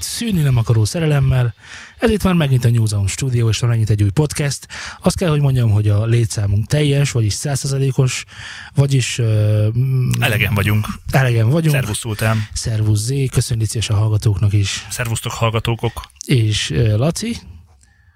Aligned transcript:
Mindenkit 0.00 0.28
szűnni 0.28 0.42
nem 0.42 0.56
akaró 0.56 0.84
szerelemmel. 0.84 1.54
Ez 1.98 2.10
itt 2.10 2.22
már 2.22 2.34
megint 2.34 2.64
a 2.64 2.70
New 2.70 2.86
Zone 2.86 3.08
Studio, 3.08 3.48
és 3.48 3.58
van 3.58 3.70
megint 3.70 3.90
egy 3.90 4.02
új 4.02 4.10
podcast. 4.10 4.66
Azt 5.00 5.16
kell, 5.16 5.30
hogy 5.30 5.40
mondjam, 5.40 5.70
hogy 5.70 5.88
a 5.88 6.04
létszámunk 6.04 6.66
teljes, 6.66 7.10
vagyis 7.10 7.32
százszerzalékos, 7.32 8.24
vagyis... 8.74 9.18
Uh, 9.18 9.66
elegen 10.20 10.54
vagyunk. 10.54 10.86
Elegen 11.10 11.48
vagyunk. 11.48 11.74
Szervusz 11.74 11.98
Szultán. 11.98 12.48
Szervusz 12.52 13.00
Zé, 13.00 13.26
köszönjük 13.26 13.70
a 13.88 13.94
hallgatóknak 13.94 14.52
is. 14.52 14.86
Szervusztok 14.90 15.32
hallgatókok. 15.32 16.02
És 16.26 16.70
uh, 16.70 16.96
Laci. 16.96 17.36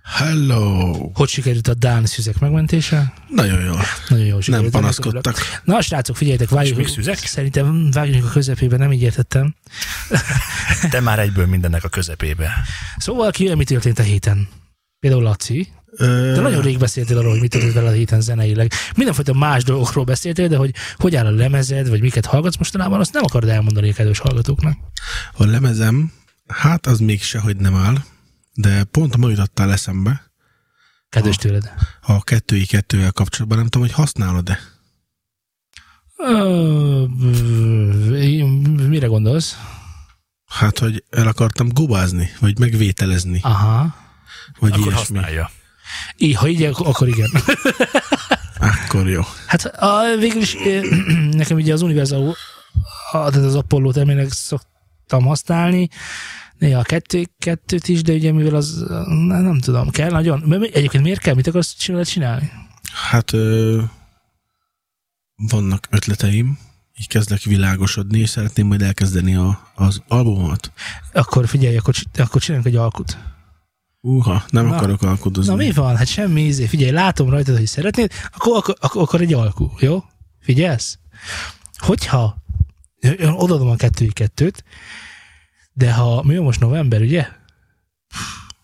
Hello! 0.04 1.10
Hogy 1.14 1.28
sikerült 1.28 1.68
a 1.68 1.74
Dán 1.74 2.06
szüzek 2.06 2.38
megmentése? 2.38 3.12
Nagyon 3.28 3.60
jó. 3.64 3.72
Nagyon 4.08 4.26
jó 4.26 4.40
sikerült. 4.40 4.72
Nem 4.72 4.80
panaszkodtak. 4.80 5.38
Na, 5.64 5.80
srácok, 5.80 6.16
figyeljetek, 6.16 6.48
vágjuk. 6.48 6.76
még 6.76 6.88
szüzek? 6.88 7.16
Szerintem 7.16 7.90
vágjunk 7.90 8.24
a 8.24 8.28
közepébe, 8.28 8.76
nem 8.76 8.92
így 8.92 9.02
értettem. 9.02 9.54
Te 10.90 11.00
már 11.00 11.18
egyből 11.18 11.46
mindennek 11.46 11.84
a 11.84 11.88
közepébe. 11.88 12.52
Szóval 12.96 13.30
ki, 13.30 13.54
mi 13.54 13.64
történt 13.64 13.98
a 13.98 14.02
héten? 14.02 14.48
Például 15.00 15.22
Laci. 15.22 15.68
De 15.98 16.40
nagyon 16.40 16.62
rég 16.62 16.78
beszéltél 16.78 17.18
arról, 17.18 17.30
hogy 17.30 17.40
mit 17.40 17.50
történt 17.50 17.72
vele 17.72 17.88
a 17.88 17.92
héten 17.92 18.20
zeneileg. 18.20 18.72
Mindenfajta 18.96 19.32
más 19.32 19.64
dolgokról 19.64 20.04
beszéltél, 20.04 20.48
de 20.48 20.56
hogy 20.56 20.74
hogy 20.96 21.16
áll 21.16 21.26
a 21.26 21.30
lemezed, 21.30 21.88
vagy 21.88 22.00
miket 22.00 22.26
hallgatsz 22.26 22.56
mostanában, 22.56 23.00
azt 23.00 23.12
nem 23.12 23.22
akarod 23.24 23.48
elmondani 23.48 23.90
a 23.90 23.92
kedves 23.92 24.18
hallgatóknak. 24.18 24.76
A 25.32 25.44
lemezem, 25.44 26.12
hát 26.46 26.86
az 26.86 26.98
még 26.98 27.22
sehogy 27.22 27.56
nem 27.56 27.74
áll 27.74 27.96
de 28.54 28.84
pont 28.84 29.16
ma 29.16 29.28
jutottál 29.28 29.72
eszembe. 29.72 30.32
Kedves 31.08 31.36
tőled. 31.36 31.72
A 32.00 32.24
kettői 32.24 32.66
kettővel 32.66 33.12
kapcsolatban 33.12 33.58
nem 33.58 33.68
tudom, 33.68 33.86
hogy 33.86 33.96
használod-e? 33.96 34.58
mire 38.88 39.06
gondolsz? 39.06 39.56
Hát, 40.46 40.78
hogy 40.78 41.04
el 41.10 41.26
akartam 41.26 41.68
gubázni, 41.68 42.30
vagy 42.40 42.58
megvételezni. 42.58 43.40
Aha. 43.42 43.94
Vagy 44.58 44.72
akkor 44.72 44.86
ilyesmi. 44.86 44.98
használja. 44.98 45.50
I, 46.16 46.32
ha 46.32 46.48
így, 46.48 46.62
akkor 46.62 47.08
igen. 47.08 47.30
akkor 48.84 49.08
jó. 49.08 49.22
Hát 49.46 49.64
a, 49.64 50.16
végül 50.18 50.40
is 50.40 50.56
nekem 51.30 51.56
ugye 51.56 51.72
az 51.72 51.82
Universal, 51.82 52.36
tehát 53.12 53.34
az 53.34 53.54
Apollo 53.54 53.92
termének 53.92 54.32
szoktam 54.32 55.24
használni, 55.24 55.88
néha 56.58 56.78
a 56.78 56.82
kettő, 56.82 57.26
kettőt 57.38 57.88
is, 57.88 58.02
de 58.02 58.12
ugye 58.12 58.32
mivel 58.32 58.54
az, 58.54 58.84
nem, 59.06 59.42
nem 59.42 59.58
tudom, 59.58 59.90
kell 59.90 60.10
nagyon. 60.10 60.62
Egyébként 60.72 61.02
miért 61.02 61.20
kell? 61.20 61.34
Mit 61.34 61.46
akarsz 61.46 61.76
csinálni? 62.04 62.50
Hát 63.10 63.32
ö, 63.32 63.82
vannak 65.36 65.86
ötleteim, 65.90 66.58
így 66.98 67.08
kezdek 67.08 67.42
világosodni, 67.42 68.18
és 68.18 68.28
szeretném 68.28 68.66
majd 68.66 68.82
elkezdeni 68.82 69.34
a, 69.34 69.72
az 69.74 70.02
albumot. 70.08 70.72
Akkor 71.12 71.48
figyelj, 71.48 71.76
akkor, 71.76 71.94
akkor 72.16 72.40
csináljunk 72.40 72.74
egy 72.74 72.80
alkut. 72.80 73.18
Uha, 74.00 74.44
nem 74.48 74.66
na, 74.66 74.76
akarok 74.76 75.02
alkudozni. 75.02 75.50
Na 75.50 75.56
mi 75.56 75.72
van? 75.72 75.96
Hát 75.96 76.06
semmi 76.06 76.40
ízé. 76.40 76.66
Figyelj, 76.66 76.90
látom 76.90 77.30
rajtad, 77.30 77.56
hogy 77.56 77.66
szeretnéd, 77.66 78.12
akkor, 78.34 78.56
akkor, 78.56 78.76
akkor, 78.80 79.02
akkor 79.02 79.20
egy 79.20 79.32
alkú, 79.32 79.72
jó? 79.78 80.04
Figyelsz? 80.40 80.98
Hogyha 81.76 82.36
odaadom 83.20 83.68
a 83.68 83.76
kettői 83.76 84.12
kettőt, 84.12 84.64
de 85.74 85.92
ha 85.92 86.22
mi 86.22 86.38
most 86.38 86.60
november, 86.60 87.00
ugye? 87.00 87.26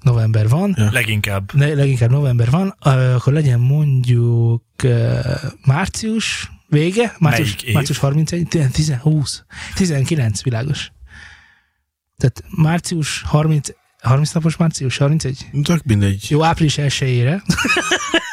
November 0.00 0.48
van. 0.48 0.75
Ja. 0.76 0.91
Leginkább. 0.93 1.53
Ne, 1.53 1.75
leginkább 1.75 2.10
november 2.10 2.50
van, 2.50 2.69
akkor 2.69 3.32
legyen 3.32 3.60
mondjuk 3.60 4.62
március 5.65 6.50
vége, 6.69 7.15
március, 7.19 7.56
március 7.72 7.99
31, 7.99 8.49
10, 8.72 8.97
20, 9.03 9.44
19, 9.75 10.43
világos. 10.43 10.93
Tehát 12.16 12.43
március 12.56 13.22
30, 13.26 13.69
30 13.99 14.32
napos 14.32 14.56
március 14.56 14.97
31? 14.97 15.47
Tök 15.62 15.82
mindegy. 15.84 16.26
Jó, 16.28 16.43
április 16.43 16.78
1 16.78 16.93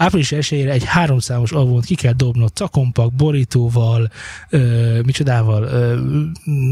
április 0.00 0.32
1 0.32 0.52
egy 0.52 0.84
háromszámos 0.84 1.52
albumot 1.52 1.84
ki 1.84 1.94
kell 1.94 2.12
dobnod, 2.12 2.54
cakompak, 2.54 3.12
borítóval, 3.12 4.10
ö, 4.48 5.00
micsodával, 5.02 5.62
ö, 5.62 6.00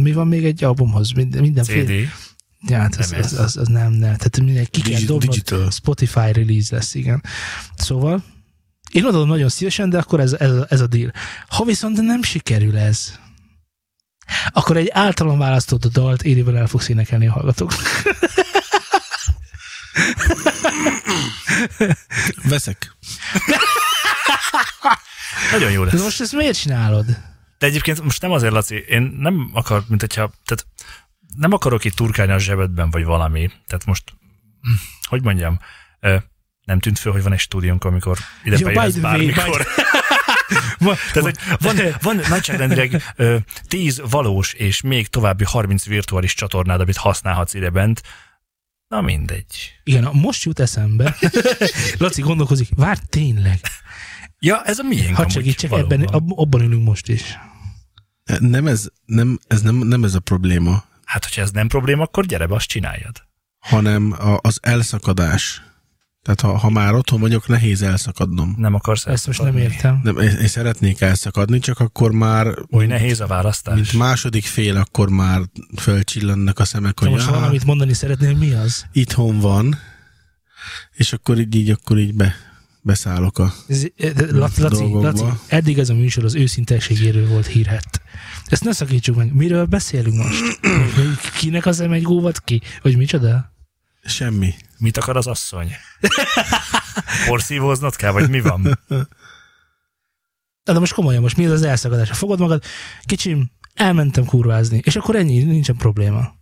mi 0.02 0.12
van 0.12 0.28
még 0.28 0.44
egy 0.44 0.64
albumhoz? 0.64 1.12
Minden, 1.12 1.40
mindenféle. 1.40 1.84
CD. 1.84 2.08
Ja, 2.68 2.78
hát 2.78 2.96
az, 2.96 3.14
az, 3.18 3.32
az, 3.32 3.56
az, 3.56 3.68
nem, 3.68 3.92
nem. 3.92 4.16
Tehát 4.16 4.40
minden 4.40 4.66
ki 4.70 4.80
kell 4.80 5.00
dobnod, 5.00 5.28
Digital. 5.28 5.70
Spotify 5.70 6.32
release 6.32 6.74
lesz, 6.74 6.94
igen. 6.94 7.22
Szóval 7.76 8.24
én 8.92 9.04
adom 9.04 9.28
nagyon 9.28 9.48
szívesen, 9.48 9.90
de 9.90 9.98
akkor 9.98 10.20
ez, 10.20 10.32
ez, 10.32 10.52
ez 10.68 10.80
a 10.80 10.86
deal. 10.86 11.12
Ha 11.48 11.64
viszont 11.64 12.00
nem 12.00 12.22
sikerül 12.22 12.78
ez, 12.78 13.18
akkor 14.50 14.76
egy 14.76 14.88
általam 14.92 15.38
választott 15.38 15.86
dalt 15.86 16.22
Érivel 16.22 16.56
el 16.56 16.66
fogsz 16.66 16.88
énekelni 16.88 17.26
a 17.26 17.32
hallgatóknak. 17.32 17.86
Veszek. 22.42 22.96
Nagyon 25.50 25.70
jó 25.70 25.84
lesz. 25.84 25.94
De 25.94 26.02
most 26.02 26.20
ezt 26.20 26.32
miért 26.32 26.60
csinálod? 26.60 27.06
De 27.58 27.66
egyébként 27.66 28.02
most 28.02 28.22
nem 28.22 28.30
azért, 28.30 28.52
Laci, 28.52 28.84
én 28.88 29.02
nem 29.18 29.50
akar, 29.52 29.84
mint 29.88 30.00
hogyha, 30.00 30.30
tehát 30.44 30.66
nem 31.36 31.52
akarok 31.52 31.84
itt 31.84 31.94
turkálni 31.94 32.32
a 32.32 32.38
zsebedben, 32.38 32.90
vagy 32.90 33.04
valami. 33.04 33.50
Tehát 33.66 33.84
most, 33.86 34.02
hogy 35.08 35.22
mondjam, 35.22 35.58
nem 36.64 36.78
tűnt 36.80 36.98
föl, 36.98 37.12
hogy 37.12 37.22
van 37.22 37.32
egy 37.32 37.38
stúdiónk, 37.38 37.84
amikor 37.84 38.18
ide 38.44 38.56
Jó, 38.58 38.66
bejössz 38.66 38.94
bármikor. 38.94 39.66
van, 40.78 40.96
Tehát, 41.12 41.40
van, 41.60 41.76
van 42.02 42.20
nagyságrendileg 42.28 43.14
10 43.68 44.02
valós 44.10 44.52
és 44.52 44.80
még 44.80 45.06
további 45.06 45.44
30 45.44 45.86
virtuális 45.86 46.34
csatornád, 46.34 46.80
amit 46.80 46.96
használhatsz 46.96 47.54
ide 47.54 47.70
bent, 47.70 48.02
Na 48.88 49.00
mindegy. 49.00 49.80
Igen, 49.84 50.08
most 50.12 50.44
jut 50.44 50.58
eszembe. 50.58 51.16
Laci 51.98 52.20
gondolkozik, 52.20 52.68
vár 52.76 52.98
tényleg. 52.98 53.60
Ja, 54.38 54.62
ez 54.64 54.78
a 54.78 54.82
miénk 54.82 55.16
Hadd 55.16 55.28
segítsek, 55.28 55.72
ebben, 55.72 56.02
abban 56.02 56.60
ülünk 56.60 56.84
most 56.84 57.08
is. 57.08 57.38
Nem 58.38 58.66
ez, 58.66 58.88
nem, 59.04 59.38
ez 59.46 59.62
nem, 59.62 59.76
nem 59.76 60.04
ez 60.04 60.14
a 60.14 60.20
probléma. 60.20 60.84
Hát, 61.04 61.24
hogyha 61.24 61.42
ez 61.42 61.50
nem 61.50 61.68
probléma, 61.68 62.02
akkor 62.02 62.26
gyere 62.26 62.46
be, 62.46 62.54
azt 62.54 62.68
csináljad. 62.68 63.26
Hanem 63.58 64.12
a, 64.12 64.38
az 64.40 64.58
elszakadás. 64.62 65.62
Tehát 66.28 66.40
ha, 66.40 66.58
ha 66.58 66.70
már 66.70 66.94
otthon 66.94 67.20
vagyok, 67.20 67.48
nehéz 67.48 67.82
elszakadnom. 67.82 68.54
Nem 68.58 68.74
akarsz 68.74 69.06
Ezt 69.06 69.26
most 69.26 69.42
nem 69.42 69.56
értem. 69.56 70.00
Nem, 70.02 70.18
én, 70.18 70.28
én 70.28 70.46
szeretnék 70.46 71.00
elszakadni, 71.00 71.58
csak 71.58 71.80
akkor 71.80 72.10
már... 72.10 72.46
Oly 72.70 72.86
nehéz 72.86 73.20
a 73.20 73.26
választás. 73.26 73.74
Mint 73.74 73.92
második 73.92 74.44
fél, 74.44 74.76
akkor 74.76 75.08
már 75.08 75.40
fölcsillannak 75.76 76.58
a 76.58 76.64
szemek, 76.64 76.98
hogy... 76.98 77.10
Most 77.10 77.26
valamit 77.26 77.64
mondani 77.64 77.92
szeretnél, 77.92 78.36
mi 78.36 78.52
az? 78.52 78.86
Itthon 78.92 79.38
van, 79.38 79.78
és 80.92 81.12
akkor 81.12 81.38
így, 81.38 81.54
így 81.54 81.70
akkor 81.70 81.98
így 81.98 82.14
be, 82.14 82.34
beszállok 82.82 83.38
a 83.38 83.52
ez, 83.68 83.84
Laci, 84.30 84.62
Laci, 84.62 84.92
Laci, 84.92 85.24
eddig 85.46 85.78
ez 85.78 85.88
a 85.88 85.94
műsor 85.94 86.24
az 86.24 86.34
őszinteségéről 86.34 87.28
volt 87.28 87.46
hírhet. 87.46 88.02
Ezt 88.46 88.64
ne 88.64 88.72
szakítsuk 88.72 89.16
meg. 89.16 89.34
Miről 89.34 89.64
beszélünk 89.64 90.16
most? 90.16 90.60
Kinek 91.38 91.66
az 91.66 91.80
egy 91.80 92.02
góvat 92.02 92.40
ki? 92.40 92.60
Vagy 92.82 92.96
micsoda? 92.96 93.52
Semmi. 94.04 94.54
Mit 94.78 94.96
akar 94.96 95.16
az 95.16 95.26
asszony? 95.26 95.72
Porszívóznod 97.26 97.96
kell, 97.96 98.10
vagy 98.10 98.30
mi 98.30 98.40
van? 98.40 98.62
De, 100.64 100.72
de 100.72 100.78
most 100.78 100.92
komolyan, 100.92 101.22
most 101.22 101.36
mi 101.36 101.46
az 101.46 101.62
elszakadás? 101.62 102.10
Fogod 102.10 102.38
magad, 102.38 102.62
kicsim, 103.04 103.50
elmentem 103.74 104.24
kurvázni, 104.24 104.80
és 104.84 104.96
akkor 104.96 105.16
ennyi, 105.16 105.42
nincsen 105.42 105.76
probléma. 105.76 106.36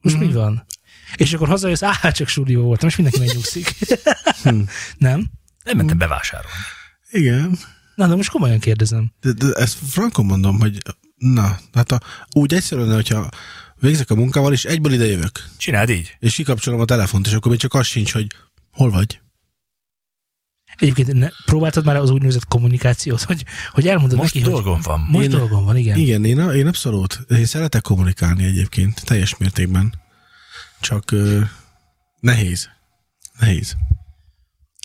Most 0.00 0.16
mm. 0.16 0.18
mi 0.18 0.26
mhm. 0.26 0.34
van? 0.34 0.66
És 1.16 1.32
akkor 1.32 1.48
hazajössz, 1.48 1.82
áh, 1.82 2.12
csak 2.12 2.28
súdió 2.28 2.62
voltam, 2.62 2.88
és 2.88 2.96
mindenki 2.96 3.20
megnyugszik. 3.26 3.76
hm. 4.42 4.60
Nem? 4.98 5.30
Nem 5.64 5.76
mentem 5.76 5.98
bevásárolni. 5.98 6.56
Igen. 7.10 7.58
Na, 7.94 8.06
de 8.06 8.14
most 8.14 8.30
komolyan 8.30 8.58
kérdezem. 8.58 9.12
De, 9.20 9.32
de 9.32 9.52
ezt 9.52 9.78
frankon 9.88 10.24
mondom, 10.24 10.58
hogy 10.58 10.78
na, 11.16 11.58
hát 11.72 11.92
a, 11.92 12.00
úgy 12.30 12.54
egyszerűen, 12.54 12.94
hogyha 12.94 13.28
végzek 13.80 14.10
a 14.10 14.14
munkával, 14.14 14.52
és 14.52 14.64
egyből 14.64 14.92
ide 14.92 15.06
jövök. 15.06 15.44
Csináld 15.56 15.88
így. 15.88 16.16
És 16.18 16.34
kikapcsolom 16.34 16.80
a 16.80 16.84
telefont, 16.84 17.26
és 17.26 17.32
akkor 17.32 17.50
még 17.50 17.60
csak 17.60 17.74
az 17.74 17.86
sincs, 17.86 18.12
hogy 18.12 18.26
hol 18.72 18.90
vagy. 18.90 19.20
Egyébként 20.76 21.12
ne, 21.12 21.28
próbáltad 21.44 21.84
már 21.84 21.96
az 21.96 22.10
úgynevezett 22.10 22.46
kommunikációt, 22.48 23.22
hogy, 23.22 23.44
hogy 23.70 23.88
elmondod 23.88 24.18
most 24.18 24.34
neki, 24.34 24.46
dolgom 24.46 24.74
hogy, 24.74 24.84
van. 24.84 25.00
Most 25.00 25.24
én, 25.24 25.30
dolgom 25.30 25.64
van, 25.64 25.76
igen. 25.76 25.98
Igen, 25.98 26.24
én, 26.24 26.38
én 26.38 26.66
abszolút. 26.66 27.20
Én 27.28 27.44
szeretek 27.44 27.82
kommunikálni 27.82 28.44
egyébként, 28.44 29.04
teljes 29.04 29.36
mértékben. 29.36 29.94
Csak 30.80 31.04
uh, 31.12 31.40
nehéz. 32.20 32.68
Nehéz. 33.38 33.76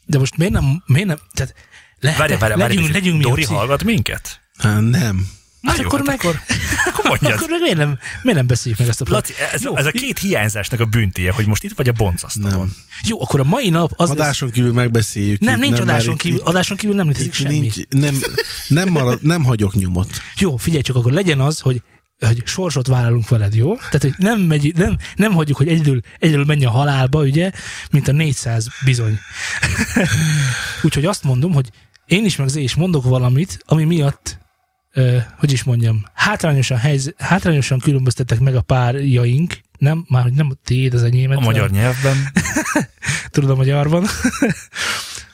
De 0.06 0.18
most 0.18 0.38
miért 0.38 0.54
nem, 0.54 0.84
miért 0.86 1.08
nem, 1.08 1.18
tehát 1.34 1.54
le, 2.00 2.16
várj, 2.18 2.36
várj, 2.36 2.54
legyünk, 2.56 2.82
várj, 2.82 2.94
legyünk 2.94 3.22
Dori 3.22 3.44
hallgat 3.44 3.84
minket? 3.84 4.42
Hát 4.58 4.82
nem. 4.82 5.28
Hát 5.66 5.78
jó, 5.78 5.86
akkor 5.86 5.98
hát 6.00 6.08
meg... 6.08 6.20
Akkor, 6.20 6.40
akkor, 6.86 7.32
akkor 7.34 7.50
meg 7.50 7.60
miért 7.62 7.78
nem, 7.78 7.98
miért 8.22 8.38
nem 8.38 8.48
beszéljük 8.48 8.80
meg 8.80 8.90
ezt 8.90 9.02
a 9.02 9.06
Laci, 9.08 9.34
ez, 9.54 9.64
jó. 9.64 9.78
ez 9.78 9.86
a 9.86 9.92
két 9.92 10.20
hiányzásnak 10.20 10.80
a 10.80 10.86
büntéje, 10.86 11.32
hogy 11.32 11.48
most 11.48 11.64
itt 11.64 11.74
vagy 11.76 11.88
a 11.88 11.92
boncasztalon. 11.92 12.72
Jó, 13.04 13.22
akkor 13.22 13.40
a 13.40 13.44
mai 13.44 13.70
nap 13.70 13.92
az 13.96 14.10
Adáson 14.10 14.52
kívül 14.52 14.74
megbeszéljük. 14.74 15.40
Nem, 15.40 15.60
nincs 15.60 15.78
nem 15.78 15.82
adáson 15.82 16.18
kívül, 16.18 16.40
adáson 16.40 16.78
kívül 16.78 16.96
nem 16.96 17.08
létezik 17.08 17.34
semmi. 17.34 17.60
Nincs, 17.60 17.76
nem, 17.90 18.16
nem, 18.68 18.90
marad, 18.90 19.20
nem 19.22 19.44
hagyok 19.44 19.76
nyomot. 19.76 20.10
Jó, 20.38 20.58
figyelj 20.58 20.82
csak, 20.82 20.96
akkor 20.96 21.12
legyen 21.12 21.40
az, 21.40 21.60
hogy 21.60 21.82
hogy 22.20 22.42
sorsot 22.46 22.88
vállalunk 22.88 23.30
veled, 23.30 23.56
jó? 23.56 23.76
Tehát, 23.76 24.02
hogy 24.02 24.14
nem, 24.18 24.40
megy, 24.42 24.74
nem, 24.76 24.98
nem 25.16 25.34
hagyjuk, 25.34 25.58
hogy 25.58 25.68
egyedül, 25.68 26.00
egyedül 26.20 26.46
menj 26.46 26.66
a 26.66 26.70
halálba, 26.70 27.20
ugye, 27.20 27.52
mint 27.92 28.08
a 28.08 28.12
400 28.12 28.68
bizony. 28.86 29.20
Úgyhogy 30.84 31.06
azt 31.06 31.24
mondom, 31.24 31.54
hogy 31.54 31.70
én 32.06 32.26
is 32.26 32.36
meg 32.36 32.48
Zé 32.48 32.62
is 32.62 32.76
mondok 32.76 33.04
valamit, 33.04 33.60
ami 33.66 33.84
miatt, 33.84 34.40
hogy 35.38 35.52
is 35.52 35.64
mondjam, 35.64 36.06
hátrányosan, 36.14 36.78
helyz, 36.78 37.14
hátrányosan 37.18 37.80
különböztetek 37.80 38.40
meg 38.40 38.56
a 38.56 38.62
párjaink, 38.62 39.60
nem, 39.78 40.06
már 40.10 40.24
hogy 40.24 40.34
nem 40.34 40.50
a 40.52 40.56
tiéd 40.64 40.94
az 40.94 41.04
enyémet. 41.04 41.38
A 41.38 41.42
magyar 41.42 41.70
nyelvben. 41.70 42.18
Tudod 43.32 43.50
a 43.50 43.56
magyarban. 43.56 44.06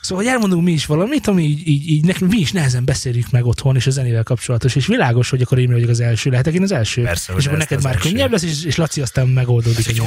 Szóval, 0.02 0.24
hogy 0.24 0.32
elmondunk 0.32 0.62
mi 0.62 0.72
is 0.72 0.86
valamit, 0.86 1.26
ami 1.26 1.42
így, 1.42 1.68
így, 1.68 1.88
így 1.88 2.04
nekünk 2.04 2.30
mi 2.30 2.38
is 2.38 2.52
nehezen 2.52 2.84
beszéljük 2.84 3.30
meg 3.30 3.46
otthon, 3.46 3.76
és 3.76 3.86
a 3.86 3.90
zenével 3.90 4.22
kapcsolatos, 4.22 4.74
és 4.74 4.86
világos, 4.86 5.30
hogy 5.30 5.42
akkor 5.42 5.58
én 5.58 5.72
vagyok 5.72 5.88
az 5.88 6.00
első, 6.00 6.30
lehetek 6.30 6.54
én 6.54 6.62
az 6.62 6.72
első. 6.72 7.02
Persze, 7.02 7.32
és 7.36 7.46
akkor 7.46 7.58
neked 7.58 7.82
már 7.82 7.94
első. 7.94 8.08
könnyebb 8.08 8.30
lesz, 8.30 8.42
és, 8.42 8.64
és 8.64 8.76
Laci 8.76 9.00
aztán 9.00 9.28
megoldódik. 9.28 9.96
Jó. 9.96 10.04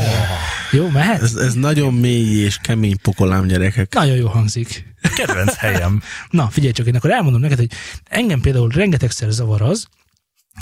jó, 0.71 0.89
mehet? 0.89 1.21
Ez, 1.21 1.35
ez 1.35 1.53
nagyon 1.53 1.93
mély 1.93 2.43
és 2.43 2.57
kemény 2.61 2.97
pokolám 3.01 3.47
gyerekek. 3.47 3.93
Nagyon 3.93 4.15
jó 4.15 4.27
hangzik. 4.27 4.93
Kedvenc 5.15 5.55
helyem. 5.55 6.01
Na, 6.29 6.47
figyelj 6.47 6.73
csak, 6.73 6.87
én 6.87 6.95
akkor 6.95 7.11
elmondom 7.11 7.41
neked, 7.41 7.57
hogy 7.57 7.71
engem 8.09 8.41
például 8.41 8.69
rengetegszer 8.69 9.29
zavar 9.29 9.61
az, 9.61 9.87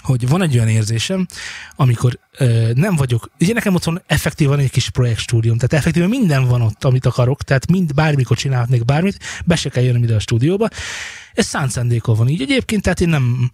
hogy 0.01 0.28
van 0.28 0.42
egy 0.42 0.56
olyan 0.56 0.68
érzésem, 0.68 1.28
amikor 1.75 2.19
ö, 2.38 2.72
nem 2.74 2.95
vagyok, 2.95 3.31
ugye 3.40 3.54
nekem 3.54 3.75
otthon 3.75 4.01
effektívan 4.06 4.60
egy 4.60 4.72
kis 4.72 4.90
projektstúdium, 4.90 5.56
tehát 5.56 5.74
effektíven 5.74 6.10
minden 6.10 6.48
van 6.48 6.62
ott, 6.62 6.84
amit 6.84 7.06
akarok, 7.06 7.42
tehát 7.42 7.72
mind 7.72 7.94
bármikor 7.94 8.38
csinálhatnék 8.38 8.86
bármit, 8.86 9.19
be 9.45 9.56
se 9.56 9.69
kell 9.69 9.84
jönnöm 9.84 10.04
ide 10.04 10.16
a 10.16 10.19
stúdióba. 10.19 10.68
Ez 11.34 11.45
szánt 11.45 11.72
szándékol 11.72 12.16
van 12.16 12.28
így 12.28 12.42
egyébként, 12.42 12.81
tehát 12.81 13.01
én 13.01 13.10
nem, 13.10 13.51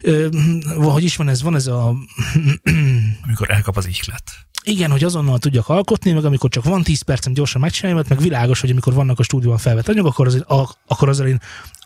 ö, 0.00 0.28
hogy 0.76 1.04
is 1.04 1.16
van 1.16 1.28
ez, 1.28 1.42
van 1.42 1.54
ez 1.54 1.66
a... 1.66 1.94
amikor 3.24 3.50
elkap 3.50 3.76
az 3.76 3.86
ihlet. 3.86 4.22
Igen, 4.64 4.90
hogy 4.90 5.04
azonnal 5.04 5.38
tudjak 5.38 5.68
alkotni, 5.68 6.12
meg 6.12 6.24
amikor 6.24 6.50
csak 6.50 6.64
van 6.64 6.82
10 6.82 7.02
percem 7.02 7.32
gyorsan 7.32 7.60
megcsinálni, 7.60 8.02
meg 8.08 8.20
világos, 8.20 8.60
hogy 8.60 8.70
amikor 8.70 8.94
vannak 8.94 9.18
a 9.18 9.22
stúdióban 9.22 9.58
felvett 9.58 9.88
anyag, 9.88 10.06
akkor, 10.06 10.26
az, 10.26 10.44
akkor 10.86 11.08
azzal 11.08 11.26
én 11.26 11.40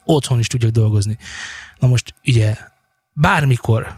otthon 0.04 0.38
is 0.38 0.46
tudjak 0.46 0.70
dolgozni. 0.70 1.18
Na 1.78 1.86
most 1.86 2.14
ugye 2.26 2.56
bármikor 3.14 3.96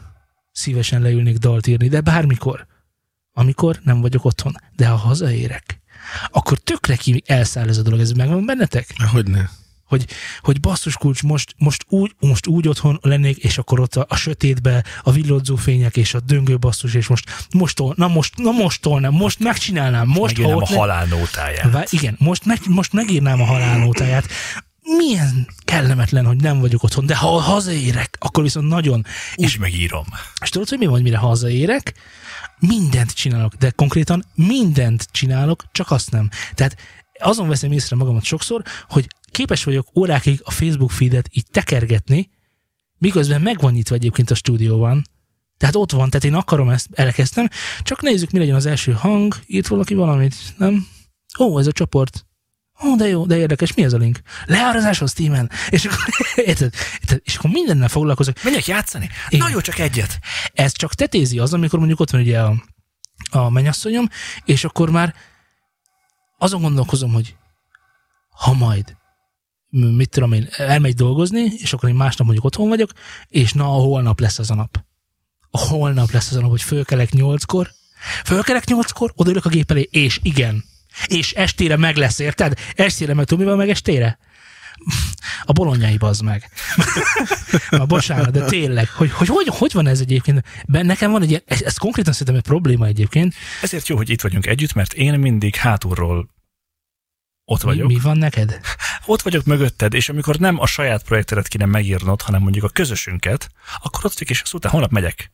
szívesen 0.52 1.02
leülnék 1.02 1.36
dalt 1.36 1.66
írni, 1.66 1.88
de 1.88 2.00
bármikor, 2.00 2.66
amikor 3.32 3.80
nem 3.82 4.00
vagyok 4.00 4.24
otthon. 4.24 4.56
De 4.76 4.86
ha 4.86 4.96
hazaérek, 4.96 5.80
akkor 6.28 6.58
tökre 6.58 6.96
ki 6.96 7.22
elszáll 7.26 7.68
ez 7.68 7.78
a 7.78 7.82
dolog. 7.82 8.00
Ez 8.00 8.10
megvan 8.10 8.46
bennetek? 8.46 8.94
Hogy 9.12 9.26
ne? 9.26 9.48
Hogy, 9.84 10.06
hogy 10.40 10.60
basszus 10.60 10.96
kulcs, 10.96 11.22
most, 11.22 11.54
most, 11.58 11.84
úgy, 11.88 12.14
most 12.18 12.46
úgy 12.46 12.68
otthon 12.68 12.98
lennék, 13.02 13.36
és 13.36 13.58
akkor 13.58 13.80
ott 13.80 13.96
a, 13.96 14.06
a 14.08 14.16
sötétbe 14.16 14.84
a 15.02 15.12
villodzó 15.12 15.56
fények, 15.56 15.96
és 15.96 16.14
a 16.14 16.20
döngő 16.20 16.58
basszus, 16.58 16.94
és 16.94 17.06
most, 17.06 17.46
most 17.52 17.82
na 17.94 18.08
most, 18.08 18.36
na 18.36 18.50
most 18.50 18.84
nem, 18.84 19.12
most 19.12 19.38
megcsinálnám, 19.38 20.06
most 20.06 20.38
Megírnám 20.38 20.62
a 20.62 20.66
halálnótáját. 20.66 21.92
Igen, 21.92 22.16
most, 22.18 22.44
meg, 22.44 22.58
most 22.68 22.92
megírnám 22.92 23.40
a 23.40 23.44
halálnótáját 23.44 24.26
milyen 24.86 25.46
kellemetlen, 25.64 26.26
hogy 26.26 26.36
nem 26.36 26.60
vagyok 26.60 26.82
otthon, 26.82 27.06
de 27.06 27.16
ha 27.16 27.40
hazaérek, 27.40 28.16
akkor 28.20 28.42
viszont 28.42 28.68
nagyon. 28.68 29.04
Úgy 29.34 29.44
és 29.44 29.56
megírom. 29.56 30.04
És 30.42 30.48
tudod, 30.48 30.68
hogy 30.68 30.78
mi 30.78 30.86
van, 30.86 31.02
mire 31.02 31.16
hazaérek? 31.16 31.94
Mindent 32.58 33.12
csinálok, 33.12 33.54
de 33.54 33.70
konkrétan 33.70 34.24
mindent 34.34 35.08
csinálok, 35.10 35.64
csak 35.72 35.90
azt 35.90 36.10
nem. 36.10 36.28
Tehát 36.54 36.76
azon 37.18 37.48
veszem 37.48 37.72
észre 37.72 37.96
magamat 37.96 38.24
sokszor, 38.24 38.62
hogy 38.88 39.06
képes 39.30 39.64
vagyok 39.64 39.88
órákig 39.94 40.40
a 40.44 40.50
Facebook 40.50 40.90
feedet 40.90 41.28
így 41.32 41.46
tekergetni, 41.50 42.30
miközben 42.98 43.40
meg 43.40 43.60
van 43.60 43.72
nyitva 43.72 43.94
egyébként 43.94 44.30
a 44.30 44.34
stúdióban, 44.34 45.04
tehát 45.56 45.76
ott 45.76 45.90
van, 45.90 46.10
tehát 46.10 46.24
én 46.24 46.34
akarom 46.34 46.68
ezt, 46.68 46.88
elkezdtem, 46.92 47.48
csak 47.82 48.02
nézzük, 48.02 48.30
mi 48.30 48.38
legyen 48.38 48.54
az 48.54 48.66
első 48.66 48.92
hang, 48.92 49.34
írt 49.46 49.66
valaki 49.66 49.94
valamit, 49.94 50.34
nem? 50.56 50.86
Ó, 51.38 51.58
ez 51.58 51.66
a 51.66 51.72
csoport. 51.72 52.25
Ó, 52.84 52.96
de 52.96 53.08
jó, 53.08 53.26
de 53.26 53.36
érdekes, 53.36 53.74
mi 53.74 53.82
ez 53.82 53.92
a 53.92 53.96
link? 53.96 54.20
Leárazáshoz 54.44 55.10
Steamen. 55.10 55.50
És 55.68 55.84
akkor, 55.84 55.98
érted, 56.46 56.74
érted, 57.00 57.20
és 57.24 57.36
akkor 57.36 57.50
mindennel 57.50 57.88
foglalkozok. 57.88 58.42
Menjek 58.42 58.66
játszani? 58.66 59.08
Igen. 59.28 59.46
Na 59.46 59.52
jó, 59.52 59.60
csak 59.60 59.78
egyet. 59.78 60.18
Ez 60.52 60.72
csak 60.72 60.94
tetézi 60.94 61.38
az, 61.38 61.52
amikor 61.52 61.78
mondjuk 61.78 62.00
ott 62.00 62.10
van 62.10 62.20
ugye 62.20 62.40
a, 62.40 62.54
a 63.30 63.50
mennyasszonyom, 63.50 64.08
és 64.44 64.64
akkor 64.64 64.90
már 64.90 65.14
azon 66.38 66.60
gondolkozom, 66.60 67.12
hogy 67.12 67.36
ha 68.30 68.52
majd 68.52 68.96
mit 69.70 70.10
tudom 70.10 70.32
én, 70.32 70.48
elmegy 70.50 70.94
dolgozni, 70.94 71.52
és 71.56 71.72
akkor 71.72 71.88
én 71.88 71.94
másnap 71.94 72.26
mondjuk 72.26 72.46
otthon 72.46 72.68
vagyok, 72.68 72.90
és 73.28 73.52
na, 73.52 73.64
a 73.64 73.80
holnap 73.80 74.20
lesz 74.20 74.38
az 74.38 74.50
a 74.50 74.54
nap. 74.54 74.84
A 75.50 75.58
holnap 75.58 76.10
lesz 76.10 76.30
az 76.30 76.36
a 76.36 76.40
nap, 76.40 76.50
hogy 76.50 76.62
fölkelek 76.62 77.12
nyolckor, 77.12 77.70
fölkelek 78.24 78.64
nyolckor, 78.64 79.12
odaülök 79.14 79.44
a 79.44 79.48
gép 79.48 79.70
elé, 79.70 79.88
és 79.90 80.20
igen, 80.22 80.64
és 81.06 81.32
estére 81.32 81.76
meg 81.76 81.96
lesz, 81.96 82.18
érted? 82.18 82.58
Estére 82.74 83.14
meg 83.14 83.24
tudom, 83.24 83.44
mi 83.44 83.50
van 83.50 83.58
meg 83.58 83.68
estére? 83.68 84.18
A 85.42 85.52
bolonyai 85.52 85.96
bazd 85.96 86.22
meg. 86.22 86.50
a 87.70 87.86
bocsánat, 87.86 88.30
de 88.30 88.44
tényleg, 88.44 88.88
hogy 88.88 89.10
hogy, 89.10 89.28
hogy, 89.28 89.46
hogy 89.48 89.72
van 89.72 89.86
ez 89.86 90.00
egyébként? 90.00 90.42
Ben, 90.66 90.86
nekem 90.86 91.10
van 91.10 91.22
egy 91.22 91.28
ilyen, 91.28 91.42
ez, 91.46 91.62
ez 91.62 91.76
konkrétan 91.76 92.12
szerintem 92.12 92.36
egy 92.36 92.42
probléma 92.42 92.86
egyébként. 92.86 93.34
Ezért 93.62 93.88
jó, 93.88 93.96
hogy 93.96 94.10
itt 94.10 94.20
vagyunk 94.20 94.46
együtt, 94.46 94.72
mert 94.72 94.92
én 94.92 95.18
mindig 95.18 95.54
hátulról 95.54 96.28
ott 97.44 97.60
vagyok. 97.60 97.86
Mi, 97.86 97.94
mi 97.94 98.00
van 98.00 98.18
neked? 98.18 98.60
Ott 99.04 99.22
vagyok 99.22 99.44
mögötted, 99.44 99.94
és 99.94 100.08
amikor 100.08 100.36
nem 100.36 100.60
a 100.60 100.66
saját 100.66 101.04
projektedet 101.04 101.48
kéne 101.48 101.66
megírnod, 101.66 102.22
hanem 102.22 102.42
mondjuk 102.42 102.64
a 102.64 102.68
közösünket, 102.68 103.48
akkor 103.82 104.04
ott 104.04 104.12
vagyok, 104.12 104.30
és 104.30 104.40
azt 104.40 104.54
utána 104.54 104.72
holnap 104.72 104.90
megyek. 104.90 105.30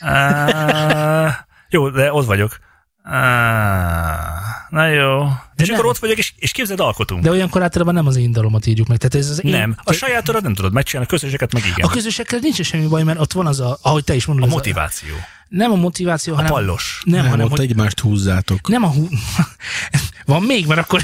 Uh, 0.00 1.32
jó, 1.68 1.90
de 1.90 2.12
ott 2.12 2.26
vagyok. 2.26 2.58
Ah, 3.06 4.70
na 4.70 4.86
jó. 4.86 5.24
De 5.56 5.62
és 5.62 5.68
nem. 5.68 5.78
akkor 5.78 5.88
ott 5.88 5.98
vagyok, 5.98 6.18
és, 6.18 6.32
és 6.36 6.52
képzeld, 6.52 6.80
alkotunk. 6.80 7.22
De 7.22 7.30
olyankor 7.30 7.62
általában 7.62 7.94
nem 7.94 8.06
az 8.06 8.16
én 8.16 8.32
dalomat 8.32 8.66
írjuk 8.66 8.86
meg. 8.88 8.98
Tehát 8.98 9.14
ez 9.14 9.30
az 9.30 9.40
nem, 9.42 9.54
én... 9.54 9.76
a 9.82 9.92
sajátodat 9.92 10.42
nem 10.42 10.54
tudod 10.54 10.72
megcsinálni, 10.72 11.08
a 11.10 11.14
közöseket 11.14 11.52
meg 11.52 11.62
igen. 11.66 11.86
A 11.86 11.88
közösekkel 11.88 12.38
nincs 12.42 12.62
semmi 12.62 12.86
baj, 12.86 13.02
mert 13.02 13.20
ott 13.20 13.32
van 13.32 13.46
az 13.46 13.60
a, 13.60 13.78
ahogy 13.82 14.04
te 14.04 14.14
is 14.14 14.24
mondod. 14.24 14.48
A 14.48 14.52
motiváció. 14.52 15.14
A, 15.14 15.26
nem 15.48 15.72
a 15.72 15.74
motiváció, 15.74 16.32
a 16.32 16.36
hanem... 16.36 16.52
A 16.52 16.54
pallos. 16.54 17.02
Nem, 17.04 17.20
nem 17.20 17.30
hanem, 17.30 17.44
ott 17.46 17.50
hogy... 17.50 17.60
egymást 17.60 18.00
húzzátok. 18.00 18.68
Nem 18.68 18.84
a 18.84 18.88
hú... 18.88 19.08
van 20.26 20.42
még, 20.42 20.66
mert 20.66 20.80
akkor... 20.80 21.02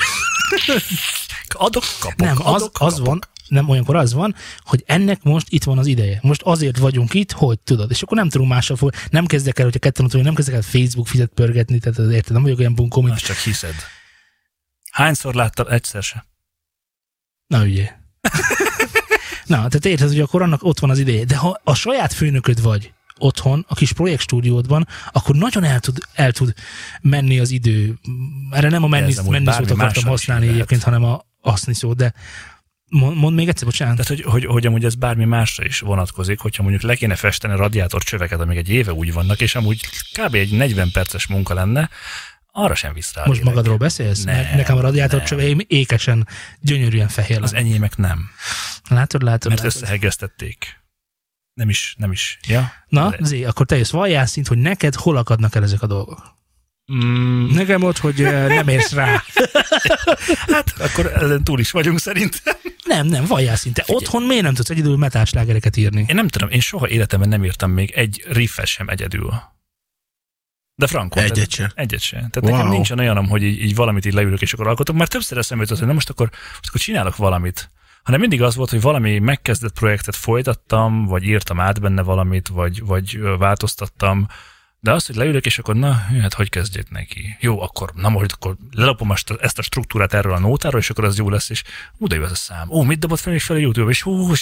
adok, 1.49 1.85
kapok, 2.01 2.17
Nem, 2.17 2.37
adok, 2.39 2.55
az, 2.55 2.63
az 2.87 2.95
kapok. 2.95 3.07
van, 3.07 3.21
nem 3.51 3.69
olyankor 3.69 3.97
az 3.97 4.13
van, 4.13 4.35
hogy 4.59 4.83
ennek 4.87 5.23
most 5.23 5.47
itt 5.51 5.65
van 5.65 5.79
az 5.79 5.87
ideje. 5.87 6.19
Most 6.23 6.43
azért 6.43 6.79
vagyunk 6.79 7.15
itt, 7.15 7.33
hogy 7.33 7.59
tudod. 7.59 7.91
És 7.91 8.03
akkor 8.03 8.17
nem 8.17 8.29
tudunk 8.29 8.51
mással 8.51 8.77
fog. 8.77 8.93
Nem 9.11 9.27
kezdek 9.27 9.59
el, 9.59 9.65
hogyha 9.65 9.81
ketten 9.81 10.05
ott 10.05 10.23
nem 10.23 10.35
kezdek 10.35 10.55
el 10.55 10.63
Facebook 10.63 11.07
fizet 11.07 11.31
pörgetni, 11.35 11.79
tehát 11.79 11.99
az 11.99 12.11
érted, 12.11 12.33
nem 12.33 12.43
vagyok 12.43 12.59
olyan 12.59 12.75
bunkó, 12.75 13.01
mint... 13.01 13.15
Azt 13.15 13.25
csak 13.25 13.37
hiszed. 13.37 13.75
Hányszor 14.91 15.35
láttam? 15.35 15.67
Egyszer 15.69 16.03
se. 16.03 16.27
Na 17.47 17.63
ugye. 17.63 17.85
Na, 19.47 19.57
tehát 19.57 19.85
érted, 19.85 20.09
hogy 20.09 20.21
akkor 20.21 20.43
annak 20.43 20.65
ott 20.65 20.79
van 20.79 20.91
az 20.91 20.99
ideje. 20.99 21.25
De 21.25 21.37
ha 21.37 21.61
a 21.65 21.75
saját 21.75 22.13
főnököd 22.13 22.63
vagy, 22.63 22.93
otthon, 23.21 23.65
a 23.69 23.75
kis 23.75 23.93
projektstúdiódban, 23.93 24.87
akkor 25.13 25.37
nagyon 25.37 25.65
el 25.65 25.81
tud, 25.81 25.99
el 26.13 26.33
tud 26.33 26.55
menni 27.01 27.39
az 27.39 27.51
idő. 27.51 27.99
Erre 28.51 28.69
nem 28.69 28.83
a 28.83 28.89
menni, 28.89 29.15
menni 29.29 29.53
szót 29.53 29.71
akartam 29.71 30.05
használni 30.05 30.49
egyébként, 30.49 30.83
hanem 30.83 31.05
a 31.05 31.25
aszni 31.41 31.75
szót, 31.75 31.97
de 31.97 32.15
Mond, 32.91 33.17
mond 33.17 33.37
még 33.37 33.49
egyszer, 33.49 33.67
bocsánat. 33.67 33.97
Tehát, 33.97 34.23
hogy, 34.23 34.33
hogy, 34.33 34.45
hogy 34.45 34.67
amúgy 34.67 34.85
ez 34.85 34.95
bármi 34.95 35.25
másra 35.25 35.65
is 35.65 35.81
vonatkozik, 35.81 36.39
hogyha 36.39 36.63
mondjuk 36.63 36.83
le 36.83 36.95
kéne 36.95 37.15
festeni 37.15 37.53
a 37.53 37.57
radiátor 37.57 38.03
csöveket, 38.03 38.41
amik 38.41 38.57
egy 38.57 38.69
éve 38.69 38.93
úgy 38.93 39.13
vannak, 39.13 39.41
és 39.41 39.55
amúgy 39.55 39.81
kb. 40.13 40.35
egy 40.35 40.53
40 40.53 40.91
perces 40.93 41.27
munka 41.27 41.55
lenne, 41.55 41.91
arra 42.53 42.75
sem 42.75 42.93
visz 42.93 43.15
rá. 43.15 43.25
Most 43.27 43.43
magadról 43.43 43.77
beszélsz? 43.77 44.25
Nem, 44.25 44.57
Nekem 44.57 44.77
a 44.77 44.81
radiátor 44.81 45.23
csöveim 45.23 45.59
ékesen, 45.67 46.29
gyönyörűen 46.61 47.09
fehér. 47.09 47.43
Az 47.43 47.55
enyémek 47.55 47.97
nem. 47.97 48.31
Látod, 48.89 49.23
látod. 49.23 49.51
Mert 49.51 49.63
látod. 49.63 49.83
összehegeztették. 49.83 50.81
Nem 51.55 51.69
is, 51.69 51.95
nem 51.99 52.13
is. 52.13 52.39
Ja? 52.47 52.73
Na, 52.89 53.15
Zé, 53.21 53.45
akkor 53.45 53.67
te 53.67 53.77
jössz 53.77 53.91
valljál 53.91 54.27
szint, 54.27 54.49
hogy 54.49 54.59
neked 54.59 54.95
hol 54.95 55.17
akadnak 55.17 55.55
el 55.55 55.63
ezek 55.63 55.83
a 55.83 55.87
dolgok? 55.87 56.39
Mm. 56.93 57.55
Nekem 57.55 57.83
ott, 57.83 57.99
hogy 57.99 58.23
nem 58.49 58.69
érsz 58.69 58.93
rá. 58.93 59.23
hát 60.55 60.75
akkor 60.79 61.07
ezen 61.07 61.45
túl 61.45 61.61
is 61.61 61.71
vagyunk 61.71 61.99
szerintem. 61.99 62.57
Nem, 62.91 63.07
nem, 63.07 63.25
valljál 63.25 63.57
szinte. 63.57 63.85
Otthon 63.87 64.23
miért 64.23 64.43
nem 64.43 64.55
tudsz 64.55 64.71
egyedül 64.71 64.97
metáslágereket 64.97 65.77
írni? 65.77 66.05
Én 66.09 66.15
nem 66.15 66.29
tudom, 66.29 66.49
én 66.49 66.61
soha 66.61 66.89
életemben 66.89 67.29
nem 67.29 67.45
írtam 67.45 67.71
még 67.71 67.91
egy 67.91 68.25
riffet 68.29 68.67
sem 68.67 68.89
egyedül. 68.89 69.43
De 70.75 70.87
frankon. 70.87 71.23
Egyet 71.23 71.51
sem. 71.51 71.69
Egyet 71.75 72.01
sem. 72.01 72.19
Tehát 72.19 72.41
wow. 72.41 72.51
nekem 72.53 72.69
nincsen 72.69 72.99
olyanom, 72.99 73.29
hogy 73.29 73.43
így, 73.43 73.63
így, 73.63 73.75
valamit 73.75 74.05
így 74.07 74.13
leülök 74.13 74.41
és 74.41 74.53
akkor 74.53 74.67
alkotok. 74.67 74.97
Már 74.97 75.09
többször 75.09 75.39
eszembe 75.39 75.63
jutott, 75.63 75.79
hogy 75.79 75.87
na 75.87 75.93
most 75.93 76.11
akkor, 76.11 76.31
most 76.31 76.69
akkor 76.69 76.81
csinálok 76.81 77.17
valamit. 77.17 77.71
Hanem 78.03 78.21
mindig 78.21 78.43
az 78.43 78.57
volt, 78.57 78.71
hogy 78.71 78.81
valami 78.81 79.19
megkezdett 79.19 79.73
projektet 79.73 80.17
folytattam, 80.17 81.05
vagy 81.05 81.25
írtam 81.25 81.61
át 81.61 81.81
benne 81.81 82.03
valamit, 82.03 82.49
vagy, 82.49 82.85
vagy 82.85 83.21
változtattam, 83.39 84.27
de 84.81 84.93
az, 84.93 85.07
hogy 85.07 85.17
leülök, 85.17 85.47
és 85.47 85.59
akkor 85.59 85.77
na, 85.77 85.93
hát 85.93 86.35
hogy 86.35 86.49
kezdjét 86.49 86.91
neki? 86.91 87.37
Jó, 87.41 87.61
akkor, 87.61 87.93
na 87.95 88.09
most 88.09 88.33
akkor 88.33 88.57
lelapom 88.71 89.13
ezt 89.41 89.59
a 89.59 89.63
struktúrát 89.63 90.15
erről 90.15 90.33
a 90.33 90.39
nótáról, 90.39 90.81
és 90.81 90.91
akkor 90.91 91.05
az 91.05 91.19
jó 91.19 91.31
lesz, 91.31 91.51
és 91.51 91.63
oda 91.99 92.15
jó 92.15 92.23
ez 92.23 92.31
a 92.31 92.35
szám. 92.35 92.71
Ó, 92.71 92.83
mit 92.83 92.99
dobott 92.99 93.19
fel 93.21 93.35
és 93.35 93.45
fel 93.45 93.57
a 93.57 93.59
YouTube, 93.59 93.91
és 93.91 94.03
hú, 94.03 94.27
hú, 94.27 94.35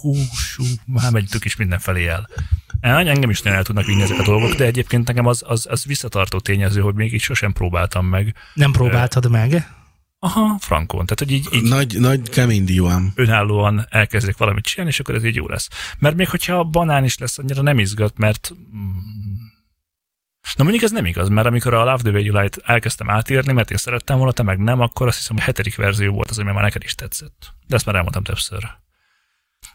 hú, 0.00 0.14
hú, 0.56 0.64
már 0.86 1.12
megytük 1.12 1.44
is 1.44 1.56
mindenfelé 1.56 2.06
el. 2.06 2.28
Engem 2.80 3.30
is 3.30 3.42
nagyon 3.42 3.58
el 3.58 3.64
tudnak 3.64 3.84
vinni 3.84 4.02
ezek 4.02 4.18
a 4.18 4.22
dolgok, 4.22 4.54
de 4.54 4.64
egyébként 4.64 5.06
nekem 5.06 5.26
az, 5.26 5.42
az, 5.46 5.66
az 5.70 5.84
visszatartó 5.84 6.38
tényező, 6.38 6.80
hogy 6.80 6.94
még 6.94 7.12
így 7.12 7.20
sosem 7.20 7.52
próbáltam 7.52 8.06
meg. 8.06 8.34
Nem 8.54 8.72
próbáltad 8.72 9.30
meg? 9.30 9.66
Aha, 10.24 10.56
frankon. 10.60 11.06
Tehát, 11.06 11.18
hogy 11.18 11.30
így, 11.30 11.48
így 11.52 11.68
Nagy, 11.68 12.00
nagy 12.00 12.28
kemény 12.28 12.64
dióám. 12.64 13.12
önállóan 13.14 13.86
elkezdek 13.90 14.36
valamit 14.36 14.64
csinálni, 14.64 14.90
és 14.92 15.00
akkor 15.00 15.14
ez 15.14 15.24
így 15.24 15.34
jó 15.34 15.48
lesz. 15.48 15.68
Mert 15.98 16.16
még 16.16 16.28
hogyha 16.28 16.58
a 16.58 16.64
banán 16.64 17.04
is 17.04 17.18
lesz, 17.18 17.38
annyira 17.38 17.62
nem 17.62 17.78
izgat, 17.78 18.18
mert 18.18 18.52
Na 20.56 20.62
mondjuk 20.62 20.84
ez 20.84 20.90
nem 20.90 21.06
igaz, 21.06 21.28
mert 21.28 21.46
amikor 21.46 21.74
a 21.74 21.84
Love 21.84 22.02
the 22.02 22.10
Way 22.10 22.24
You 22.24 22.40
Light 22.40 22.60
elkezdtem 22.64 23.10
átírni, 23.10 23.52
mert 23.52 23.70
én 23.70 23.76
szerettem 23.76 24.16
volna, 24.16 24.32
te 24.32 24.42
meg 24.42 24.58
nem, 24.58 24.80
akkor 24.80 25.06
azt 25.06 25.16
hiszem, 25.16 25.36
a 25.38 25.42
hetedik 25.42 25.76
verzió 25.76 26.12
volt 26.12 26.30
az, 26.30 26.38
ami 26.38 26.52
már 26.52 26.62
neked 26.62 26.82
is 26.82 26.94
tetszett. 26.94 27.54
De 27.66 27.74
ezt 27.74 27.86
már 27.86 27.94
elmondtam 27.94 28.22
többször. 28.22 28.70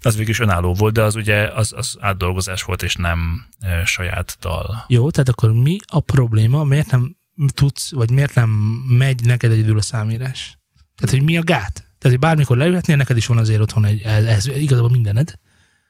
Az 0.01 0.15
végül 0.15 0.31
is 0.31 0.39
önálló 0.39 0.73
volt, 0.73 0.93
de 0.93 1.03
az 1.03 1.15
ugye 1.15 1.47
az, 1.47 1.73
az 1.75 1.97
átdolgozás 1.99 2.63
volt, 2.63 2.83
és 2.83 2.95
nem 2.95 3.47
e, 3.59 3.85
saját 3.85 4.37
dal. 4.39 4.85
Jó, 4.87 5.11
tehát 5.11 5.29
akkor 5.29 5.51
mi 5.53 5.77
a 5.85 5.99
probléma? 5.99 6.63
Miért 6.63 6.91
nem 6.91 7.15
tudsz, 7.53 7.91
vagy 7.91 8.11
miért 8.11 8.35
nem 8.35 8.49
megy 8.87 9.23
neked 9.23 9.51
egyedül 9.51 9.77
a 9.77 9.81
számírás? 9.81 10.59
Tehát, 10.95 11.15
hogy 11.15 11.23
mi 11.23 11.37
a 11.37 11.43
gát? 11.43 11.73
Tehát, 11.73 12.17
hogy 12.17 12.19
bármikor 12.19 12.57
leülhetnél, 12.57 12.95
neked 12.95 13.17
is 13.17 13.25
van 13.25 13.37
azért 13.37 13.61
otthon 13.61 13.85
egy, 13.85 14.01
ez, 14.01 14.25
ez 14.25 14.45
igazából 14.45 14.89
mindened. 14.89 15.39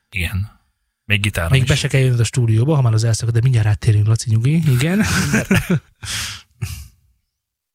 Igen. 0.10 0.57
Még 1.08 1.22
gitárom 1.22 1.52
Még 1.52 1.62
is. 1.62 1.68
be 1.68 1.76
se 1.76 1.88
kell 1.88 2.02
jönnöd 2.02 2.20
a 2.20 2.24
stúdióba, 2.24 2.76
ha 2.76 2.82
már 2.82 2.94
az 2.94 3.04
elszakad, 3.04 3.34
de 3.34 3.40
mindjárt 3.44 3.68
áttérünk, 3.68 4.08
Laci, 4.08 4.30
nyugi. 4.30 4.54
Igen. 4.72 4.98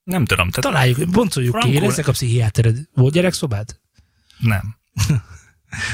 Nem 0.05 0.25
tudom, 0.25 0.51
tehát 0.51 0.61
Találjuk, 0.73 1.11
boncoljuk 1.11 1.55
ki, 1.55 1.61
Frankon- 1.61 1.83
érezzek 1.83 2.09
a 2.09 2.13
pszichiátered. 2.13 2.79
Volt 2.95 3.13
gyerekszobád? 3.13 3.81
nem. 4.39 4.77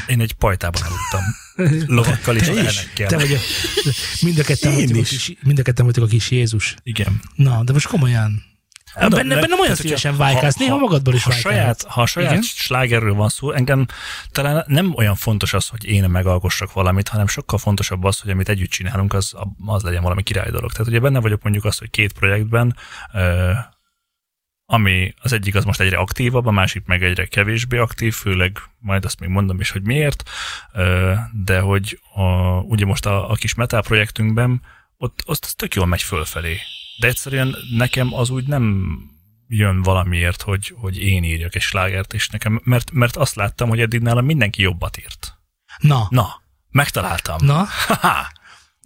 Én 0.08 0.20
egy 0.20 0.32
pajtában 0.32 0.82
aludtam. 0.82 1.22
Lovakkal 1.96 2.36
és 2.36 2.46
elnekkel. 2.46 3.08
Te 3.08 3.16
vagy 3.16 3.32
a, 3.32 3.38
mind 4.20 4.38
a 4.38 5.62
ketten 5.62 5.84
voltunk 5.84 6.06
a 6.06 6.10
kis 6.10 6.30
Jézus. 6.30 6.74
Igen. 6.82 7.20
Na, 7.34 7.64
de 7.64 7.72
most 7.72 7.86
komolyan. 7.86 8.42
Mondom, 8.94 9.18
benne, 9.18 9.34
de- 9.34 9.40
bennem 9.40 9.60
olyan 9.60 9.74
szívesen 9.74 10.16
vájkálsz, 10.16 10.56
ha- 10.56 10.64
néha 10.64 10.74
ha- 10.74 10.80
magadból 10.80 11.14
is 11.14 11.22
ha 11.22 11.30
vájkálsz. 11.30 11.54
saját, 11.54 11.82
ha 11.82 12.02
a 12.02 12.06
saját 12.06 12.30
Igen? 12.30 12.42
slágerről 12.42 13.14
van 13.14 13.28
szó, 13.28 13.52
engem 13.52 13.86
talán 14.30 14.64
nem 14.66 14.94
olyan 14.96 15.14
fontos 15.14 15.52
az, 15.54 15.68
hogy 15.68 15.84
én 15.84 16.04
megalkossak 16.04 16.72
valamit, 16.72 17.08
hanem 17.08 17.26
sokkal 17.26 17.58
fontosabb 17.58 18.04
az, 18.04 18.20
hogy 18.20 18.30
amit 18.30 18.48
együtt 18.48 18.70
csinálunk, 18.70 19.12
az, 19.12 19.34
az 19.66 19.82
legyen 19.82 20.02
valami 20.02 20.22
király 20.22 20.50
dolog. 20.50 20.72
Tehát 20.72 20.86
ugye 20.86 21.00
benne 21.00 21.20
vagyok 21.20 21.42
mondjuk 21.42 21.64
azt, 21.64 21.78
hogy 21.78 21.90
két 21.90 22.12
projektben, 22.12 22.76
ami 24.70 25.14
az 25.22 25.32
egyik 25.32 25.54
az 25.54 25.64
most 25.64 25.80
egyre 25.80 25.96
aktívabb, 25.96 26.46
a 26.46 26.50
másik 26.50 26.86
meg 26.86 27.02
egyre 27.02 27.26
kevésbé 27.26 27.76
aktív, 27.78 28.14
főleg 28.14 28.58
majd 28.78 29.04
azt 29.04 29.20
még 29.20 29.28
mondom 29.28 29.60
is, 29.60 29.70
hogy 29.70 29.82
miért, 29.82 30.22
de 31.44 31.60
hogy 31.60 32.00
a, 32.14 32.22
ugye 32.60 32.84
most 32.84 33.06
a, 33.06 33.30
a 33.30 33.34
kis 33.34 33.54
metal 33.54 33.82
projektünkben 33.82 34.62
ott, 34.96 35.22
ott 35.26 35.44
az 35.44 35.52
tök 35.54 35.74
jól 35.74 35.86
megy 35.86 36.02
fölfelé. 36.02 36.58
De 37.00 37.06
egyszerűen 37.06 37.56
nekem 37.76 38.14
az 38.14 38.30
úgy 38.30 38.46
nem 38.46 38.96
jön 39.48 39.82
valamiért, 39.82 40.42
hogy, 40.42 40.74
hogy 40.76 40.98
én 41.02 41.24
írjak 41.24 41.54
egy 41.54 41.62
slágert, 41.62 42.14
és 42.14 42.28
nekem, 42.28 42.60
mert, 42.64 42.90
mert 42.92 43.16
azt 43.16 43.34
láttam, 43.34 43.68
hogy 43.68 43.80
eddig 43.80 44.00
nálam 44.00 44.24
mindenki 44.24 44.62
jobbat 44.62 44.98
írt. 44.98 45.38
Na, 45.78 46.06
Na, 46.10 46.42
megtaláltam. 46.70 47.36
na, 47.46 47.66
Ha-ha. 47.86 48.26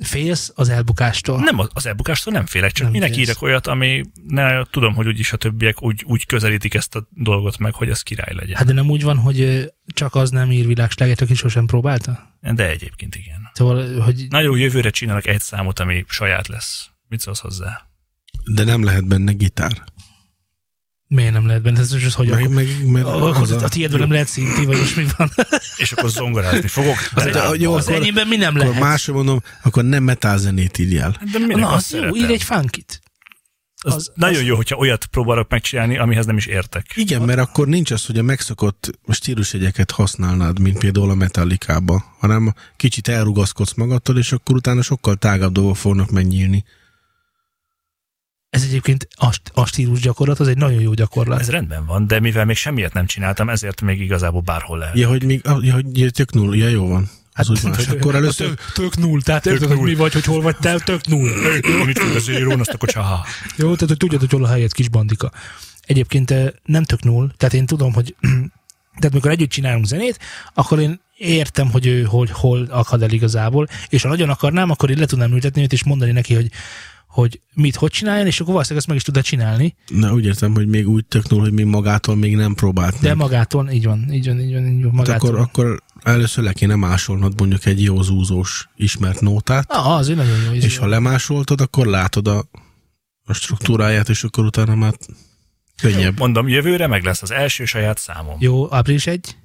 félsz 0.03 0.53
az 0.55 0.69
elbukástól. 0.69 1.41
Nem 1.41 1.59
az- 1.59 1.71
az 1.73 1.87
elbukástól 1.87 2.33
nem 2.33 2.47
félek, 2.47 2.73
csak 2.73 2.83
Nem 2.83 2.93
minek 2.93 3.09
félsz. 3.15 3.29
írek 3.29 3.43
olyat, 3.43 3.67
ami 3.67 4.03
ne, 4.27 4.65
tudom, 4.65 4.95
hogy 4.95 5.07
úgyis 5.07 5.33
a 5.33 5.37
többiek 5.37 5.83
úgy, 5.83 6.03
úgy 6.07 6.27
közelítik 6.27 6.75
ezt 6.75 6.95
a 6.97 7.07
dolgot 7.11 7.59
meg, 7.59 7.75
hogy 7.75 7.89
ez 7.89 8.03
király 8.03 8.35
legyen. 8.35 8.57
Hát 8.57 8.67
de 8.67 8.73
nem 8.73 8.91
úgy 8.91 9.03
van, 9.03 9.17
hogy 9.19 9.71
csak 9.95 10.15
az 10.15 10.31
nem 10.31 10.51
ír 10.51 10.67
világslágert, 10.67 11.21
aki 11.21 11.35
sosem 11.35 11.67
próbálta? 11.67 12.37
De 12.41 12.69
egyébként 12.69 13.15
igen. 13.17 13.51
Szóval, 13.55 14.01
hogy 14.01 14.27
Na 14.29 14.41
jó, 14.41 14.55
jövőre 14.55 14.91
csinálok 14.91 15.27
egy 15.27 15.41
számot, 15.41 15.79
ami 15.79 16.05
saját 16.09 16.49
lesz. 16.49 16.89
Mit 17.09 17.21
szólsz 17.21 17.41
hozzá? 17.41 17.87
De 18.45 18.65
nem 18.65 18.83
lehet 18.85 19.07
benne 19.07 19.33
gitár. 19.33 19.83
miért 21.07 21.33
nem 21.33 21.47
lehet 21.47 21.63
benne? 21.63 21.79
Ez 21.81 21.93
most 21.93 22.15
hogy 22.15 22.29
Meg, 22.29 22.43
akkor, 22.43 22.55
meg, 22.55 22.87
meg 22.91 23.05
akkor 23.05 23.37
az 23.37 23.51
a 23.51 23.69
tiédben 23.69 24.01
nem 24.01 24.11
lehet 24.11 24.29
szinti, 24.29 24.65
vagy 24.65 24.79
most 24.79 24.97
mi 24.97 25.07
van? 25.17 25.31
És 25.77 25.93
akkor 25.93 26.11
zongorázni 26.11 26.69
fogok. 26.69 26.97
Az, 27.15 27.25
De, 27.25 27.47
egy, 27.47 27.61
jó, 27.61 27.75
az 27.75 27.87
akkor- 27.87 27.97
enyémben 28.01 28.27
mi 28.29 28.37
nem 28.37 28.57
lehet? 28.57 28.79
másra 28.81 29.13
mondom, 29.15 29.43
akkor 29.63 29.85
nem 29.85 30.03
metal 30.03 30.39
zenét 30.39 30.79
írjál. 30.79 31.17
De 31.33 31.39
minek 31.39 31.57
Na, 31.57 31.69
az 31.69 31.91
jó, 31.91 31.99
szeretem? 31.99 32.21
írj 32.23 32.33
egy 32.33 32.43
funkit. 32.43 33.01
Az, 33.85 33.95
az- 33.95 34.11
nagyon 34.15 34.41
az- 34.41 34.47
jó, 34.47 34.57
hogyha 34.57 34.77
olyat 34.77 35.07
próbálok 35.07 35.51
megcsinálni, 35.51 35.99
amihez 35.99 36.27
nem 36.27 36.37
is 36.37 36.47
értek. 36.47 36.87
Igen, 36.95 37.23
mert 37.23 37.39
akkor 37.39 37.67
nincs 37.69 37.91
az, 37.91 38.07
hogy 38.07 38.19
a 38.19 38.23
megszokott 38.23 38.99
stílusjegyeket 39.09 39.91
használnád, 39.91 40.59
mint 40.59 40.79
például 40.79 41.11
a 41.11 41.15
metallikába, 41.15 42.05
hanem 42.19 42.55
kicsit 42.77 43.09
elrugaszkodsz 43.09 43.75
magadtól, 43.75 44.19
és 44.19 44.33
akkor 44.33 44.57
utána 44.57 44.83
sokkal 44.83 45.17
tágabb 45.17 45.53
dolgok 45.53 45.77
fognak 45.77 46.11
megnyílni. 46.11 46.65
Ez 48.53 48.63
egyébként 48.63 49.09
a, 49.15 49.33
st- 49.33 49.51
a 49.55 49.67
stílus 49.67 50.01
gyakorlat, 50.01 50.41
az 50.41 50.49
egy 50.49 50.57
nagyon 50.57 50.81
jó 50.81 50.93
gyakorlat. 50.93 51.41
Ez 51.41 51.51
rendben 51.51 51.87
van, 51.87 52.07
de 52.07 52.21
mivel 52.21 52.45
még 52.45 52.57
semmiet 52.57 52.93
nem 52.93 53.07
csináltam, 53.07 53.49
ezért 53.49 53.81
még 53.81 54.01
igazából 54.01 54.41
bárhol 54.41 54.79
lehet. 54.79 54.97
Ja, 54.97 55.09
hogy, 55.09 55.25
még, 55.25 55.41
ah, 55.45 55.65
ja, 55.65 55.73
hogy 55.73 56.11
tök 56.13 56.33
null, 56.33 56.57
ja, 56.57 56.69
jó 56.69 56.89
van. 56.89 57.11
Az 57.35 57.51
úgy 57.51 57.63
más. 57.63 57.89
Akkor 57.89 58.15
először, 58.15 58.47
Tök, 58.47 58.73
tök 58.73 58.97
null, 58.97 59.23
tehát 59.23 59.43
Tök 59.43 59.53
érted, 59.53 59.69
hogy 59.69 59.77
null. 59.77 59.87
mi 59.87 59.95
vagy, 59.95 60.13
hogy 60.13 60.25
hol 60.25 60.41
vagy 60.43 60.57
te, 60.57 60.79
tök 60.79 61.07
null. 61.07 61.31
Mit 61.87 61.99
az 61.99 62.29
írón, 62.29 62.61
azt 62.61 62.71
akkor 62.71 62.89
csaha. 62.89 63.25
Jó, 63.57 63.65
tehát 63.75 63.89
hogy 63.89 63.97
tudjad, 63.97 64.21
hogy 64.21 64.31
hol 64.31 64.45
a 64.45 64.49
helyed, 64.49 64.73
kis 64.73 64.89
bandika. 64.89 65.33
Egyébként 65.87 66.31
eh, 66.31 66.49
nem 66.65 66.85
tök 66.85 67.03
null, 67.03 67.31
tehát 67.37 67.55
én 67.55 67.67
tudom, 67.67 67.93
hogy 67.93 68.15
tehát 68.99 69.13
mikor 69.13 69.31
együtt 69.31 69.51
csinálunk 69.51 69.87
zenét, 69.87 70.19
akkor 70.55 70.79
én 70.81 71.01
értem, 71.17 71.71
hogy 71.71 71.87
ő 71.87 72.03
hogy 72.03 72.31
hol 72.31 72.67
akad 72.71 73.03
el 73.03 73.11
igazából, 73.11 73.67
és 73.89 74.03
ha 74.03 74.09
nagyon 74.09 74.29
akarnám, 74.31 74.71
akkor 74.71 74.91
én 74.91 74.99
le 74.99 75.07
tudnám 75.07 75.33
ültetni 75.33 75.63
őt, 75.63 75.73
és 75.73 75.85
mondani 75.85 76.13
neki, 76.13 76.35
hogy 76.35 76.51
hogy 77.13 77.41
mit, 77.55 77.77
hogy 77.77 77.91
csináljon, 77.91 78.27
és 78.27 78.41
akkor 78.41 78.53
valószínűleg 78.53 78.79
ezt 78.79 78.87
meg 78.87 78.97
is 78.97 79.03
tudod 79.03 79.23
csinálni, 79.23 79.75
na 79.89 80.13
úgy 80.13 80.25
értem, 80.25 80.55
hogy 80.55 80.67
még 80.67 80.89
úgy 80.89 81.05
tök 81.07 81.29
null, 81.29 81.41
hogy 81.41 81.53
még 81.53 81.65
magától 81.65 82.17
még 82.17 82.37
nem 82.37 82.55
próbált 82.55 83.01
de 83.01 83.15
magától, 83.15 83.71
így 83.71 83.85
van, 83.85 84.13
így 84.13 84.27
van, 84.27 84.41
így 84.41 84.53
van, 84.53 84.67
így 84.67 84.83
van 84.83 84.91
Hát 84.97 85.07
magától. 85.07 85.29
akkor, 85.29 85.41
akkor 85.41 85.83
először 86.03 86.45
le 86.45 86.53
kéne 86.53 86.75
másolnod 86.75 87.39
mondjuk 87.39 87.65
egy 87.65 87.83
jó 87.83 88.03
zúzós 88.03 88.69
ismert 88.77 89.21
nótát, 89.21 89.71
Ah, 89.73 89.97
az 89.97 90.09
nagyon 90.09 90.43
jó. 90.45 90.53
és 90.53 90.77
ha 90.77 90.87
lemásoltad, 90.87 91.61
akkor 91.61 91.87
látod 91.87 92.29
a, 92.29 92.45
a 93.25 93.33
struktúráját, 93.33 94.09
és 94.09 94.25
akkor 94.25 94.45
utána 94.45 94.75
már 94.75 94.95
könnyebb. 95.83 96.19
Mondom, 96.19 96.49
jövőre 96.49 96.87
meg 96.87 97.05
lesz 97.05 97.23
az 97.23 97.31
első 97.31 97.65
saját 97.65 97.99
számom. 97.99 98.37
Jó, 98.39 98.75
április 98.75 99.07
egy. 99.07 99.37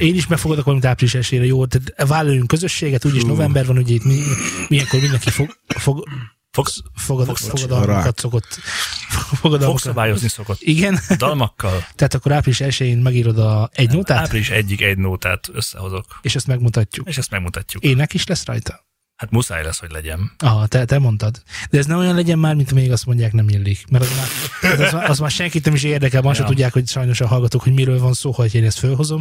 Én 0.00 0.14
is 0.14 0.26
megfogadok 0.26 0.64
valamit 0.64 0.86
április 0.86 1.14
esére, 1.14 1.44
jó, 1.44 1.66
tehát 1.66 2.08
vállaljunk 2.08 2.46
közösséget, 2.48 3.04
úgyis 3.04 3.22
november 3.24 3.66
van, 3.66 3.78
ugye 3.78 3.94
itt 3.94 4.04
mi, 4.04 4.20
milyenkor 4.68 5.00
mindenki 5.00 5.30
fog, 5.30 5.56
fog, 5.66 6.08
Fogsz, 6.50 6.82
fogad, 6.94 7.26
fogsz- 7.26 7.48
fogadalmakat 7.48 8.18
szokott. 8.18 8.46
fogsz 8.46 9.38
Fogadalmakat. 9.40 9.82
szabályozni 9.82 10.28
szokott. 10.28 10.60
Igen, 10.60 10.98
Dalmakkal. 11.16 11.78
tehát 11.96 12.14
akkor 12.14 12.32
április 12.32 12.60
1 12.60 12.98
megírod 13.02 13.38
a 13.38 13.70
egy 13.72 13.90
nótát, 13.90 14.18
Április 14.18 14.50
egyik 14.50 14.80
egy 14.80 14.98
nótát 14.98 15.48
összehozok. 15.52 16.04
és 16.22 16.34
ezt 16.34 16.46
megmutatjuk. 16.46 17.08
És 17.08 17.18
ezt 17.18 17.30
megmutatjuk. 17.30 17.82
Ének 17.82 18.14
is 18.14 18.26
lesz 18.26 18.44
rajta? 18.44 18.86
Hát 19.22 19.30
muszáj 19.30 19.62
lesz, 19.62 19.78
hogy 19.78 19.90
legyen. 19.90 20.32
Ah, 20.38 20.66
te, 20.66 20.84
te 20.84 20.98
mondtad. 20.98 21.42
De 21.70 21.78
ez 21.78 21.86
nem 21.86 21.98
olyan 21.98 22.14
legyen 22.14 22.38
már, 22.38 22.54
mint 22.54 22.72
még 22.72 22.92
azt 22.92 23.06
mondják, 23.06 23.32
nem 23.32 23.48
illik. 23.48 23.84
Mert 23.90 24.04
az 24.04 24.10
már, 24.16 24.80
az 24.86 24.92
már, 24.92 25.10
az 25.10 25.18
már 25.18 25.30
senkit 25.30 25.64
nem 25.64 25.74
is 25.74 25.82
érdekel, 25.82 26.22
se 26.34 26.42
Ja. 26.42 26.48
tudják, 26.48 26.72
hogy 26.72 26.88
sajnos 26.88 27.20
a 27.20 27.26
hallgatók, 27.26 27.62
hogy 27.62 27.72
miről 27.72 27.98
van 27.98 28.12
szó, 28.12 28.30
hogy 28.30 28.54
én 28.54 28.64
ezt 28.64 28.78
fölhozom. 28.78 29.20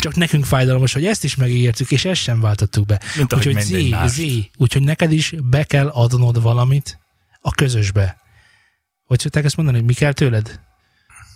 Csak 0.00 0.14
nekünk 0.14 0.44
fájdalmas, 0.44 0.92
hogy 0.92 1.06
ezt 1.06 1.24
is 1.24 1.36
megígértük, 1.36 1.90
és 1.90 2.04
ezt 2.04 2.20
sem 2.20 2.40
váltottuk 2.40 2.86
be. 2.86 3.00
Mint 3.16 3.34
Úgyhogy 3.34 3.60
Zé, 3.60 3.88
más. 3.88 4.10
Zé, 4.10 4.50
úgyhogy 4.56 4.82
neked 4.82 5.12
is 5.12 5.34
be 5.44 5.64
kell 5.64 5.88
adnod 5.88 6.42
valamit 6.42 6.98
a 7.40 7.50
közösbe. 7.50 8.16
Hogy 9.04 9.18
szokták 9.18 9.44
ezt 9.44 9.56
mondani, 9.56 9.78
hogy 9.78 9.86
mi 9.86 9.94
kell 9.94 10.12
tőled? 10.12 10.60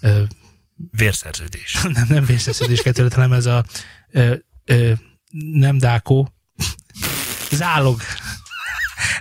Ö, 0.01 0.23
Vérszerződés. 0.91 1.79
nem, 1.93 2.07
nem 2.09 2.25
vészeszedés 2.25 2.83
kell 2.83 2.93
tőled, 2.93 3.13
hanem 3.13 3.33
ez 3.33 3.47
a 3.47 3.65
ö, 4.11 4.35
ö, 4.65 4.93
nem 5.53 5.79
dákó, 5.79 6.31
zálog. 7.51 8.01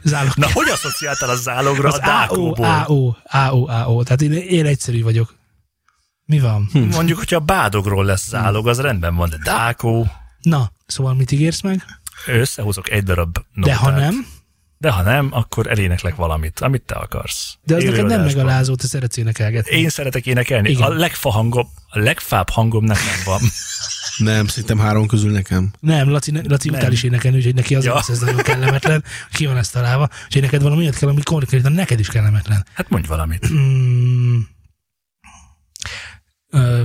Zálog. 0.04 0.32
Na, 0.36 0.52
hogy 0.52 0.70
asszociáltál 0.70 1.30
a 1.30 1.36
zálogra 1.36 1.88
Az 1.88 1.94
a 1.96 2.00
dákóból? 2.00 2.66
AO, 2.66 3.14
AO, 3.24 3.68
AO. 3.68 4.04
Tehát 4.04 4.22
én, 4.22 4.32
én 4.34 4.66
egyszerű 4.66 5.04
vagyok. 5.04 5.36
Mi 6.26 6.40
van? 6.40 6.70
Hm. 6.72 6.80
Mondjuk, 6.80 7.18
hogyha 7.18 7.36
a 7.36 7.40
bádogról 7.40 8.06
lesz 8.06 8.28
zálog, 8.28 8.68
az 8.68 8.80
rendben 8.80 9.16
van, 9.16 9.30
de 9.30 9.38
dákó, 9.44 10.08
Na, 10.42 10.72
szóval 10.86 11.14
mit 11.14 11.32
ígérsz 11.32 11.62
meg? 11.62 11.84
összehozok 12.28 12.90
egy 12.90 13.04
darab 13.04 13.38
notát. 13.54 13.74
De 13.76 13.80
ha 13.82 13.90
nem, 13.90 14.28
De 14.78 14.90
ha 14.92 15.02
nem, 15.02 15.30
akkor 15.32 15.68
eléneklek 15.68 16.16
valamit, 16.16 16.60
amit 16.60 16.82
te 16.82 16.96
akarsz. 16.96 17.56
de 17.64 17.76
az 17.76 17.84
neked 17.84 17.98
nem 17.98 18.06
Élőadásban. 18.10 18.44
megalázó, 18.46 18.76
te 18.76 18.88
szeretsz 18.88 19.18
énekelgetni. 19.18 19.78
Én 19.78 19.90
szeretek 19.90 20.26
énekelni. 20.26 20.70
Igen. 20.70 20.82
A 20.82 20.94
legfahangom, 20.94 21.68
a 21.90 22.00
legfább 22.00 22.50
hangom 22.50 22.84
nekem 22.84 23.20
van. 23.26 23.40
Nem, 24.18 24.48
szerintem 24.48 24.78
három 24.80 25.08
közül 25.08 25.32
nekem. 25.32 25.72
Nem, 25.80 26.10
Laci, 26.10 26.32
ne- 26.32 26.42
Laci 26.48 26.70
Nem. 26.70 26.80
utál 26.80 26.92
is 26.92 27.04
énekelni, 27.04 27.38
úgyhogy 27.38 27.56
neki 27.56 27.76
az 27.76 27.84
Ja. 27.86 27.94
lesz 27.94 28.10
ez 28.10 28.20
nagyon 28.20 28.42
kellemetlen. 28.42 29.04
Ki 29.32 29.46
van 29.46 29.58
ezt 29.58 29.72
találva? 29.74 30.10
Úgyhogy 30.26 30.42
neked 30.42 30.62
valami 30.62 30.82
olyat 30.82 30.96
kell, 30.98 31.10
ami 31.10 31.22
konkrétan 31.24 31.72
neked 31.72 32.00
is 32.00 32.08
kellemetlen. 32.08 32.66
Hát 32.74 32.90
mondj 32.90 33.08
valamit. 33.08 33.50
Mm, 33.54 34.40
ö, 36.50 36.82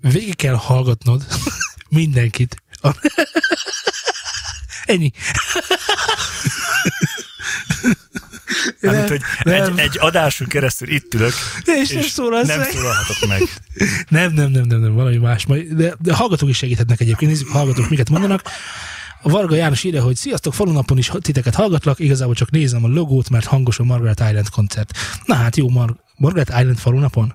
végig 0.00 0.36
kell 0.36 0.54
hallgatnod 0.54 1.26
mindenkit. 1.88 2.62
Ennyi. 4.84 5.10
Nem, 8.80 9.06
hogy 9.06 9.20
nem. 9.42 9.62
Egy, 9.62 9.78
egy 9.78 9.96
adáson 10.00 10.46
keresztül 10.46 10.88
itt 10.88 11.14
ülök, 11.14 11.32
és, 11.64 11.90
és 11.90 11.92
nem, 11.92 12.02
szólalsz 12.02 12.46
nem 12.46 12.62
szólalhatok 12.62 13.28
meg. 13.28 13.42
Nem, 14.08 14.32
nem, 14.32 14.50
nem, 14.50 14.62
nem, 14.62 14.80
nem, 14.80 14.94
valami 14.94 15.16
más. 15.16 15.46
De, 15.70 15.94
de 15.98 16.14
hallgatók 16.14 16.48
is 16.48 16.56
segíthetnek 16.56 17.00
egyébként. 17.00 17.30
Nézzük, 17.30 17.48
hallgatók 17.48 17.88
miket 17.88 18.10
mondanak. 18.10 18.42
A 19.22 19.28
Varga 19.28 19.54
János 19.54 19.84
írja, 19.84 20.02
hogy 20.02 20.16
sziasztok, 20.16 20.54
falunapon 20.54 20.98
is 20.98 21.10
titeket 21.20 21.54
hallgatlak, 21.54 21.98
igazából 21.98 22.34
csak 22.34 22.50
nézem 22.50 22.84
a 22.84 22.88
logót, 22.88 23.30
mert 23.30 23.44
hangos 23.44 23.78
a 23.78 23.84
Margaret 23.84 24.20
Island 24.20 24.48
koncert. 24.48 24.98
Na 25.24 25.34
hát 25.34 25.56
jó, 25.56 25.68
Mar- 25.68 25.96
Margaret 26.16 26.48
Island 26.48 26.78
falunapon? 26.78 27.34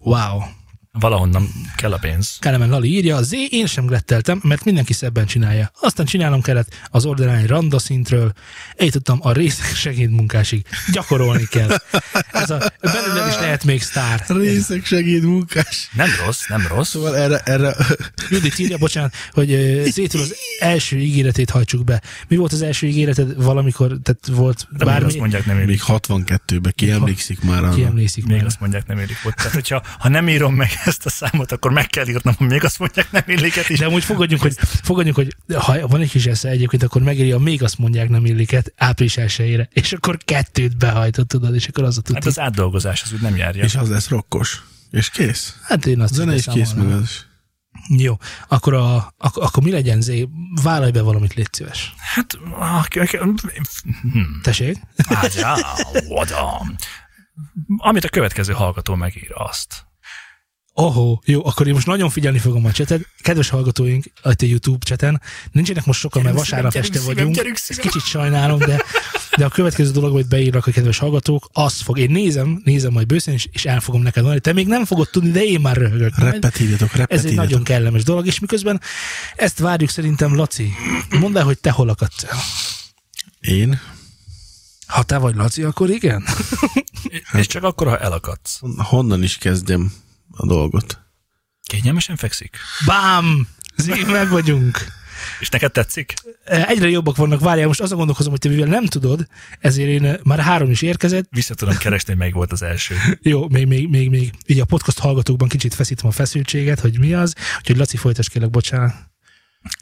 Wow. 0.00 0.42
Valahonnan 0.98 1.48
kell 1.76 1.92
a 1.92 1.98
pénz. 1.98 2.36
Kelemen 2.40 2.68
Lali 2.68 2.88
írja, 2.88 3.22
Z, 3.22 3.32
én 3.50 3.66
sem 3.66 3.86
gretteltem, 3.86 4.40
mert 4.44 4.64
mindenki 4.64 4.92
szebben 4.92 5.26
csinálja. 5.26 5.70
Aztán 5.80 6.06
csinálnom 6.06 6.42
kellett 6.42 6.74
az 6.90 7.04
ordinány 7.04 7.46
randa 7.46 7.78
szintről, 7.78 8.32
eljutottam 8.76 9.18
a 9.22 9.32
részek 9.32 9.74
segédmunkásig. 9.74 10.66
Gyakorolni 10.92 11.46
kell. 11.50 11.68
Ez 12.32 12.50
a, 12.50 12.72
belőled 12.80 13.28
is 13.28 13.34
lehet 13.34 13.64
még 13.64 13.82
sztár. 13.82 14.24
Részek 14.28 14.84
segédmunkás. 14.84 15.88
Nem 15.92 16.08
rossz, 16.24 16.46
nem 16.48 16.66
rossz. 16.68 16.88
Szóval 16.88 17.16
erre... 17.16 17.38
erre... 17.38 17.74
Judit 18.30 18.58
írja, 18.58 18.78
bocsánat, 18.78 19.14
hogy 19.30 19.48
Zétől 19.90 20.22
az 20.22 20.34
első 20.58 20.98
ígéretét 20.98 21.50
hajtsuk 21.50 21.84
be. 21.84 22.02
Mi 22.28 22.36
volt 22.36 22.52
az 22.52 22.62
első 22.62 22.86
ígéreted 22.86 23.42
valamikor, 23.42 23.98
tehát 24.02 24.26
volt 24.30 24.66
de 24.70 24.84
bármi? 24.84 25.06
Azt 25.06 25.18
mondják, 25.18 25.46
nem 25.46 25.56
Még 25.56 25.80
62-ben, 25.86 26.72
ki 26.76 26.90
emlékszik 26.90 27.42
már 27.42 27.64
arra? 27.64 27.74
Ki 27.74 27.84
emlékszik 27.84 28.26
Még 28.26 28.36
már. 28.36 28.46
azt 28.46 28.60
mondják, 28.60 28.86
nem 28.86 28.98
érik 28.98 29.18
ott. 29.24 29.34
Tehát, 29.34 29.52
hogyha 29.52 29.82
ha 29.98 30.08
nem 30.08 30.28
írom 30.28 30.54
meg 30.54 30.79
ezt 30.84 31.06
a 31.06 31.10
számot, 31.10 31.52
akkor 31.52 31.72
meg 31.72 31.86
kell 31.86 32.08
írnom, 32.08 32.34
hogy 32.38 32.46
még 32.46 32.64
azt 32.64 32.78
mondják, 32.78 33.10
nem 33.12 33.22
illiket 33.26 33.68
is. 33.68 33.78
De 33.78 33.86
amúgy 33.86 34.04
fogadjunk, 34.04 34.42
hogy, 34.42 34.56
fogadjunk, 34.60 35.16
hogy 35.16 35.36
ha 35.54 35.88
van 35.88 36.00
egy 36.00 36.10
kis 36.10 36.26
esze 36.26 36.48
egyébként, 36.48 36.82
akkor 36.82 37.02
megírja, 37.02 37.38
még 37.38 37.62
azt 37.62 37.78
mondják, 37.78 38.08
nem 38.08 38.26
illiket 38.26 38.72
április 38.76 39.16
elsőjére, 39.16 39.68
és 39.72 39.92
akkor 39.92 40.16
kettőt 40.24 40.76
behajtott, 40.76 41.28
tudod, 41.28 41.54
és 41.54 41.66
akkor 41.66 41.84
az 41.84 41.98
a 41.98 42.00
tuti. 42.00 42.14
Hát 42.14 42.26
az 42.26 42.38
átdolgozás 42.38 43.02
az 43.02 43.12
úgy 43.12 43.20
nem 43.20 43.36
járja. 43.36 43.64
És 43.64 43.74
az 43.74 43.88
lesz 43.88 44.08
rokkos. 44.08 44.62
És 44.90 45.10
kész. 45.10 45.56
Hát 45.62 45.86
én 45.86 46.00
azt 46.00 46.14
Zene 46.14 46.34
is 46.34 46.44
kész 46.52 46.72
meg 46.72 46.86
az. 46.86 47.28
Jó, 47.88 48.16
akkor, 48.48 48.74
a, 48.74 49.14
ak- 49.18 49.36
akkor 49.36 49.62
mi 49.62 49.70
legyen, 49.70 50.00
Zé? 50.00 50.28
Vállalj 50.62 50.90
be 50.90 51.02
valamit, 51.02 51.34
légy 51.34 51.52
szíves. 51.52 51.94
Hát, 51.96 52.38
hmm. 54.12 54.40
tessék? 54.42 54.76
Hát, 55.08 55.34
Amit 57.76 58.04
a 58.04 58.08
következő 58.08 58.52
hallgató 58.52 58.94
megír, 58.94 59.30
azt. 59.34 59.86
Ohó, 60.80 61.22
jó, 61.24 61.46
akkor 61.46 61.66
én 61.66 61.72
most 61.72 61.86
nagyon 61.86 62.10
figyelni 62.10 62.38
fogom 62.38 62.64
a 62.64 62.72
csetet. 62.72 63.06
Kedves 63.20 63.48
hallgatóink, 63.48 64.04
a 64.22 64.34
YouTube 64.38 64.84
cseten, 64.84 65.22
nincsenek 65.52 65.84
most 65.84 66.00
sokan, 66.00 66.22
mert 66.22 66.36
vasárnap 66.36 66.74
este 66.74 67.00
vagyunk. 67.00 67.36
Ezt 67.36 67.80
kicsit 67.80 68.04
sajnálom, 68.04 68.58
de, 68.58 68.82
de 69.36 69.44
a 69.44 69.48
következő 69.48 69.90
dolog, 69.90 70.12
hogy 70.12 70.26
beírnak 70.26 70.66
a 70.66 70.70
kedves 70.70 70.98
hallgatók, 70.98 71.48
azt 71.52 71.82
fog, 71.82 71.98
én 71.98 72.10
nézem, 72.10 72.60
nézem 72.64 72.92
majd 72.92 73.06
bőszén, 73.06 73.34
és, 73.34 73.48
és 73.52 73.64
el 73.64 73.80
fogom 73.80 74.02
neked 74.02 74.22
mondani. 74.22 74.40
Te 74.40 74.52
még 74.52 74.66
nem 74.66 74.84
fogod 74.84 75.10
tudni, 75.10 75.30
de 75.30 75.44
én 75.44 75.60
már 75.60 75.76
röhögök. 75.76 76.18
Repetírjatok, 76.18 76.90
Ez 77.06 77.24
egy 77.24 77.34
nagyon 77.34 77.62
kellemes 77.62 78.02
dolog, 78.02 78.26
és 78.26 78.38
miközben 78.38 78.80
ezt 79.36 79.58
várjuk 79.58 79.90
szerintem, 79.90 80.36
Laci, 80.36 80.72
mondd 81.18 81.36
el, 81.36 81.44
hogy 81.44 81.58
te 81.58 81.70
hol 81.70 81.88
akadsz 81.88 82.24
el. 82.24 82.38
Én? 83.40 83.80
Ha 84.86 85.02
te 85.02 85.18
vagy 85.18 85.34
Laci, 85.34 85.62
akkor 85.62 85.90
igen. 85.90 86.24
és 87.38 87.46
csak 87.46 87.62
akkor, 87.62 87.86
ha 87.86 87.98
elakadsz. 87.98 88.60
Honnan 88.76 89.22
is 89.22 89.38
kezdjem? 89.38 89.92
A 90.30 90.46
dolgot. 90.46 91.00
Kényelmesen 91.62 92.16
fekszik? 92.16 92.56
Bám! 92.86 93.48
Zig, 93.76 94.06
meg 94.06 94.28
vagyunk. 94.28 94.78
És 95.40 95.48
neked 95.48 95.72
tetszik? 95.72 96.14
Egyre 96.44 96.88
jobbak 96.88 97.16
vannak. 97.16 97.40
Várjál, 97.40 97.66
most 97.66 97.80
azon 97.80 97.96
gondolkozom, 97.96 98.30
hogy 98.30 98.40
te 98.40 98.48
mivel 98.48 98.66
nem 98.66 98.86
tudod, 98.86 99.26
ezért 99.60 99.88
én 99.88 100.18
már 100.22 100.38
három 100.38 100.70
is 100.70 100.82
érkezett. 100.82 101.26
Vissza 101.30 101.54
tudom 101.54 101.76
keresni, 101.76 102.14
melyik 102.14 102.34
volt 102.34 102.52
az 102.52 102.62
első. 102.62 102.94
Jó, 103.22 103.48
még, 103.48 103.66
még, 103.66 103.88
még, 103.88 104.08
még 104.10 104.30
így 104.46 104.60
a 104.60 104.64
podcast 104.64 104.98
hallgatókban 104.98 105.48
kicsit 105.48 105.74
feszítem 105.74 106.06
a 106.06 106.10
feszültséget, 106.12 106.80
hogy 106.80 106.98
mi 106.98 107.14
az, 107.14 107.34
úgyhogy 107.58 107.76
Laci 107.76 107.96
folytas 107.96 108.28
kérlek, 108.28 108.50
bocsánat. 108.50 108.94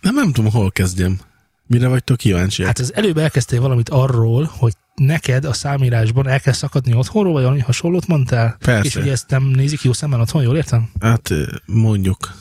Nem, 0.01 0.15
nem 0.15 0.33
tudom, 0.33 0.51
hol 0.51 0.71
kezdjem. 0.71 1.21
Mire 1.67 1.89
vagytok 1.89 2.17
kíváncsiak? 2.17 2.67
Hát 2.67 2.79
az 2.79 2.95
előbb 2.95 3.19
elkezdtél 3.19 3.61
valamit 3.61 3.89
arról, 3.89 4.51
hogy 4.57 4.73
neked 4.99 5.45
a 5.45 5.53
számírásban 5.53 6.29
el 6.29 6.41
kell 6.41 6.53
szakadni 6.53 6.95
otthonról, 6.95 7.33
vagy 7.33 7.43
valami 7.43 7.61
hasonlót 7.61 8.07
mondtál? 8.07 8.57
Persze. 8.59 8.87
És 8.87 8.95
hogy 8.95 9.09
ezt 9.09 9.31
nem 9.31 9.43
nézik 9.43 9.83
jó 9.83 9.93
szemmel 9.93 10.21
otthon, 10.21 10.43
jól 10.43 10.57
értem? 10.57 10.91
Hát 11.01 11.31
mondjuk. 11.67 12.33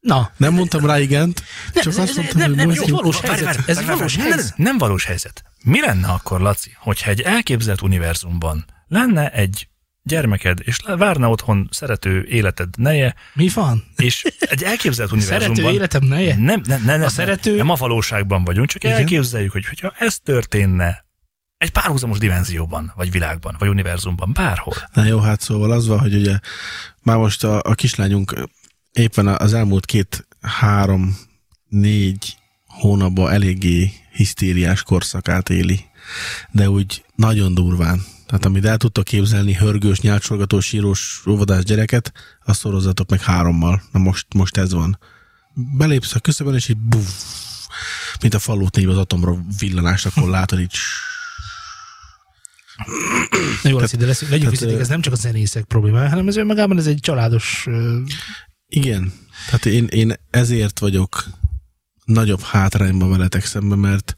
Na. 0.00 0.30
Nem 0.36 0.54
mondtam 0.54 0.86
rá 0.86 1.00
igent, 1.00 1.42
nem, 1.72 1.82
csak 1.82 1.96
azt 1.96 2.16
mondtam, 2.16 2.38
nem, 2.38 2.48
hogy 2.48 2.56
nem. 2.56 2.70
Ez 2.70 2.90
valós 2.90 3.20
helyzet. 3.20 3.44
Várj, 3.44 3.58
ez 3.66 3.84
valós 3.84 4.16
helyzet. 4.16 4.38
Nem, 4.38 4.52
nem 4.56 4.78
valós 4.78 5.04
helyzet. 5.04 5.44
Mi 5.64 5.80
lenne 5.80 6.08
akkor, 6.08 6.40
Laci, 6.40 6.70
hogyha 6.78 7.10
egy 7.10 7.20
elképzelt 7.20 7.82
univerzumban 7.82 8.64
lenne 8.88 9.30
egy 9.30 9.68
gyermeked, 10.02 10.58
és 10.62 10.78
várna 10.96 11.28
otthon 11.28 11.68
szerető 11.70 12.26
életed 12.28 12.68
neje. 12.76 13.14
Mi 13.34 13.48
van? 13.54 13.84
És 13.96 14.24
egy 14.38 14.62
elképzelt 14.62 15.12
univerzumban... 15.12 15.56
Szerető 15.56 15.74
életem 15.74 16.04
neje? 16.04 16.36
Nem, 16.36 16.44
nem, 16.44 16.82
nem, 16.84 16.98
nem, 16.98 17.02
a 17.02 17.08
szerető... 17.08 17.56
nem 17.56 17.70
a 17.70 17.74
valóságban 17.74 18.44
vagyunk, 18.44 18.68
csak 18.68 18.84
Igen? 18.84 18.96
elképzeljük, 18.96 19.52
hogy 19.52 19.66
hogyha 19.66 19.94
ez 19.98 20.18
történne 20.18 21.03
egy 21.64 21.70
párhuzamos 21.70 22.18
dimenzióban, 22.18 22.92
vagy 22.96 23.10
világban, 23.10 23.56
vagy 23.58 23.68
univerzumban, 23.68 24.32
bárhol. 24.32 24.74
Na 24.92 25.04
jó, 25.04 25.18
hát 25.18 25.40
szóval 25.40 25.70
az 25.70 25.86
van, 25.86 25.98
hogy 25.98 26.14
ugye 26.14 26.38
már 27.02 27.16
most 27.16 27.44
a, 27.44 27.60
a 27.62 27.74
kislányunk 27.74 28.48
éppen 28.92 29.26
az 29.26 29.54
elmúlt 29.54 29.84
két, 29.84 30.26
három, 30.40 31.16
négy 31.68 32.36
hónapban 32.66 33.32
eléggé 33.32 33.92
hisztériás 34.12 34.82
korszakát 34.82 35.50
éli, 35.50 35.84
de 36.50 36.70
úgy 36.70 37.04
nagyon 37.14 37.54
durván. 37.54 38.02
Tehát 38.26 38.44
amit 38.44 38.64
el 38.64 38.76
tudtok 38.76 39.04
képzelni, 39.04 39.54
hörgős, 39.54 40.00
nyálcsolgatós, 40.00 40.66
sírós, 40.66 41.22
óvodás 41.26 41.64
gyereket, 41.64 42.12
azt 42.44 42.60
szorozatok 42.60 43.10
meg 43.10 43.20
hárommal. 43.20 43.82
Na 43.92 43.98
most, 43.98 44.26
most 44.34 44.56
ez 44.56 44.72
van. 44.72 44.98
Belépsz 45.54 46.14
a 46.14 46.20
küszöbön, 46.20 46.54
és 46.54 46.68
így 46.68 46.76
buff, 46.76 47.08
mint 48.20 48.34
a 48.34 48.38
falót 48.38 48.76
név 48.76 48.88
az 48.88 48.96
atomra 48.96 49.36
villanást, 49.58 50.06
akkor 50.06 50.28
látod 50.28 50.60
így 50.60 50.74
Na 53.62 53.70
jó, 53.70 53.78
lesz, 53.78 53.96
de 53.96 54.06
lesz, 54.06 54.28
legyünk 54.28 54.50
visszaték, 54.50 54.78
ez 54.78 54.88
nem 54.88 55.00
csak 55.00 55.12
a 55.12 55.16
zenészek 55.16 55.64
problémája, 55.64 56.08
hanem 56.08 56.28
ez 56.28 56.36
önmagában 56.36 56.78
ez 56.78 56.86
egy 56.86 57.00
családos... 57.00 57.66
Igen, 58.66 59.12
tehát 59.46 59.66
én, 59.66 59.86
én 59.86 60.14
ezért 60.30 60.78
vagyok 60.78 61.24
nagyobb 62.04 62.40
hátrányban 62.40 63.10
veletek 63.10 63.44
szemben, 63.44 63.78
mert 63.78 64.14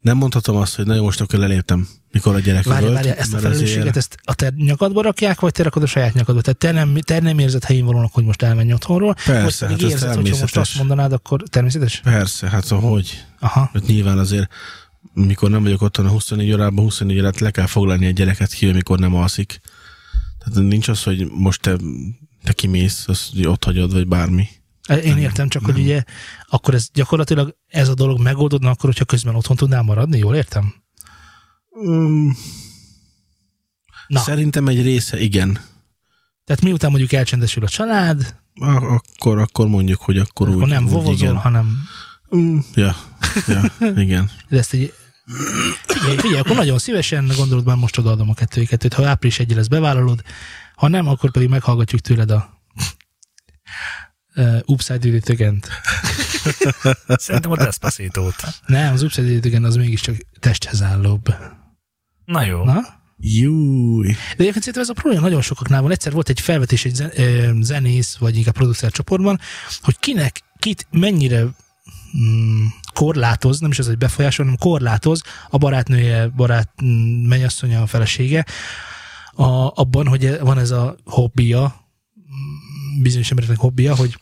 nem 0.00 0.16
mondhatom 0.16 0.56
azt, 0.56 0.74
hogy 0.74 0.86
nagyon 0.86 1.04
most 1.04 1.20
akkor 1.20 1.38
leléptem, 1.38 1.88
mikor 2.12 2.34
a 2.34 2.38
gyerek 2.38 2.64
Várja, 2.64 2.90
várja, 2.90 3.14
ezt 3.14 3.34
a 3.34 3.38
felelősséget, 3.38 3.78
azért... 3.78 3.96
ezt 3.96 4.16
a 4.24 4.34
te 4.34 4.52
nyakadba 4.56 5.02
rakják, 5.02 5.40
vagy 5.40 5.52
te 5.52 5.62
rakod 5.62 5.82
a 5.82 5.86
saját 5.86 6.14
nyakadba? 6.14 6.40
Tehát 6.40 6.58
te 6.58 6.72
nem, 6.72 6.94
te 6.94 7.20
nem 7.20 7.38
érzed 7.38 7.64
helyén 7.64 7.84
valónak, 7.84 8.12
hogy 8.12 8.24
most 8.24 8.42
elmenj 8.42 8.72
otthonról, 8.72 9.14
Persze, 9.24 9.66
vagy 9.66 9.82
hát 9.82 9.90
érzed, 9.90 10.14
hogyha 10.14 10.38
most 10.38 10.56
azt 10.56 10.76
mondanád, 10.76 11.12
akkor 11.12 11.42
természetes? 11.42 12.00
Persze, 12.00 12.48
hát 12.48 12.64
szóval 12.64 12.90
hogy? 12.90 13.24
Aha. 13.38 13.70
Hát 13.72 13.86
nyilván 13.86 14.18
azért 14.18 14.52
mikor 15.26 15.50
nem 15.50 15.62
vagyok 15.62 15.82
otthon 15.82 16.06
a 16.06 16.10
24 16.10 16.52
órában, 16.52 16.84
24 16.84 17.18
órát 17.18 17.40
le 17.40 17.50
kell 17.50 17.66
foglalni 17.66 18.06
egy 18.06 18.14
gyereket 18.14 18.52
ki, 18.52 18.68
amikor 18.68 18.98
nem 18.98 19.14
alszik. 19.14 19.60
Tehát 20.38 20.68
nincs 20.68 20.88
az, 20.88 21.02
hogy 21.02 21.30
most 21.30 21.60
te, 21.60 21.76
te 22.42 22.52
kimész, 22.52 23.08
azt 23.08 23.30
hogy 23.32 23.46
ott 23.46 23.64
hagyod, 23.64 23.92
vagy 23.92 24.06
bármi. 24.06 24.48
Én 25.04 25.16
értem, 25.16 25.48
csak 25.48 25.62
nem. 25.62 25.70
hogy 25.70 25.80
ugye 25.82 26.02
akkor 26.48 26.74
ez 26.74 26.88
gyakorlatilag 26.92 27.56
ez 27.66 27.88
a 27.88 27.94
dolog 27.94 28.20
megoldódna 28.20 28.70
akkor, 28.70 28.84
hogyha 28.84 29.04
közben 29.04 29.34
otthon 29.34 29.56
tudnál 29.56 29.82
maradni, 29.82 30.18
jól 30.18 30.34
értem? 30.34 30.74
Um, 31.70 32.36
Na. 34.06 34.20
Szerintem 34.20 34.68
egy 34.68 34.82
része 34.82 35.20
igen. 35.20 35.58
Tehát 36.44 36.62
miután 36.62 36.90
mondjuk 36.90 37.12
elcsendesül 37.12 37.64
a 37.64 37.68
család, 37.68 38.36
akkor, 38.60 39.38
akkor 39.38 39.66
mondjuk, 39.66 40.00
hogy 40.00 40.18
akkor, 40.18 40.48
akkor 40.48 40.62
úgy, 40.62 40.68
nem 40.68 40.86
vovozol, 40.86 41.34
hanem 41.34 41.88
Mm, 42.36 42.58
ja, 42.74 42.96
ja, 43.46 43.62
igen. 43.96 44.30
De 44.48 44.58
ezt 44.58 44.72
egy, 44.72 44.92
figyelj, 45.86 46.16
figyelj, 46.16 46.40
akkor 46.40 46.56
nagyon 46.56 46.78
szívesen 46.78 47.30
gondolod 47.36 47.64
már 47.64 47.76
most 47.76 47.98
odaadom 47.98 48.30
a 48.30 48.34
kettőjéket, 48.34 48.92
ha 48.92 49.08
április 49.08 49.38
egy 49.38 49.54
lesz 49.54 49.66
bevállalod, 49.66 50.22
ha 50.74 50.88
nem, 50.88 51.08
akkor 51.08 51.30
pedig 51.30 51.48
meghallgatjuk 51.48 52.00
tőled 52.00 52.30
a 52.30 52.62
uh, 54.36 54.58
Upside 54.64 54.98
Down 54.98 55.20
Tögent. 55.20 55.68
Szerintem 57.06 57.50
a 57.50 57.56
despacito 57.56 58.30
Nem, 58.66 58.92
az 58.92 59.02
Upside 59.02 59.26
Down 59.26 59.40
Tögent 59.40 59.64
az 59.64 59.76
mégiscsak 59.76 60.16
testhez 60.40 60.82
állóbb. 60.82 61.34
Na 62.24 62.42
jó. 62.42 62.64
Na? 62.64 62.96
Júj. 63.20 64.06
De 64.06 64.14
egyébként 64.36 64.64
szerintem 64.64 64.82
ez 64.82 64.88
a 64.88 64.92
probléma 64.92 65.22
nagyon 65.22 65.42
sokaknál 65.42 65.82
van. 65.82 65.90
Egyszer 65.90 66.12
volt 66.12 66.28
egy 66.28 66.40
felvetés 66.40 66.84
egy 66.84 67.02
zenész, 67.60 68.16
vagy 68.16 68.36
inkább 68.36 68.54
producer 68.54 68.90
csoportban, 68.90 69.40
hogy 69.80 69.98
kinek, 69.98 70.40
kit 70.58 70.86
mennyire 70.90 71.42
mm, 72.16 72.66
korlátoz, 72.98 73.60
nem 73.60 73.70
is 73.70 73.78
az, 73.78 73.86
hogy 73.86 73.98
befolyásol, 73.98 74.44
hanem 74.44 74.60
korlátoz 74.60 75.22
a 75.48 75.58
barátnője, 75.58 76.28
barát 76.28 76.72
mm, 76.84 77.26
mennyasszonya, 77.26 77.82
a 77.82 77.86
felesége, 77.86 78.44
a, 79.32 79.80
abban, 79.80 80.06
hogy 80.06 80.38
van 80.38 80.58
ez 80.58 80.70
a 80.70 80.96
hobbija, 81.04 81.64
mm, 81.64 83.02
bizonyos 83.02 83.30
embereknek 83.30 83.60
hobbija, 83.60 83.96
hogy 83.96 84.18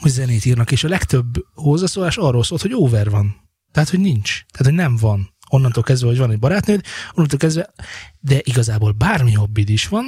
hogy 0.00 0.10
zenét 0.10 0.44
írnak, 0.44 0.72
és 0.72 0.84
a 0.84 0.88
legtöbb 0.88 1.46
hozzászólás 1.54 2.16
arról 2.16 2.44
szólt, 2.44 2.60
hogy 2.60 2.74
over 2.74 3.10
van. 3.10 3.36
Tehát, 3.72 3.88
hogy 3.88 4.00
nincs. 4.00 4.44
Tehát, 4.50 4.66
hogy 4.66 4.76
nem 4.84 4.96
van. 4.96 5.34
Onnantól 5.48 5.82
kezdve, 5.82 6.08
hogy 6.08 6.18
van 6.18 6.30
egy 6.30 6.38
barátnőd, 6.38 6.84
onnantól 7.12 7.38
kezdve, 7.38 7.72
de 8.20 8.40
igazából 8.42 8.92
bármi 8.92 9.32
hobbid 9.32 9.68
is 9.68 9.88
van, 9.88 10.04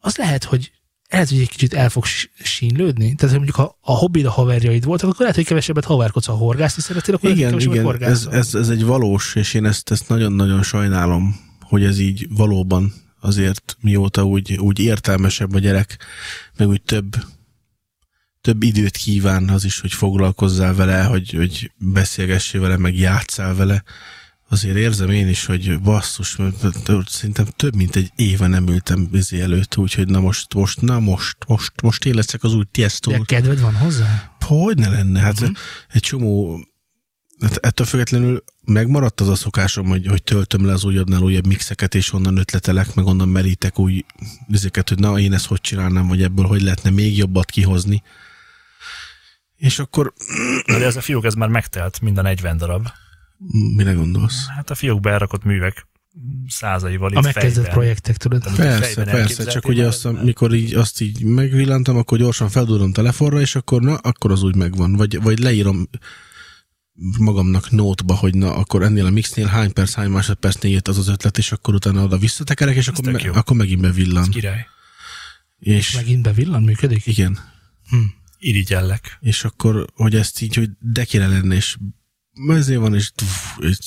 az 0.00 0.16
lehet, 0.16 0.44
hogy 0.44 0.72
lehet, 1.10 1.28
hogy 1.28 1.40
egy 1.40 1.48
kicsit 1.48 1.74
el 1.74 1.90
fog 1.90 2.04
sínlődni. 2.42 3.14
Tehát, 3.14 3.20
hogy 3.20 3.44
mondjuk 3.44 3.56
ha 3.56 3.78
a 3.80 3.92
hobbid 3.92 4.24
a 4.24 4.30
haverjaid 4.30 4.84
voltak, 4.84 5.08
akkor 5.08 5.20
lehet, 5.20 5.36
hogy 5.36 5.46
kevesebbet 5.46 5.84
havárkodsz, 5.84 6.26
ha 6.26 6.32
horgászni 6.32 6.82
szeretnél, 6.82 7.14
akkor 7.14 7.30
igen, 7.30 7.60
igen, 7.60 8.02
ez, 8.02 8.28
ez, 8.30 8.54
ez, 8.54 8.68
egy 8.68 8.84
valós, 8.84 9.34
és 9.34 9.54
én 9.54 9.64
ezt, 9.64 9.90
ezt 9.90 10.08
nagyon-nagyon 10.08 10.62
sajnálom, 10.62 11.36
hogy 11.60 11.84
ez 11.84 11.98
így 11.98 12.26
valóban 12.30 12.92
azért 13.20 13.76
mióta 13.80 14.24
úgy, 14.24 14.56
úgy 14.56 14.78
értelmesebb 14.78 15.54
a 15.54 15.58
gyerek, 15.58 15.98
meg 16.56 16.68
úgy 16.68 16.82
több 16.82 17.16
több 18.40 18.62
időt 18.62 18.96
kíván 18.96 19.48
az 19.48 19.64
is, 19.64 19.80
hogy 19.80 19.92
foglalkozzál 19.92 20.74
vele, 20.74 21.02
hogy, 21.02 21.30
hogy 21.32 21.70
beszélgessél 21.76 22.60
vele, 22.60 22.76
meg 22.76 22.98
játszál 22.98 23.54
vele. 23.54 23.82
Azért 24.52 24.76
érzem 24.76 25.10
én 25.10 25.28
is, 25.28 25.44
hogy 25.44 25.80
basszus, 25.80 26.36
szerintem 27.06 27.46
több 27.56 27.74
mint 27.74 27.96
egy 27.96 28.12
éve 28.16 28.46
nem 28.46 28.68
ültem 28.68 29.08
bizé 29.10 29.40
előtt, 29.40 29.76
úgyhogy 29.76 30.08
na 30.08 30.20
most, 30.20 30.54
most, 30.54 30.80
na 30.80 31.00
most, 31.00 31.36
most, 31.46 31.72
most 31.82 32.04
én 32.04 32.14
leszek 32.14 32.42
az 32.42 32.54
új 32.54 32.64
Tiesto. 32.70 33.10
De 33.10 33.20
kedved 33.24 33.60
van 33.60 33.74
hozzá? 33.74 34.36
Hogy 34.40 34.76
ne 34.76 34.88
lenne? 34.88 35.20
Hát 35.20 35.40
uh-huh. 35.40 35.56
egy 35.88 36.02
csomó 36.02 36.60
Hát 37.40 37.56
ettől 37.56 37.86
függetlenül 37.86 38.44
megmaradt 38.64 39.20
az 39.20 39.28
a 39.28 39.34
szokásom, 39.34 39.86
hogy, 39.86 40.06
hogy 40.06 40.22
töltöm 40.22 40.66
le 40.66 40.72
az 40.72 40.84
újabbnál 40.84 41.22
újabb 41.22 41.46
mixeket, 41.46 41.94
és 41.94 42.12
onnan 42.12 42.36
ötletelek, 42.36 42.94
meg 42.94 43.06
onnan 43.06 43.28
merítek 43.28 43.78
új 43.78 44.04
vizeket, 44.46 44.88
hogy 44.88 44.98
na, 44.98 45.18
én 45.18 45.32
ezt 45.32 45.46
hogy 45.46 45.60
csinálnám, 45.60 46.06
vagy 46.06 46.22
ebből 46.22 46.44
hogy 46.44 46.62
lehetne 46.62 46.90
még 46.90 47.16
jobbat 47.16 47.50
kihozni. 47.50 48.02
És 49.56 49.78
akkor... 49.78 50.12
De 50.66 50.84
ez 50.84 50.96
a 50.96 51.00
fiúk, 51.00 51.24
ez 51.24 51.34
már 51.34 51.48
megtelt 51.48 52.00
minden 52.00 52.24
40 52.24 52.56
darab. 52.56 52.88
Mire 53.76 53.92
gondolsz? 53.92 54.46
Hát 54.46 54.70
a 54.70 54.74
fiúk 54.74 55.00
berakott 55.00 55.44
művek 55.44 55.88
százaival 56.48 57.12
A 57.16 57.20
megkezdett 57.20 57.52
fejben. 57.52 57.72
projektek, 57.72 58.16
tudod? 58.16 58.54
Persze, 58.56 59.04
persze, 59.04 59.44
csak 59.44 59.68
ugye 59.68 59.86
azt, 59.86 60.04
amikor 60.04 60.54
így, 60.54 60.74
azt 60.74 61.00
így 61.00 61.22
megvillantam, 61.22 61.96
akkor 61.96 62.18
gyorsan 62.18 62.48
feldúrom 62.48 62.92
telefonra, 62.92 63.40
és 63.40 63.54
akkor 63.54 63.82
na, 63.82 63.94
akkor 63.94 64.30
az 64.30 64.42
úgy 64.42 64.56
megvan. 64.56 64.96
Vagy, 64.96 65.22
vagy 65.22 65.38
leírom 65.38 65.88
magamnak 67.18 67.70
nótba, 67.70 68.14
hogy 68.14 68.34
na, 68.34 68.54
akkor 68.54 68.82
ennél 68.82 69.06
a 69.06 69.10
mixnél 69.10 69.46
hány 69.46 69.72
perc, 69.72 69.94
hány 69.94 70.10
másodpercnél 70.10 70.72
jött 70.72 70.88
az 70.88 70.98
az 70.98 71.08
ötlet, 71.08 71.38
és 71.38 71.52
akkor 71.52 71.74
utána 71.74 72.02
oda 72.04 72.18
visszatekerek, 72.18 72.76
és 72.76 72.88
akkor, 72.88 73.12
me- 73.12 73.36
akkor 73.36 73.56
megint 73.56 73.80
bevillan. 73.80 74.22
Ez 74.22 74.28
király. 74.28 74.66
És, 75.58 75.74
és 75.88 75.94
megint 75.94 76.22
bevillan, 76.22 76.62
működik? 76.62 77.06
Igen. 77.06 77.38
Hm. 77.88 77.96
Irigyellek. 78.38 79.18
És 79.20 79.44
akkor, 79.44 79.86
hogy 79.94 80.14
ezt 80.14 80.40
így, 80.40 80.54
hogy 80.54 80.70
de 80.78 81.04
kéne 81.04 81.26
lenne, 81.28 81.54
és 81.54 81.76
ezért 82.48 82.80
van, 82.80 82.94
és, 82.94 83.10
és 83.58 83.78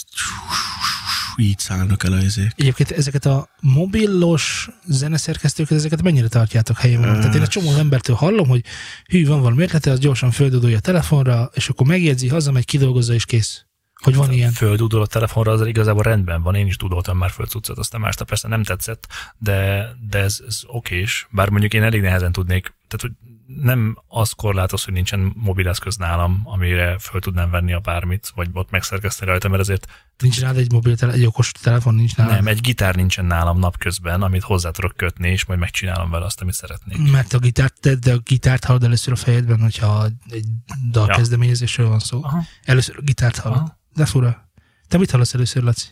így 1.36 1.60
szállnak 1.60 2.04
el 2.04 2.12
a 2.12 2.18
izék. 2.18 2.52
Egyébként 2.56 2.92
ezeket 2.92 3.26
a 3.26 3.50
mobilos 3.62 4.70
zeneszerkesztőket, 4.86 5.78
ezeket 5.78 6.02
mennyire 6.02 6.28
tartjátok 6.28 6.78
helyen 6.78 7.02
van? 7.02 7.10
Uh, 7.10 7.18
Tehát 7.18 7.36
én 7.36 7.42
egy 7.42 7.48
csomó 7.48 7.74
embertől 7.74 8.16
hallom, 8.16 8.48
hogy 8.48 8.64
hű, 9.06 9.28
van 9.28 9.42
valami 9.42 9.64
ötlete, 9.64 9.92
az 9.92 10.00
gyorsan 10.00 10.32
földudolja 10.32 10.78
a 10.78 10.80
telefonra, 10.80 11.50
és 11.54 11.70
akkor 11.70 11.88
megjegyzi, 11.88 12.28
hazamegy, 12.28 12.66
kidolgozza, 12.66 13.14
és 13.14 13.26
kész. 13.26 13.66
Hogy 13.94 14.16
van 14.16 14.32
ilyen? 14.32 14.52
Földudol 14.52 15.02
a 15.02 15.08
telefonra, 15.08 15.52
az 15.52 15.68
igazából 15.68 16.04
rendben 16.04 16.42
van, 16.42 16.56
én 16.56 16.68
is 16.68 16.76
tudoltam 16.76 17.18
már 17.18 17.32
földcuccot, 17.32 17.78
aztán 17.78 18.02
másnap 18.02 18.28
persze 18.28 18.48
nem 18.48 18.64
tetszett, 18.64 19.08
de, 19.38 19.88
de 20.10 20.20
ez, 20.20 20.42
ez 20.48 20.62
okés, 20.66 21.28
bár 21.32 21.50
mondjuk 21.50 21.74
én 21.74 21.84
elég 21.84 22.02
nehezen 22.02 22.32
tudnék, 22.32 22.74
tehát 22.88 23.02
hogy 23.02 23.33
nem 23.62 23.98
az 24.08 24.32
korlátoz, 24.32 24.84
hogy 24.84 24.94
nincsen 24.94 25.34
mobileszköz 25.36 25.96
nálam, 25.96 26.42
amire 26.44 26.98
föl 27.00 27.22
tudnám 27.22 27.50
venni 27.50 27.74
a 27.74 27.80
bármit, 27.80 28.32
vagy 28.36 28.50
ott 28.54 28.70
megszerkeszteni 28.70 29.30
rajta, 29.30 29.50
mert 29.50 29.62
ezért... 29.62 29.88
Nincs 30.18 30.40
rád 30.40 30.58
egy 30.58 30.72
mobil, 30.72 30.96
egy 31.00 31.26
okos 31.26 31.52
telefon 31.52 31.96
nincs 31.96 32.16
nálam? 32.16 32.34
Nem, 32.34 32.48
egy 32.48 32.62
gitár 32.62 32.96
nincsen 32.96 33.26
nálam 33.26 33.60
napközben, 33.60 34.22
amit 34.22 34.44
hozzá 34.44 34.70
tudok 34.70 34.96
kötni, 34.96 35.30
és 35.30 35.46
majd 35.46 35.60
megcsinálom 35.60 36.10
vele 36.10 36.26
azt, 36.26 36.42
amit 36.42 36.54
szeretnék. 36.54 37.12
Mert 37.12 37.34
a 37.34 37.40
gitárt, 37.40 38.00
de 38.00 38.14
a 38.14 38.18
gitárt 38.18 38.66
hallod 38.66 38.84
először 38.84 39.14
a 39.14 39.16
fejedben, 39.16 39.62
hogyha 39.62 40.08
egy 40.30 40.46
dal 40.92 41.08
ja. 41.08 41.16
kezdeményezésről 41.16 41.88
van 41.88 42.00
szó. 42.00 42.24
Aha. 42.24 42.44
Először 42.64 42.96
a 42.98 43.02
gitárt 43.02 43.38
hallod. 43.38 43.58
Aha. 43.58 43.80
De 43.94 44.06
fura. 44.06 44.50
Te 44.88 44.98
mit 44.98 45.12
hallasz 45.12 45.34
először, 45.34 45.64
Laci? 45.64 45.88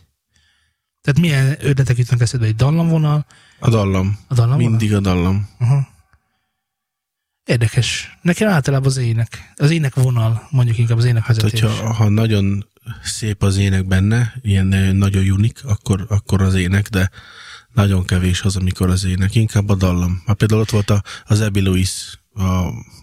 Tehát 1.00 1.20
milyen 1.20 1.56
ötletek 1.60 1.98
jutnak 1.98 2.20
eszedbe? 2.20 2.46
Egy 2.46 2.54
dallamvonal? 2.54 3.26
A 3.58 3.70
dallam. 3.70 4.18
A 4.28 4.34
dallam 4.34 4.56
Mindig 4.56 4.94
a 4.94 5.00
dallam. 5.00 5.48
Aha. 5.58 5.91
Érdekes. 7.44 8.18
Nekem 8.22 8.48
általában 8.48 8.88
az 8.88 8.96
ének. 8.96 9.52
Az 9.56 9.70
ének 9.70 9.94
vonal, 9.94 10.48
mondjuk 10.50 10.78
inkább 10.78 10.98
az 10.98 11.04
ének 11.04 11.24
hát, 11.24 11.40
hogyha, 11.40 11.92
ha 11.92 12.08
nagyon 12.08 12.66
szép 13.02 13.42
az 13.42 13.56
ének 13.56 13.86
benne, 13.86 14.34
ilyen 14.42 14.96
nagyon 14.96 15.30
unik, 15.30 15.64
akkor, 15.64 16.06
akkor 16.08 16.42
az 16.42 16.54
ének, 16.54 16.88
de 16.88 17.10
nagyon 17.72 18.04
kevés 18.04 18.42
az, 18.42 18.56
amikor 18.56 18.88
az 18.88 19.04
ének, 19.04 19.34
inkább 19.34 19.68
a 19.68 19.74
dallam. 19.74 20.22
Hát 20.26 20.36
például 20.36 20.60
ott 20.60 20.70
volt 20.70 20.90
a, 20.90 21.02
az 21.24 21.40
Abby 21.40 21.60
Louis 21.60 22.20
a, 22.34 22.42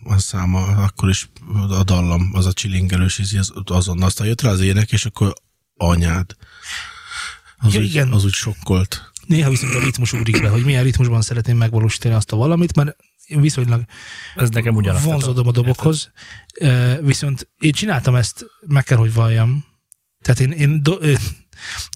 a 0.03 0.17
száma, 0.17 0.59
akkor 0.61 1.09
is 1.09 1.29
a 1.69 1.83
dallam, 1.83 2.29
az 2.33 2.45
a 2.45 2.53
csilingelős, 2.53 3.19
az, 3.19 3.51
azon 3.65 4.01
aztán 4.01 4.27
jött 4.27 4.41
rá 4.41 4.49
az 4.49 4.61
ének, 4.61 4.91
és 4.91 5.05
akkor 5.05 5.33
anyád. 5.77 6.35
Az, 7.57 7.73
ja, 7.73 7.79
úgy, 7.79 7.85
igen. 7.85 8.11
az 8.11 8.25
úgy 8.25 8.33
sokkolt. 8.33 9.11
Néha 9.25 9.49
viszont 9.49 9.75
a 9.75 9.79
ritmus 9.79 10.13
ugrik 10.13 10.41
be, 10.41 10.49
hogy 10.49 10.63
milyen 10.63 10.83
ritmusban 10.83 11.21
szeretném 11.21 11.57
megvalósítani 11.57 12.13
azt 12.13 12.31
a 12.31 12.35
valamit, 12.35 12.75
mert 12.75 12.95
viszonylag 13.29 13.83
Ez 14.35 14.49
nekem 14.49 14.75
ugyanaz. 14.75 15.03
vonzódom 15.03 15.47
a 15.47 15.51
dobokhoz. 15.51 16.11
Érted? 16.53 17.05
Viszont 17.05 17.49
én 17.59 17.71
csináltam 17.71 18.15
ezt, 18.15 18.45
meg 18.67 18.83
kell, 18.83 18.97
hogy 18.97 19.13
valljam. 19.13 19.65
Tehát 20.21 20.39
én, 20.39 20.51
én 20.51 20.83
do, 20.83 20.97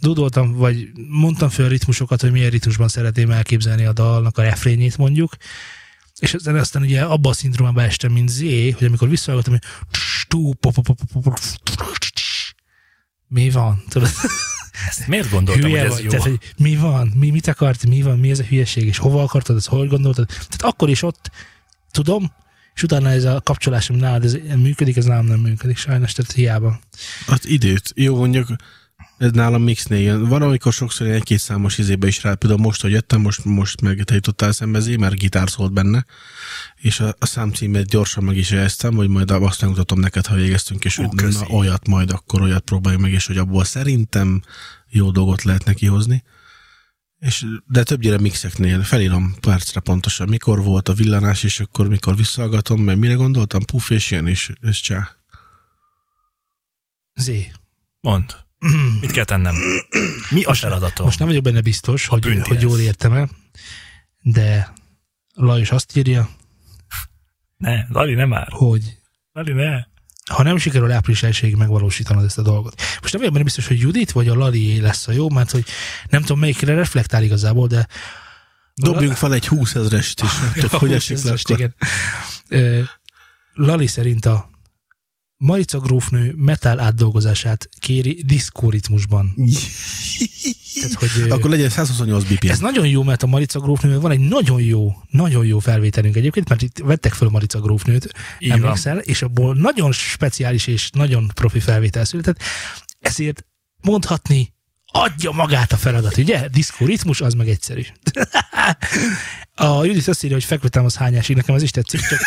dudoltam, 0.01 0.53
vagy 0.53 0.91
mondtam 1.07 1.49
fel 1.49 1.65
a 1.65 1.67
ritmusokat, 1.67 2.21
hogy 2.21 2.31
milyen 2.31 2.49
ritmusban 2.49 2.87
szeretném 2.87 3.31
elképzelni 3.31 3.85
a 3.85 3.93
dalnak 3.93 4.37
a 4.37 4.41
refrényét 4.41 4.97
mondjuk, 4.97 5.35
és 6.19 6.33
aztán, 6.33 6.55
aztán 6.55 6.81
ugye 6.81 7.01
abba 7.01 7.29
a 7.29 7.33
szindrómába 7.33 7.81
estem, 7.81 8.11
mint 8.11 8.29
Z, 8.29 8.39
hogy 8.73 8.87
amikor 8.87 9.09
visszahallgatom, 9.09 9.53
hogy 9.53 9.63
mi 13.27 13.49
van? 13.49 13.83
Tudod? 13.89 14.09
Ezt 14.87 15.07
miért 15.07 15.29
gondoltam, 15.29 15.69
Hülye 15.69 15.81
hogy 15.81 15.89
ez 15.89 15.93
vagy, 15.93 16.03
jó? 16.03 16.09
Tehát, 16.09 16.25
hogy 16.25 16.53
mi 16.57 16.75
van? 16.75 17.13
Mi, 17.15 17.29
mit 17.29 17.47
akart? 17.47 17.85
Mi 17.85 18.01
van? 18.01 18.19
Mi 18.19 18.29
ez 18.29 18.39
a 18.39 18.43
hülyeség? 18.43 18.87
És 18.87 18.97
hova 18.97 19.23
akartad? 19.23 19.55
Ezt 19.55 19.67
hogy 19.67 19.87
gondoltad? 19.87 20.27
Tehát 20.27 20.61
akkor 20.61 20.89
is 20.89 21.01
ott 21.01 21.31
tudom, 21.91 22.31
és 22.75 22.83
utána 22.83 23.09
ez 23.09 23.23
a 23.23 23.41
kapcsolásom 23.43 23.97
nálad 23.97 24.23
ez 24.23 24.37
működik, 24.57 24.97
ez 24.97 25.05
nálam 25.05 25.25
nem 25.25 25.39
működik, 25.39 25.77
sajnos, 25.77 26.11
tehát 26.11 26.31
hiába. 26.31 26.79
Hát 27.27 27.45
időt. 27.45 27.91
Jó, 27.95 28.15
mondjuk 28.15 28.47
ez 29.23 29.31
nálam 29.31 29.63
mixnél 29.63 29.99
jön. 29.99 30.27
Van, 30.27 30.41
amikor 30.41 30.73
sokszor 30.73 31.07
egy-két 31.07 31.39
számos 31.39 31.77
izébe 31.77 32.07
is 32.07 32.23
rá, 32.23 32.33
például 32.33 32.61
most, 32.61 32.81
hogy 32.81 32.91
jöttem, 32.91 33.21
most, 33.21 33.43
most 33.43 33.81
meg 33.81 34.03
te 34.03 34.13
jutottál 34.13 34.51
szembezé, 34.51 34.95
mert 34.95 35.15
gitár 35.15 35.49
szólt 35.49 35.73
benne, 35.73 36.05
és 36.75 36.99
a, 36.99 37.15
a 37.19 37.25
számcímet 37.25 37.87
gyorsan 37.87 38.23
meg 38.23 38.37
is 38.37 38.51
jeleztem, 38.51 38.93
hogy 38.93 39.07
majd 39.07 39.31
azt 39.31 39.61
megmutatom 39.61 39.99
neked, 39.99 40.25
ha 40.25 40.35
végeztünk, 40.35 40.85
és 40.85 40.97
Ó, 40.97 41.03
hogy 41.03 41.33
na, 41.33 41.47
olyat 41.47 41.87
majd 41.87 42.11
akkor 42.11 42.41
olyat 42.41 42.63
próbálj 42.63 42.97
meg, 42.97 43.11
és 43.11 43.25
hogy 43.25 43.37
abból 43.37 43.63
szerintem 43.63 44.41
jó 44.89 45.11
dolgot 45.11 45.43
lehet 45.43 45.65
neki 45.65 45.85
hozni. 45.85 46.23
És, 47.19 47.45
de 47.67 47.83
többnyire 47.83 48.17
mixeknél 48.17 48.81
felírom 48.81 49.35
percre 49.39 49.79
pontosan, 49.79 50.29
mikor 50.29 50.63
volt 50.63 50.89
a 50.89 50.93
villanás, 50.93 51.43
és 51.43 51.59
akkor 51.59 51.87
mikor 51.87 52.15
visszahallgatom, 52.15 52.81
mert 52.81 52.99
mire 52.99 53.13
gondoltam, 53.13 53.65
puff, 53.65 53.89
és 53.89 54.11
jön, 54.11 54.27
és, 54.27 54.51
és 54.61 54.81
csá. 54.81 55.15
Zé. 57.15 57.51
Mond. 58.01 58.42
Mit 59.01 59.11
kell 59.11 59.23
tennem? 59.23 59.55
Mi 60.29 60.43
a 60.43 60.53
feladatom? 60.53 61.05
Most 61.05 61.19
nem 61.19 61.27
vagyok 61.27 61.43
benne 61.43 61.61
biztos, 61.61 62.07
hogy, 62.07 62.41
hogy 62.43 62.61
jól 62.61 62.79
értem-e, 62.79 63.29
de 64.21 64.73
Lajos 65.33 65.71
azt 65.71 65.97
írja, 65.97 66.29
ne, 67.57 67.85
Lali 67.89 68.13
nem 68.13 68.29
már. 68.29 68.47
Hogy? 68.49 68.97
Lali 69.31 69.51
ne. 69.51 69.91
Ha 70.31 70.43
nem 70.43 70.57
sikerül 70.57 70.91
április 70.91 71.23
elsőig 71.23 71.55
megvalósítanod 71.55 72.23
ezt 72.23 72.37
a 72.37 72.41
dolgot. 72.41 72.75
Most 73.01 73.11
nem 73.11 73.17
vagyok 73.17 73.31
benne 73.31 73.43
biztos, 73.43 73.67
hogy 73.67 73.79
Judit 73.79 74.11
vagy 74.11 74.27
a 74.27 74.35
Lali 74.35 74.81
lesz 74.81 75.07
a 75.07 75.11
jó, 75.11 75.29
mert 75.29 75.51
hogy 75.51 75.65
nem 76.09 76.21
tudom 76.21 76.39
melyikre 76.39 76.73
reflektál 76.73 77.23
igazából, 77.23 77.67
de 77.67 77.87
Dobjunk 78.75 79.15
fel 79.15 79.33
egy 79.33 79.47
20 79.47 79.75
ezerest 79.75 80.23
is, 80.23 80.39
nem 80.39 80.51
tudom, 80.61 80.79
hogy 80.79 80.93
esik 80.93 81.21
le 81.21 81.33
akkor. 81.43 81.73
Lali 83.53 83.87
szerint 83.87 84.25
a 84.25 84.49
Marica 85.43 85.79
grófnő 85.79 86.33
metal 86.37 86.79
átdolgozását 86.79 87.69
kéri 87.79 88.23
diszkóritmusban. 88.25 89.33
Tehát, 90.73 90.93
hogy, 90.93 91.29
Akkor 91.29 91.49
legyen 91.49 91.69
128 91.69 92.23
BPM. 92.23 92.47
Ez 92.47 92.59
nagyon 92.59 92.87
jó, 92.87 93.03
mert 93.03 93.23
a 93.23 93.27
Marica 93.27 93.59
grófnő 93.59 93.99
van 93.99 94.11
egy 94.11 94.19
nagyon 94.19 94.61
jó, 94.61 94.95
nagyon 95.09 95.45
jó 95.45 95.59
felvételünk 95.59 96.15
egyébként, 96.15 96.49
mert 96.49 96.61
itt 96.61 96.77
vettek 96.83 97.13
fel 97.13 97.27
a 97.27 97.31
Marica 97.31 97.59
grófnőt, 97.59 98.13
emlékszel, 98.39 98.97
és 98.97 99.21
abból 99.21 99.55
nagyon 99.55 99.91
speciális 99.91 100.67
és 100.67 100.89
nagyon 100.89 101.31
profi 101.33 101.59
felvétel 101.59 102.05
született, 102.05 102.41
ezért 102.99 103.45
mondhatni, 103.81 104.53
adja 104.85 105.31
magát 105.31 105.71
a 105.71 105.77
feladat, 105.77 106.17
ugye? 106.17 106.47
Diszkóritmus, 106.47 107.21
az 107.21 107.33
meg 107.33 107.49
egyszerű. 107.49 107.81
a 109.55 109.83
Judit 109.83 110.07
azt 110.07 110.23
írja, 110.23 110.35
hogy 110.35 110.45
fekvetem 110.45 110.85
az 110.85 110.95
hányásig, 110.95 111.35
nekem 111.35 111.55
az 111.55 111.61
is 111.61 111.71
tetszik, 111.71 111.99
csak 111.99 112.19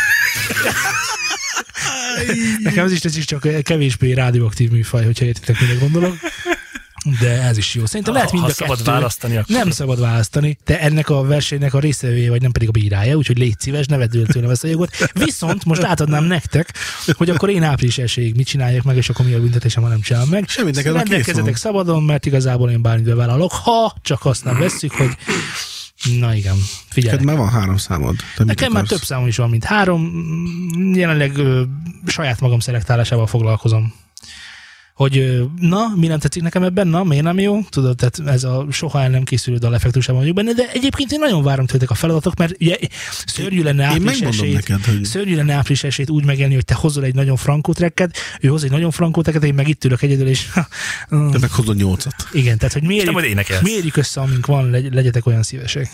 Nekem 2.63 2.85
ez 2.85 2.93
is 2.93 3.01
tetszik, 3.01 3.25
csak 3.25 3.63
kevésbé 3.63 4.13
rádióaktív 4.13 4.71
műfaj, 4.71 5.05
hogyha 5.05 5.25
értitek, 5.25 5.61
mire 5.61 5.75
gondolok 5.75 6.17
de 7.21 7.43
ez 7.43 7.57
is 7.57 7.75
jó. 7.75 7.87
Szerintem 7.87 8.15
lehet 8.15 8.33
mind 8.33 8.45
a 8.45 8.51
szabad 8.51 8.77
kettő. 8.77 8.91
választani, 8.91 9.37
akkor... 9.37 9.57
Nem 9.57 9.71
szabad 9.71 10.01
választani, 10.01 10.59
de 10.65 10.81
ennek 10.81 11.09
a 11.09 11.23
versenynek 11.23 11.75
a 11.75 11.79
részevője 11.79 12.31
vagy 12.31 12.43
nem 12.43 12.53
pedig 12.53 12.69
a 12.69 12.71
bírája, 12.71 13.17
úgyhogy 13.17 13.39
légy 13.39 13.61
szíves, 13.61 13.87
ne 13.87 13.97
vedd 13.97 14.27
tőlem 14.33 14.51
ezt 14.51 14.65
a 14.65 14.69
jogot. 14.69 14.97
Viszont 15.13 15.65
most 15.65 15.83
átadnám 15.83 16.25
nektek, 16.25 16.75
hogy 17.17 17.31
akkor 17.31 17.51
én 17.51 17.63
április 17.63 17.99
esélyig 17.99 18.37
mit 18.37 18.47
csináljak 18.47 18.83
meg, 18.83 18.97
és 18.97 19.09
akkor 19.09 19.27
mi 19.27 19.33
a 19.33 19.41
büntetésem, 19.41 19.83
ha 19.83 19.89
nem 19.89 20.01
csinálom 20.01 20.29
meg. 20.29 20.49
Semmit 20.49 20.75
neked 20.75 20.95
Rendelkezetek 20.95 21.57
szabadon, 21.57 22.03
mert 22.03 22.27
igazából 22.27 22.71
én 22.71 22.83
bármit 22.83 23.05
bevállalok, 23.05 23.53
ha 23.53 23.95
csak 24.03 24.25
azt 24.25 24.45
nem 24.45 24.59
veszük, 24.59 24.93
hogy 24.93 25.11
Na 26.19 26.35
igen, 26.35 26.57
figyelj. 26.89 27.25
már 27.25 27.37
van 27.37 27.49
három 27.49 27.77
számod. 27.77 28.17
Te 28.37 28.45
Nekem 28.45 28.73
már 28.73 28.87
több 28.87 29.03
számom 29.03 29.27
is 29.27 29.37
van, 29.37 29.51
mint 29.51 29.65
három. 29.65 30.13
Jelenleg 30.95 31.37
ö, 31.37 31.63
saját 32.07 32.41
magam 32.41 32.61
szelektálásával 32.61 33.27
foglalkozom 33.27 33.95
hogy 34.97 35.45
na, 35.61 35.93
mi 35.97 36.07
nem 36.07 36.19
tetszik 36.19 36.43
nekem 36.43 36.63
ebben, 36.63 36.89
na, 36.89 37.05
miért 37.05 37.25
nem 37.25 37.39
jó? 37.39 37.63
Tudod, 37.69 37.97
tehát 37.97 38.35
ez 38.35 38.45
a 38.45 38.67
soha 38.71 39.03
el 39.03 39.09
nem 39.09 39.23
készülő 39.23 39.57
dal 39.57 39.75
effektusában 39.75 40.21
vagyok 40.21 40.35
benne, 40.37 40.53
de 40.53 40.71
egyébként 40.73 41.13
én 41.13 41.19
nagyon 41.19 41.43
várom 41.43 41.67
tőletek 41.67 41.91
a 41.91 41.95
feladatok, 41.95 42.37
mert 42.37 42.57
ugye 42.61 42.77
szörnyű 43.27 43.63
lenne 43.63 43.85
április 43.85 44.21
esélyt, 44.21 44.55
neked, 44.55 44.85
hogy... 44.85 45.05
szörnyű 45.05 45.37
lenne 45.37 45.55
április 45.55 45.85
esélyt 45.85 46.11
úgy 46.11 46.25
megélni, 46.25 46.55
hogy 46.55 46.65
te 46.65 46.75
hozol 46.75 47.05
egy 47.05 47.15
nagyon 47.15 47.37
frankó 47.37 47.73
trekket, 47.73 48.17
ő 48.41 48.49
hoz 48.49 48.65
egy 48.65 48.71
nagyon 48.71 48.91
frankó 48.91 49.23
trekket, 49.23 49.45
én 49.45 49.55
meg 49.55 49.69
itt 49.69 49.85
ülök 49.85 50.03
egyedül, 50.03 50.27
és... 50.27 50.49
te 51.09 51.39
meg 51.41 51.51
hozod 51.51 51.77
nyolcat. 51.77 52.15
Igen, 52.33 52.59
tehát 52.59 52.73
hogy 52.73 52.83
mérjük, 52.83 53.63
mérjük 53.63 53.97
össze, 53.97 54.21
amink 54.21 54.47
van, 54.47 54.71
legy, 54.71 54.95
legyetek 54.95 55.27
olyan 55.27 55.43
szívesek. 55.43 55.89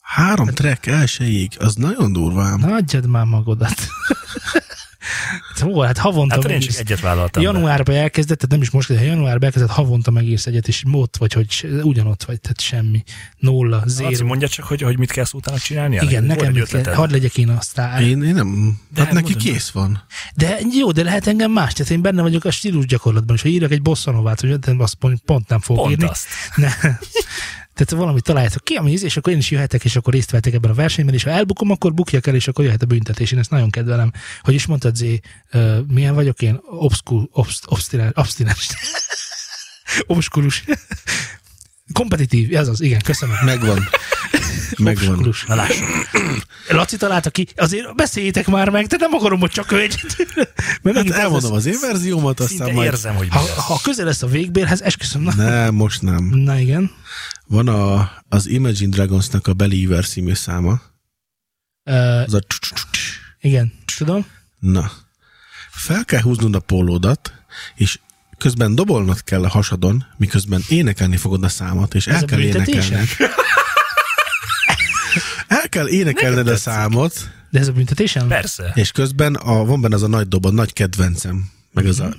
Három 0.00 0.46
hát, 0.46 0.54
track 0.54 0.86
elsőjég, 0.86 1.52
az 1.58 1.74
nagyon 1.74 2.12
durvám. 2.12 2.60
Nagyjad 2.60 3.06
már 3.06 3.24
magadat. 3.24 3.74
Szóval, 5.54 5.86
hát 5.86 5.98
havonta 5.98 6.34
hát 6.34 6.50
én 6.50 6.60
csak 6.60 6.78
egyet 6.78 7.00
vállaltam. 7.00 7.42
Januárban 7.42 7.94
elkezdett, 7.94 8.36
tehát 8.36 8.52
nem 8.52 8.62
is 8.62 8.70
most, 8.70 8.88
de 8.88 9.04
januárban 9.04 9.44
elkezdett, 9.44 9.70
havonta 9.70 10.10
megírsz 10.10 10.46
egyet, 10.46 10.68
és 10.68 10.82
ott 10.92 11.16
vagy, 11.16 11.32
hogy 11.32 11.68
ugyanott 11.82 12.24
vagy, 12.24 12.40
tehát 12.40 12.60
semmi. 12.60 13.02
Nulla, 13.38 13.82
zéro. 13.86 14.10
Azt 14.10 14.22
mondja 14.22 14.48
csak, 14.48 14.64
hogy, 14.64 14.80
hogy 14.80 14.98
mit 14.98 15.10
kell 15.10 15.24
utána 15.32 15.58
csinálni? 15.58 15.98
Igen, 16.02 16.24
nekem 16.24 16.52
mit 16.52 16.66
kell, 16.66 16.94
hadd 16.94 17.10
legyek 17.10 17.36
én 17.36 17.48
aztán. 17.48 18.02
Én, 18.02 18.22
én 18.22 18.34
nem, 18.34 18.78
de 18.94 19.00
hát 19.00 19.12
neki 19.12 19.32
mondom, 19.32 19.52
kész 19.52 19.70
van. 19.70 20.04
De 20.34 20.58
jó, 20.78 20.92
de 20.92 21.02
lehet 21.02 21.26
engem 21.26 21.50
más, 21.50 21.72
tehát 21.72 21.92
én 21.92 22.02
benne 22.02 22.22
vagyok 22.22 22.44
a 22.44 22.50
stílus 22.50 22.86
gyakorlatban, 22.86 23.36
és 23.36 23.42
ha 23.42 23.48
írok 23.48 23.70
egy 23.70 23.82
bosszanovát, 23.82 24.40
hogy 24.40 24.58
azt 24.78 24.94
pont 25.24 25.48
nem 25.48 25.60
fog 25.60 25.76
pont 25.76 25.90
írni. 25.90 26.04
Azt. 26.04 26.26
Ne. 26.54 26.68
Tehát 27.74 28.02
valamit 28.02 28.22
találjátok 28.22 28.64
ki, 28.64 28.74
ami 28.74 28.90
íz, 28.90 29.02
és 29.02 29.16
akkor 29.16 29.32
én 29.32 29.38
is 29.38 29.50
jöhetek, 29.50 29.84
és 29.84 29.96
akkor 29.96 30.12
részt 30.12 30.30
vettek 30.30 30.54
ebben 30.54 30.70
a 30.70 30.74
versenyben, 30.74 31.14
és 31.14 31.22
ha 31.22 31.30
elbukom, 31.30 31.70
akkor 31.70 31.94
bukjak 31.94 32.26
el, 32.26 32.34
és 32.34 32.48
akkor 32.48 32.64
jöhet 32.64 32.82
a 32.82 32.86
büntetés. 32.86 33.32
Én 33.32 33.38
ezt 33.38 33.50
nagyon 33.50 33.70
kedvelem. 33.70 34.12
Hogy 34.42 34.54
is 34.54 34.66
mondtad, 34.66 34.96
Zé, 34.96 35.20
uh, 35.52 35.78
milyen 35.86 36.14
vagyok 36.14 36.42
én? 36.42 36.60
Obscur, 36.64 37.28
obst, 37.30 37.64
obstinens. 37.66 38.12
obstinens. 38.22 38.68
Obskurus. 40.06 40.64
Kompetitív, 41.92 42.56
ez 42.56 42.68
az, 42.68 42.80
igen, 42.80 43.00
köszönöm. 43.00 43.36
Megvan. 43.44 43.88
Megvan. 44.78 45.34
Na 45.46 45.54
lássuk. 45.54 45.88
Laci 46.68 46.96
találta 46.96 47.30
ki, 47.30 47.46
azért 47.56 47.94
beszéljétek 47.94 48.46
már 48.46 48.68
meg, 48.68 48.86
de 48.86 48.96
nem 48.98 49.14
akarom, 49.14 49.40
hogy 49.40 49.50
csak 49.50 49.72
egy. 49.72 50.00
Mert 50.82 50.96
hát 50.96 51.10
elmondom 51.10 51.52
az 51.52 51.66
én 51.66 51.78
verziómat, 51.80 52.40
aztán 52.40 52.72
majd... 52.72 52.86
érzem, 52.86 53.14
hogy 53.14 53.28
ha, 53.28 53.40
ha 53.62 53.80
közel 53.82 54.04
lesz 54.04 54.22
a 54.22 54.26
végbérhez, 54.26 54.82
esküszöm. 54.82 55.22
Na. 55.22 55.34
Nem, 55.34 55.74
most 55.74 56.02
nem. 56.02 56.24
Na 56.24 56.58
igen. 56.58 56.90
Van 57.46 57.68
a, 57.68 58.10
az 58.28 58.46
Imagine 58.46 58.90
Dragonsnak 58.90 59.46
a 59.46 59.52
Believer 59.52 60.06
című 60.06 60.34
száma. 60.34 60.80
Uh, 61.84 62.22
az 62.26 62.34
a 62.34 62.40
igen, 63.40 63.72
tudom. 63.96 64.26
Na. 64.58 64.90
Fel 65.70 66.04
kell 66.04 66.20
húznod 66.20 66.54
a 66.54 66.58
pólódat, 66.58 67.32
és 67.74 67.98
közben 68.38 68.74
dobolnod 68.74 69.24
kell 69.24 69.44
a 69.44 69.48
hasadon, 69.48 70.06
miközben 70.16 70.62
énekelni 70.68 71.16
fogod 71.16 71.44
a 71.44 71.48
számot, 71.48 71.94
és 71.94 72.06
Ez 72.06 72.14
el 72.14 72.24
kell 72.24 72.40
énekelni. 72.40 72.96
el 75.48 75.68
kell 75.68 75.88
énekelned 75.88 76.48
a 76.48 76.56
számot. 76.56 77.30
De 77.50 77.58
ez 77.58 77.68
a 77.68 77.72
büntetésem? 77.72 78.28
Persze. 78.28 78.72
És 78.74 78.90
közben 78.90 79.34
a, 79.34 79.64
van 79.64 79.80
benne 79.80 79.94
az 79.94 80.02
a 80.02 80.08
nagy 80.08 80.28
dob, 80.28 80.46
a 80.46 80.50
nagy 80.50 80.72
kedvencem, 80.72 81.50
meg 81.72 81.86
az 81.86 82.00
a 82.00 82.14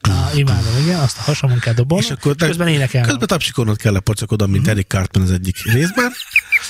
Ah, 0.00 0.38
imádom, 0.38 0.82
igen, 0.82 0.98
azt 1.00 1.18
a 1.18 1.20
hasamon 1.20 1.58
kell 1.58 1.74
dobolni, 1.74 2.04
és, 2.04 2.10
akkor 2.10 2.34
és 2.38 2.46
közben 2.46 2.68
énekelni. 2.68 3.08
Közben 3.08 3.28
tapsikolnod 3.28 3.76
kell 3.76 3.94
a 3.94 4.00
pocakod, 4.00 4.40
mint 4.40 4.62
mm-hmm. 4.62 4.70
Eric 4.70 4.86
Cartman 4.86 5.22
az 5.22 5.30
egyik 5.30 5.62
részben. 5.64 6.12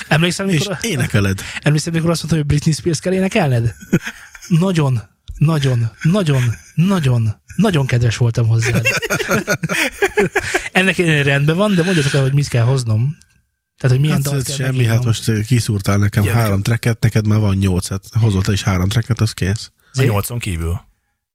Emlékszem, 0.07 0.45
mikor... 0.45 0.77
És 0.81 0.89
énekeled. 0.89 1.41
Emlékszem, 1.61 1.93
mikor 1.93 2.09
azt 2.09 2.19
mondtam, 2.19 2.39
hogy 2.39 2.47
Britney 2.47 2.73
Spears 2.73 2.99
kell 2.99 3.13
énekelned? 3.13 3.75
Nagyon, 4.47 5.01
nagyon, 5.37 5.91
nagyon, 6.01 6.43
nagyon, 6.75 7.41
nagyon 7.55 7.85
kedves 7.85 8.17
voltam 8.17 8.47
hozzá. 8.47 8.81
Ennek 10.71 10.97
rendben 10.97 11.55
van, 11.55 11.75
de 11.75 11.83
mondjatok 11.83 12.13
el, 12.13 12.21
hogy 12.21 12.33
mit 12.33 12.47
kell 12.47 12.63
hoznom. 12.63 13.17
Tehát, 13.77 13.97
hogy 13.97 14.05
milyen 14.05 14.21
hát, 14.23 14.43
kell 14.43 14.55
Semmi, 14.55 14.85
hát 14.85 15.03
most 15.03 15.31
kiszúrtál 15.45 15.97
nekem 15.97 16.23
Igen. 16.23 16.35
három 16.35 16.61
treket, 16.61 16.99
neked 16.99 17.27
már 17.27 17.39
van 17.39 17.55
nyolc, 17.55 17.89
hát 17.89 18.03
hozott 18.11 18.47
is 18.47 18.63
három 18.63 18.89
treket, 18.89 19.21
az 19.21 19.31
kész. 19.31 19.71
A 19.93 20.01
nyolcon 20.01 20.39
kívül. 20.39 20.89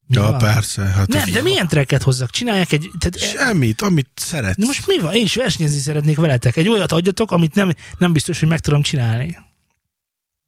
Mi 0.07 0.17
ja, 0.17 0.23
van? 0.23 0.39
persze. 0.39 0.83
Hát 0.83 1.09
nem, 1.09 1.31
de 1.33 1.43
milyen 1.43 1.69
treket 1.69 2.03
hozzak? 2.03 2.31
Csinálják 2.31 2.73
egy... 2.73 2.91
Tehát, 2.99 3.19
Semmit, 3.19 3.83
amit 3.83 4.09
szeretsz. 4.15 4.57
De 4.59 4.67
most 4.67 4.87
mi 4.87 4.99
van? 4.99 5.15
Én 5.15 5.25
is 5.25 5.35
versenyezni 5.35 5.79
szeretnék 5.79 6.17
veletek. 6.17 6.57
Egy 6.57 6.69
olyat 6.69 6.93
adjatok, 6.93 7.31
amit 7.31 7.55
nem, 7.55 7.73
nem 7.99 8.13
biztos, 8.13 8.39
hogy 8.39 8.49
meg 8.49 8.61
tudom 8.61 8.83
csinálni. 8.83 9.39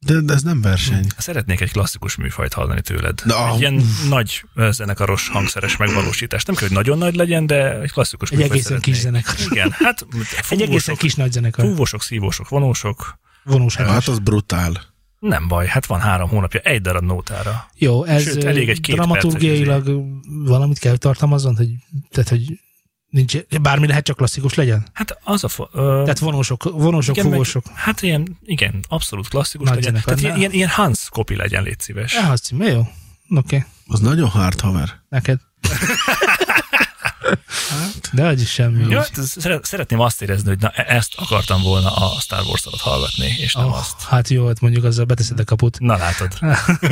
De, 0.05 0.21
de 0.21 0.33
ez 0.33 0.43
nem 0.43 0.61
verseny. 0.61 1.07
Szeretnék 1.17 1.61
egy 1.61 1.71
klasszikus 1.71 2.15
műfajt 2.15 2.53
hallani 2.53 2.81
tőled. 2.81 3.21
No. 3.23 3.53
Egy 3.53 3.59
ilyen 3.59 3.85
nagy 4.09 4.43
zenekaros 4.69 5.29
hangszeres 5.29 5.77
megvalósítás. 5.77 6.43
Nem 6.43 6.55
kell, 6.55 6.67
hogy 6.67 6.77
nagyon 6.77 6.97
nagy 6.97 7.15
legyen, 7.15 7.45
de 7.45 7.79
egy 7.79 7.91
klasszikus 7.91 8.29
egy 8.29 8.37
műfajt 8.37 8.51
egészen 8.51 8.79
szeretnék. 8.79 8.93
kis 8.93 9.03
zenekar. 9.03 9.35
Igen, 9.51 9.71
hát 9.71 10.05
egy 10.49 10.61
egészen 10.61 10.95
kis 10.95 11.15
nagy 11.15 11.31
zenekar. 11.31 11.65
Fúvósok, 11.65 12.03
szívósok, 12.03 12.49
vonósok. 12.49 13.19
Vonós 13.43 13.75
ja, 13.75 13.85
hát 13.85 14.07
az 14.07 14.19
brutál. 14.19 14.81
Nem 15.19 15.47
baj, 15.47 15.67
hát 15.67 15.85
van 15.85 15.99
három 15.99 16.29
hónapja, 16.29 16.59
egy 16.59 16.81
darab 16.81 17.03
nótára. 17.03 17.69
Jó, 17.75 18.03
ez 18.03 18.23
Sőt, 18.23 18.43
elég 18.43 18.69
egy 18.69 18.79
dramaturgiailag 18.79 20.05
valamit 20.45 20.79
kell 20.79 20.97
tartalmazzon, 20.97 21.55
hogy, 21.55 21.69
tehát, 22.09 22.29
hogy 22.29 22.59
nincs, 23.09 23.37
bármi 23.61 23.87
lehet, 23.87 24.03
csak 24.03 24.17
klasszikus 24.17 24.53
legyen? 24.53 24.87
Hát 24.93 25.19
az 25.23 25.43
a... 25.43 25.47
Fo- 25.47 25.69
ö, 25.73 26.01
tehát 26.03 26.19
vonósok, 26.19 26.63
vonósok, 26.63 27.17
igen, 27.17 27.29
fogósok. 27.29 27.65
Meg, 27.65 27.75
hát 27.75 28.01
ilyen, 28.01 28.37
igen, 28.45 28.79
abszolút 28.87 29.27
klasszikus 29.27 29.67
Nagy 29.67 29.83
legyen. 29.83 30.01
Tehát 30.05 30.21
ilyen, 30.21 30.37
ilyen, 30.37 30.51
ilyen 30.51 30.69
Hans 30.69 31.09
kopi 31.09 31.35
legyen, 31.35 31.63
légy 31.63 31.79
szíves. 31.79 32.13
Ja, 32.13 32.29
az 32.29 32.41
cím, 32.41 32.61
jó. 32.61 32.79
Oké. 32.79 32.87
Okay. 33.29 33.63
Az 33.87 33.99
nagyon 33.99 34.29
hard 34.29 34.59
haver. 34.59 35.01
Neked. 35.09 35.39
Hát, 37.69 38.09
de 38.13 38.25
az 38.25 38.41
is 38.41 38.51
semmi. 38.51 38.85
Jó, 38.89 38.97
hát 38.97 39.11
szeretném 39.61 39.99
azt 39.99 40.21
érezni, 40.21 40.47
hogy 40.47 40.59
na, 40.59 40.69
e- 40.69 40.95
ezt 40.95 41.13
akartam 41.15 41.61
volna 41.61 41.95
a 41.95 42.19
Star 42.19 42.43
Wars 42.45 42.65
alatt 42.65 42.79
hallgatni, 42.79 43.35
és 43.39 43.53
nem 43.53 43.65
oh, 43.65 43.77
azt. 43.77 44.03
Hát 44.03 44.27
jó, 44.29 44.47
hát 44.47 44.59
mondjuk 44.59 44.83
azzal 44.83 45.05
beteszed 45.05 45.39
a 45.39 45.43
kaput. 45.43 45.79
Na 45.79 45.97
látod. 45.97 46.33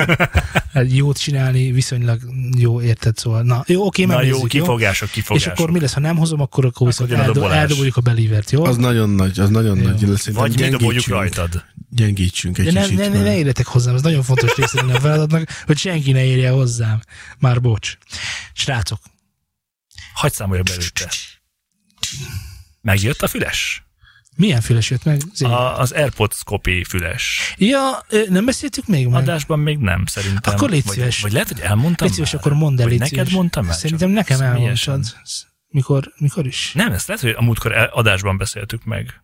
hát 0.73 0.85
jót 0.87 1.17
csinálni, 1.17 1.71
viszonylag 1.71 2.19
jó, 2.57 2.81
érted, 2.81 3.17
szóval. 3.17 3.41
Na, 3.41 3.63
jó, 3.67 3.85
oké, 3.85 4.05
Na 4.05 4.21
jó, 4.21 4.43
kifogások, 4.43 5.09
kifogások. 5.09 5.53
És 5.53 5.59
akkor 5.59 5.71
mi 5.71 5.79
lesz, 5.79 5.93
ha 5.93 5.99
nem 5.99 6.17
hozom, 6.17 6.41
akkor, 6.41 6.65
akkor 6.65 6.87
viszont 6.87 7.11
eldo- 7.11 7.51
eldoboljuk 7.51 7.97
a 7.97 8.01
belivert, 8.01 8.51
jó? 8.51 8.65
Az 8.65 8.77
nagyon 8.77 9.09
nagy, 9.09 9.39
az 9.39 9.49
nagyon 9.49 9.77
jó. 9.77 9.83
nagy. 9.83 10.01
Lesz, 10.01 10.29
Vagy 10.29 10.59
mi 10.59 10.69
doboljuk 10.69 11.07
rajtad. 11.07 11.63
Gyengítsünk 11.89 12.57
egy 12.57 12.73
De 12.73 12.81
kicsit. 12.81 12.97
Ne, 12.97 13.07
ne, 13.07 13.21
ne, 13.21 13.37
érjetek 13.37 13.65
hozzám, 13.65 13.95
ez 13.95 14.01
nagyon 14.01 14.23
fontos 14.23 14.55
része 14.55 14.81
a 14.93 14.99
feladatnak, 14.99 15.49
hogy 15.65 15.77
senki 15.77 16.11
ne 16.11 16.23
érje 16.23 16.49
hozzám. 16.49 17.01
Már 17.39 17.61
bocs. 17.61 17.97
Srácok, 18.53 18.99
Hagy 20.17 20.33
számolja 20.33 20.63
belőtte. 20.63 21.11
Megjött 22.81 23.21
a 23.21 23.27
füles? 23.27 23.83
Milyen 24.35 24.61
füles 24.61 24.89
jött 24.89 25.03
meg? 25.03 25.21
A, 25.39 25.79
az 25.79 25.91
AirPods 25.91 26.43
copy 26.43 26.83
füles. 26.83 27.53
Ja, 27.57 28.05
nem 28.29 28.45
beszéltük 28.45 28.87
még 28.87 29.07
meg? 29.07 29.21
Adásban 29.21 29.59
még 29.59 29.77
nem, 29.77 30.05
szerintem. 30.05 30.53
Akkor 30.53 30.69
légy 30.69 30.85
szíves. 30.85 31.15
Vagy, 31.15 31.21
vagy 31.21 31.31
lehet, 31.31 31.47
hogy 31.47 31.59
elmondtam 31.59 32.07
Légy 32.07 32.15
szíves, 32.15 32.33
akkor 32.33 32.53
mondd 32.53 32.81
el, 32.81 32.87
légy 32.87 32.99
neked 32.99 33.31
mondtam 33.31 33.67
el? 33.67 33.73
Szerintem 33.73 34.09
nekem 34.09 34.41
elmondtad. 34.41 35.05
Mikor, 35.67 36.13
mikor 36.17 36.45
is? 36.45 36.71
Nem, 36.73 36.91
ezt 36.91 37.07
lehet, 37.07 37.23
hogy 37.23 37.33
a 37.37 37.41
múltkor 37.41 37.89
adásban 37.93 38.37
beszéltük 38.37 38.83
meg. 38.83 39.21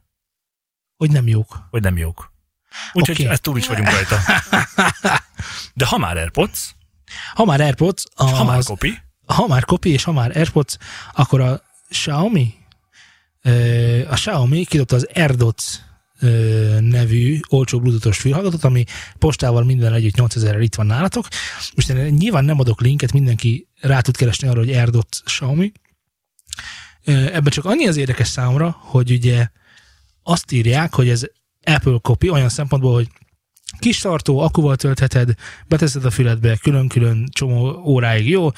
Hogy 0.96 1.12
nem 1.12 1.28
jók. 1.28 1.68
Hogy 1.70 1.82
nem 1.82 1.98
jók. 1.98 2.34
Úgyhogy 2.94 3.20
okay. 3.20 3.32
ezt 3.32 3.42
túl 3.42 3.58
is 3.58 3.68
vagyunk 3.68 3.90
rajta. 3.90 4.20
De 5.74 5.86
ha 5.86 5.98
már 5.98 6.18
AirPods. 6.18 6.76
Ha 7.34 7.46
már 7.46 7.62
AirPods. 7.62 8.04
Az, 8.16 8.32
ha 8.32 8.44
már 8.44 8.64
copy 8.64 9.03
ha 9.26 9.48
már 9.48 9.66
Kopi 9.66 9.90
és 9.90 10.04
ha 10.04 10.12
már 10.12 10.38
AirPods, 10.38 10.78
akkor 11.14 11.42
a 11.42 11.62
Xiaomi, 11.90 12.54
a 14.10 14.14
Xiaomi 14.14 14.66
kidobta 14.66 14.96
az 14.96 15.10
AirDots 15.14 15.64
nevű 16.80 17.40
olcsó 17.50 17.80
bluetoothos 17.80 18.18
fülhallgatót, 18.18 18.64
ami 18.64 18.84
postával 19.18 19.64
minden 19.64 19.94
együtt 19.94 20.16
8000 20.16 20.62
itt 20.62 20.76
van 20.76 20.86
nálatok. 20.86 21.28
Most 21.76 21.90
én 21.90 22.14
nyilván 22.14 22.46
nem 22.46 22.60
adok 22.60 22.82
linket, 22.82 23.14
mindenki 23.14 23.68
rá 23.82 24.00
tud 24.00 24.18
keresni 24.18 24.48
arra, 24.48 24.60
hogy 24.60 24.74
AirDots 24.74 25.22
Xiaomi. 25.24 25.72
Ebben 27.06 27.52
csak 27.52 27.66
annyi 27.66 27.88
az 27.88 27.98
érdekes 27.98 28.28
számomra, 28.28 28.78
hogy 28.80 29.12
ugye 29.12 29.48
azt 30.24 30.52
írják, 30.52 30.94
hogy 30.94 31.10
ez 31.10 31.24
Apple 31.64 31.98
copy 32.02 32.30
olyan 32.30 32.50
szempontból, 32.50 32.94
hogy 32.94 33.10
Kis 33.80 34.00
tartó, 34.00 34.40
akuval 34.40 34.76
töltheted, 34.76 35.34
beteszed 35.68 36.06
a 36.06 36.12
füledbe, 36.12 36.58
külön-külön 36.58 37.28
csomó 37.32 37.84
óráig 37.86 38.30
jó, 38.30 38.50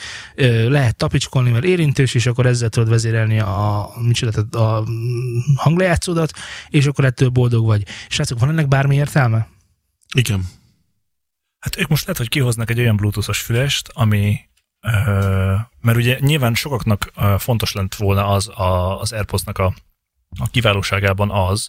lehet 0.67 0.95
tapicskolni, 0.95 1.51
mert 1.51 1.63
érintős, 1.63 2.13
és 2.13 2.25
akkor 2.25 2.45
ezzel 2.45 2.69
tudod 2.69 2.89
vezérelni 2.89 3.39
a, 3.39 3.89
micsoda, 4.01 4.59
a 4.59 4.83
hanglejátszódat, 5.55 6.31
és 6.69 6.85
akkor 6.85 7.05
ettől 7.05 7.29
boldog 7.29 7.65
vagy. 7.65 7.83
Srácok, 8.09 8.39
van 8.39 8.49
ennek 8.49 8.67
bármi 8.67 8.95
értelme? 8.95 9.47
Igen. 10.15 10.45
Hát 11.59 11.77
ők 11.77 11.87
most 11.87 12.01
lehet, 12.01 12.17
hogy 12.17 12.29
kihoznak 12.29 12.69
egy 12.69 12.79
olyan 12.79 12.95
bluetoothos 12.95 13.41
fülest, 13.41 13.91
ami 13.93 14.39
mert 15.81 15.97
ugye 15.97 16.17
nyilván 16.19 16.53
sokaknak 16.53 17.11
fontos 17.37 17.71
lent 17.71 17.95
volna 17.95 18.27
az 18.27 18.47
a, 18.47 18.99
az 18.99 19.11
AirPods-nak 19.11 19.57
a, 19.57 19.73
a 20.39 20.47
kiválóságában 20.47 21.31
az, 21.31 21.67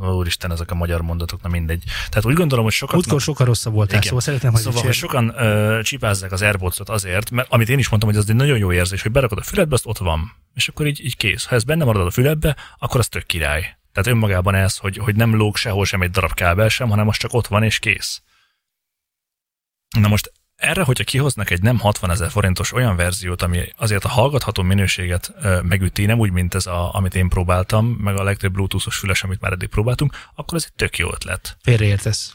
Úristen, 0.00 0.52
ezek 0.52 0.70
a 0.70 0.74
magyar 0.74 1.00
mondatok, 1.00 1.42
na 1.42 1.48
mindegy. 1.48 1.84
Tehát 2.08 2.24
úgy 2.24 2.34
gondolom, 2.34 2.64
hogy 2.64 2.72
sokat. 2.72 2.96
Útkor 2.96 3.20
sokkal 3.20 3.46
rosszabb 3.46 3.72
volt, 3.72 4.02
szóval 4.02 4.20
szeretném, 4.20 4.52
hogy 4.52 4.60
Szóval, 4.60 4.82
hogy 4.82 4.92
sokan 4.92 5.34
ö, 5.36 5.80
csipázzák 5.82 6.32
az 6.32 6.42
airpods 6.42 6.80
azért, 6.84 7.30
mert 7.30 7.52
amit 7.52 7.68
én 7.68 7.78
is 7.78 7.88
mondtam, 7.88 8.10
hogy 8.10 8.20
az 8.20 8.30
egy 8.30 8.36
nagyon 8.36 8.58
jó 8.58 8.72
érzés, 8.72 9.02
hogy 9.02 9.10
berakod 9.10 9.38
a 9.38 9.42
füledbe, 9.42 9.74
azt 9.74 9.86
ott 9.86 9.98
van. 9.98 10.32
És 10.54 10.68
akkor 10.68 10.86
így, 10.86 11.04
így 11.04 11.16
kész. 11.16 11.44
Ha 11.44 11.54
ez 11.54 11.64
benne 11.64 11.84
marad 11.84 12.06
a 12.06 12.10
füledbe, 12.10 12.56
akkor 12.78 13.00
az 13.00 13.08
tök 13.08 13.26
király. 13.26 13.76
Tehát 13.92 14.10
önmagában 14.10 14.54
ez, 14.54 14.76
hogy, 14.76 14.96
hogy 14.96 15.16
nem 15.16 15.36
lóg 15.36 15.56
sehol 15.56 15.84
sem 15.84 16.02
egy 16.02 16.10
darab 16.10 16.34
kábel 16.34 16.68
sem, 16.68 16.88
hanem 16.88 17.08
az 17.08 17.16
csak 17.16 17.32
ott 17.32 17.46
van 17.46 17.62
és 17.62 17.78
kész. 17.78 18.22
Na 19.98 20.08
most 20.08 20.32
erre, 20.62 20.82
hogyha 20.82 21.04
kihoznak 21.04 21.50
egy 21.50 21.62
nem 21.62 21.78
60 21.78 22.10
ezer 22.10 22.30
forintos 22.30 22.72
olyan 22.72 22.96
verziót, 22.96 23.42
ami 23.42 23.58
azért 23.76 24.04
a 24.04 24.08
hallgatható 24.08 24.62
minőséget 24.62 25.32
megüti, 25.62 26.04
nem 26.04 26.18
úgy, 26.18 26.30
mint 26.30 26.54
ez, 26.54 26.66
a, 26.66 26.94
amit 26.94 27.14
én 27.14 27.28
próbáltam, 27.28 27.86
meg 27.86 28.16
a 28.16 28.22
legtöbb 28.22 28.52
bluetoothos 28.52 28.96
füles, 28.96 29.22
amit 29.22 29.40
már 29.40 29.52
eddig 29.52 29.68
próbáltunk, 29.68 30.16
akkor 30.34 30.58
ez 30.58 30.64
egy 30.66 30.72
tök 30.76 30.98
jó 30.98 31.12
ötlet. 31.12 31.56
Félreértesz. 31.62 32.34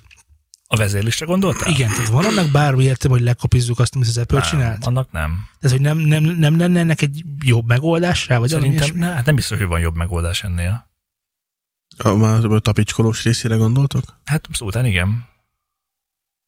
A 0.70 0.76
vezérlisre 0.76 1.26
gondoltál? 1.26 1.70
Igen, 1.70 1.90
tehát 1.90 2.08
van 2.08 2.26
annak 2.26 2.52
bármi 2.52 2.84
értem, 2.84 3.12
hogy 3.12 3.22
lekopizzuk 3.22 3.80
azt, 3.80 3.96
amit 3.96 4.08
az 4.08 4.18
Apple 4.18 4.40
nem, 4.40 4.48
csinált? 4.48 4.86
Annak 4.86 5.12
nem. 5.12 5.48
Ez, 5.60 5.72
hogy 5.72 5.82
nem, 5.82 5.98
nem, 5.98 6.24
nem 6.24 6.58
lenne 6.58 6.80
ennek 6.80 7.02
egy 7.02 7.24
jobb 7.44 7.68
megoldás 7.68 8.28
rá? 8.28 8.38
Vagy 8.38 8.50
Szerintem 8.50 8.90
ne, 8.94 9.14
hát 9.14 9.26
nem 9.26 9.36
biztos, 9.36 9.58
hogy 9.58 9.68
van 9.68 9.80
jobb 9.80 9.96
megoldás 9.96 10.44
ennél. 10.44 10.90
A, 11.98 12.14
már 12.14 12.46
a 12.46 12.60
tapicskolós 12.60 13.24
részére 13.24 13.56
gondoltok? 13.56 14.04
Hát 14.26 14.48
szóval 14.52 14.86
igen. 14.86 15.26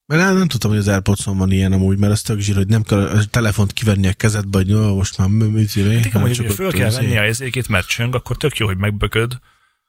Mert 0.10 0.22
nem, 0.22 0.38
nem 0.38 0.48
tudtam, 0.48 0.70
hogy 0.70 0.80
az 0.80 0.88
airpods 0.88 1.24
van 1.24 1.52
ilyen 1.52 1.72
amúgy, 1.72 1.98
mert 1.98 2.12
az 2.12 2.22
tök 2.22 2.40
zsír, 2.40 2.56
hogy 2.56 2.68
nem 2.68 2.84
kell 2.84 3.00
a 3.00 3.26
telefont 3.26 3.74
kivenni 3.74 4.08
a 4.08 4.14
kezedbe, 4.14 4.58
hogy 4.58 4.70
jó, 4.70 4.96
most 4.96 5.18
már 5.18 5.28
mit 5.28 5.74
hát 5.74 6.06
Igen, 6.06 6.22
hogy 6.22 6.54
föl 6.54 6.72
kell 6.72 6.92
venni 6.92 7.18
a 7.18 7.24
ezékét, 7.24 7.68
mert 7.68 7.88
csöng, 7.88 8.16
akkor 8.16 8.38
tök 8.38 8.58
jó, 8.58 8.66
hogy 8.66 8.78
megbököd. 8.78 9.40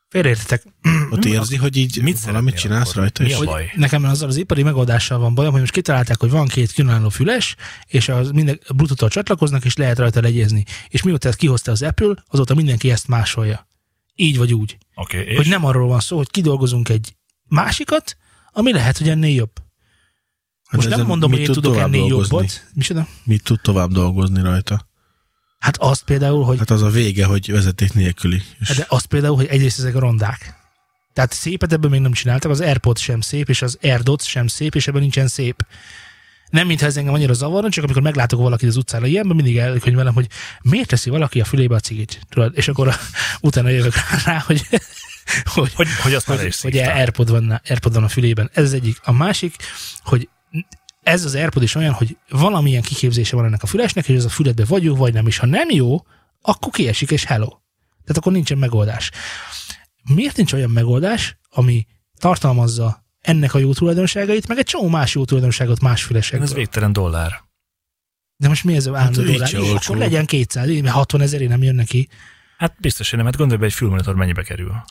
Félreértetek. 0.08 0.62
Ott 1.10 1.24
érzi, 1.24 1.56
hogy 1.56 1.76
így 1.76 2.02
mit 2.02 2.20
valamit 2.20 2.54
csinálsz 2.54 2.94
rajta, 2.94 3.22
Mi 3.22 3.32
a 3.32 3.44
baj? 3.44 3.72
Nekem 3.76 4.04
azzal 4.04 4.28
az 4.28 4.36
ipari 4.36 4.62
megoldással 4.62 5.18
van 5.18 5.34
bajom, 5.34 5.52
hogy 5.52 5.60
most 5.60 5.72
kitalálták, 5.72 6.20
hogy 6.20 6.30
van 6.30 6.46
két 6.46 6.72
különálló 6.72 7.08
füles, 7.08 7.56
és 7.86 8.08
az 8.08 8.30
minden 8.30 8.60
bluetooth 8.74 9.14
csatlakoznak, 9.14 9.64
és 9.64 9.76
lehet 9.76 9.98
rajta 9.98 10.20
legyezni. 10.20 10.64
És 10.88 11.02
mióta 11.02 11.28
ezt 11.28 11.38
kihozta 11.38 11.70
az 11.70 11.82
Apple, 11.82 12.14
azóta 12.26 12.54
mindenki 12.54 12.90
ezt 12.90 13.08
másolja. 13.08 13.68
Így 14.14 14.36
vagy 14.36 14.54
úgy. 14.54 14.78
Okay, 14.94 15.34
hogy 15.34 15.48
nem 15.48 15.64
arról 15.64 15.88
van 15.88 16.00
szó, 16.00 16.16
hogy 16.16 16.30
kidolgozunk 16.30 16.88
egy 16.88 17.14
másikat, 17.48 18.16
ami 18.52 18.72
lehet, 18.72 18.98
hogy 18.98 19.08
ennél 19.08 19.34
jobb. 19.34 19.52
Hát 20.70 20.84
Most 20.84 20.96
nem 20.96 21.06
mondom, 21.06 21.30
hogy 21.30 21.40
én 21.40 21.46
tudok 21.46 21.76
ennél 21.76 22.00
dolgozni? 22.00 22.36
jobbat. 22.36 22.66
Micsoda? 22.74 23.06
Mit 23.24 23.42
tud 23.42 23.60
tovább 23.60 23.90
dolgozni 23.90 24.42
rajta? 24.42 24.88
Hát 25.58 25.76
azt 25.76 26.04
például, 26.04 26.44
hogy... 26.44 26.58
Hát 26.58 26.70
az 26.70 26.82
a 26.82 26.88
vége, 26.88 27.24
hogy 27.24 27.52
vezeték 27.52 27.92
nélküli. 27.92 28.42
És... 28.60 28.68
Hát 28.68 28.76
de 28.76 28.86
azt 28.88 29.06
például, 29.06 29.36
hogy 29.36 29.46
egyrészt 29.46 29.78
ezek 29.78 29.94
a 29.94 29.98
rondák. 29.98 30.54
Tehát 31.12 31.32
szépet 31.32 31.72
ebből 31.72 31.90
még 31.90 32.00
nem 32.00 32.12
csináltak, 32.12 32.50
az 32.50 32.60
AirPods 32.60 33.02
sem 33.02 33.20
szép, 33.20 33.48
és 33.48 33.62
az 33.62 33.78
AirDots 33.82 34.26
sem 34.26 34.46
szép, 34.46 34.74
és 34.74 34.86
ebben 34.86 35.00
nincsen 35.00 35.28
szép. 35.28 35.66
Nem, 36.50 36.66
mintha 36.66 36.86
ez 36.86 36.96
engem 36.96 37.14
annyira 37.14 37.32
zavarna, 37.32 37.70
csak 37.70 37.84
amikor 37.84 38.02
meglátok 38.02 38.40
valakit 38.40 38.68
az 38.68 38.76
utcán, 38.76 39.04
ilyenben 39.04 39.36
mindig 39.36 39.56
elkönyvelem, 39.56 40.14
hogy 40.14 40.26
miért 40.62 40.88
teszi 40.88 41.10
valaki 41.10 41.40
a 41.40 41.44
fülébe 41.44 41.74
a 41.74 41.80
cigit. 41.80 42.20
Tudod? 42.28 42.52
És 42.56 42.68
akkor 42.68 42.88
a, 42.88 42.94
utána 43.40 43.68
jövök 43.68 43.94
rá, 44.24 44.38
hogy 44.38 44.66
hogy, 45.44 45.74
hogy, 45.74 45.88
hogy, 46.02 46.14
azt 46.14 46.26
hogy, 46.26 46.56
hogy 46.60 46.78
Airpod 46.78 47.30
van, 47.30 47.60
Airpod 47.68 47.94
van 47.94 48.04
a 48.04 48.08
fülében. 48.08 48.50
Ez 48.52 48.64
az 48.64 48.72
egyik. 48.72 48.98
A 49.02 49.12
másik, 49.12 49.54
hogy 50.02 50.28
ez 51.02 51.24
az 51.24 51.34
AirPod 51.34 51.62
is 51.62 51.74
olyan, 51.74 51.92
hogy 51.92 52.16
valamilyen 52.28 52.82
kiképzése 52.82 53.36
van 53.36 53.44
ennek 53.44 53.62
a 53.62 53.66
fülesnek, 53.66 54.08
és 54.08 54.16
ez 54.16 54.24
a 54.24 54.28
füledbe 54.28 54.64
vagy 54.64 54.82
jó, 54.82 54.94
vagy 54.96 55.12
nem. 55.12 55.26
És 55.26 55.38
ha 55.38 55.46
nem 55.46 55.70
jó, 55.70 56.06
akkor 56.42 56.72
kiesik, 56.72 57.10
és 57.10 57.24
hello. 57.24 57.48
Tehát 58.04 58.16
akkor 58.16 58.32
nincsen 58.32 58.58
megoldás. 58.58 59.10
Miért 60.14 60.36
nincs 60.36 60.52
olyan 60.52 60.70
megoldás, 60.70 61.38
ami 61.50 61.86
tartalmazza 62.18 63.04
ennek 63.20 63.54
a 63.54 63.58
jó 63.58 63.72
tulajdonságait, 63.72 64.48
meg 64.48 64.58
egy 64.58 64.64
csomó 64.64 64.88
más 64.88 65.14
jó 65.14 65.24
tulajdonságot 65.24 65.80
más 65.80 66.02
fülesekből? 66.02 66.48
Ez 66.48 66.54
végtelen 66.54 66.92
dollár. 66.92 67.42
De 68.36 68.48
most 68.48 68.64
mi 68.64 68.76
ez 68.76 68.86
a 68.86 68.96
állandó 68.96 69.22
hát, 69.22 69.50
dollár? 69.50 69.76
Akkor 69.76 69.96
legyen 69.96 70.26
200, 70.26 70.88
60 70.88 71.20
ezeré 71.20 71.46
nem 71.46 71.62
jön 71.62 71.74
neki. 71.74 72.08
Hát 72.58 72.76
biztos, 72.78 73.08
hogy 73.08 73.18
nem. 73.18 73.26
Hát 73.26 73.36
gondolj 73.36 73.60
be, 73.60 73.66
egy 73.66 73.72
fülmonitor 73.72 74.14
mennyibe 74.14 74.42
kerül 74.42 74.82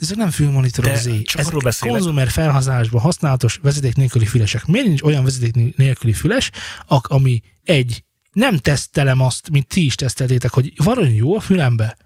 ezek 0.00 0.16
nem 0.16 0.30
fülmonitorozé. 0.30 1.22
Csak 1.22 1.46
arról 1.46 1.60
beszélek. 1.60 1.96
konzumer 1.96 2.28
felhasználásban 2.28 3.00
használatos 3.00 3.58
vezeték 3.62 3.96
nélküli 3.96 4.26
fülesek. 4.26 4.66
Miért 4.66 4.86
nincs 4.86 5.02
olyan 5.02 5.24
vezeték 5.24 5.76
nélküli 5.76 6.12
füles, 6.12 6.50
ami 6.86 7.42
egy, 7.64 8.04
nem 8.32 8.56
tesztelem 8.56 9.20
azt, 9.20 9.50
mint 9.50 9.66
ti 9.66 9.84
is 9.84 9.94
teszteltétek, 9.94 10.52
hogy 10.52 10.72
van 10.76 11.08
jó 11.08 11.36
a 11.36 11.40
fülembe, 11.40 11.96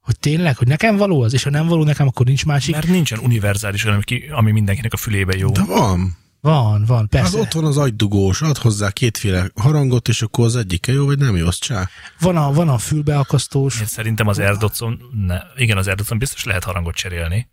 hogy 0.00 0.18
tényleg, 0.18 0.56
hogy 0.56 0.66
nekem 0.66 0.96
való 0.96 1.22
az, 1.22 1.32
és 1.32 1.42
ha 1.42 1.50
nem 1.50 1.66
való 1.66 1.84
nekem, 1.84 2.06
akkor 2.06 2.26
nincs 2.26 2.44
másik. 2.44 2.74
Mert 2.74 2.86
nincsen 2.86 3.18
univerzális 3.18 3.84
olyan, 3.84 4.04
ami 4.30 4.50
mindenkinek 4.52 4.92
a 4.92 4.96
fülébe 4.96 5.36
jó. 5.36 5.50
De 5.50 5.64
van. 5.64 6.16
Van, 6.44 6.84
van, 6.84 7.08
persze. 7.08 7.26
Az 7.26 7.34
ott 7.34 7.52
van 7.52 7.64
az 7.64 7.76
agydugós, 7.76 8.42
ad 8.42 8.56
hozzá 8.56 8.90
kétféle 8.90 9.50
harangot, 9.54 10.08
és 10.08 10.22
akkor 10.22 10.44
az 10.44 10.56
egyike 10.56 10.92
jó, 10.92 11.04
vagy 11.04 11.18
nem 11.18 11.36
jó, 11.36 11.46
az 11.46 11.58
csá. 11.58 11.88
Van 12.18 12.36
a, 12.36 12.52
van 12.52 12.68
a 12.68 12.78
fülbeakasztós. 12.78 13.80
Én 13.80 13.86
szerintem 13.86 14.28
az 14.28 14.38
AirDotson, 14.38 15.00
ne, 15.26 15.40
igen, 15.56 15.76
az 15.76 15.86
AirDotson 15.86 16.18
biztos 16.18 16.44
lehet 16.44 16.64
harangot 16.64 16.94
cserélni. 16.94 17.50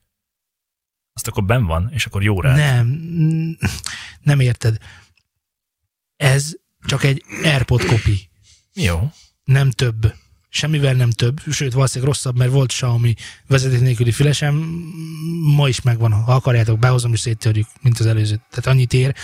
Azt 1.14 1.28
akkor 1.28 1.44
ben 1.44 1.66
van, 1.66 1.90
és 1.94 2.06
akkor 2.06 2.24
jó 2.24 2.42
rá. 2.42 2.56
Nem, 2.56 2.88
nem 4.22 4.40
érted. 4.40 4.78
Ez 6.16 6.54
csak 6.86 7.04
egy 7.04 7.24
AirPod 7.44 7.86
kopi. 7.86 8.30
Jó. 8.74 9.12
Nem 9.44 9.72
több 9.72 10.14
semmivel 10.54 10.94
nem 10.94 11.10
több, 11.10 11.42
sőt 11.52 11.74
valószínűleg 11.74 12.14
rosszabb, 12.14 12.38
mert 12.38 12.52
volt 12.52 12.72
Xiaomi 12.72 13.16
vezeték 13.48 13.82
nélküli 13.82 14.12
fülesem, 14.12 14.56
ma 15.56 15.68
is 15.68 15.82
megvan, 15.82 16.12
ha 16.12 16.34
akarjátok, 16.34 16.80
behozom 16.80 17.14
és 17.14 17.20
széttörjük, 17.20 17.68
mint 17.82 18.00
az 18.00 18.06
előző. 18.06 18.36
Tehát 18.36 18.66
annyit 18.66 18.94
ér. 18.94 19.16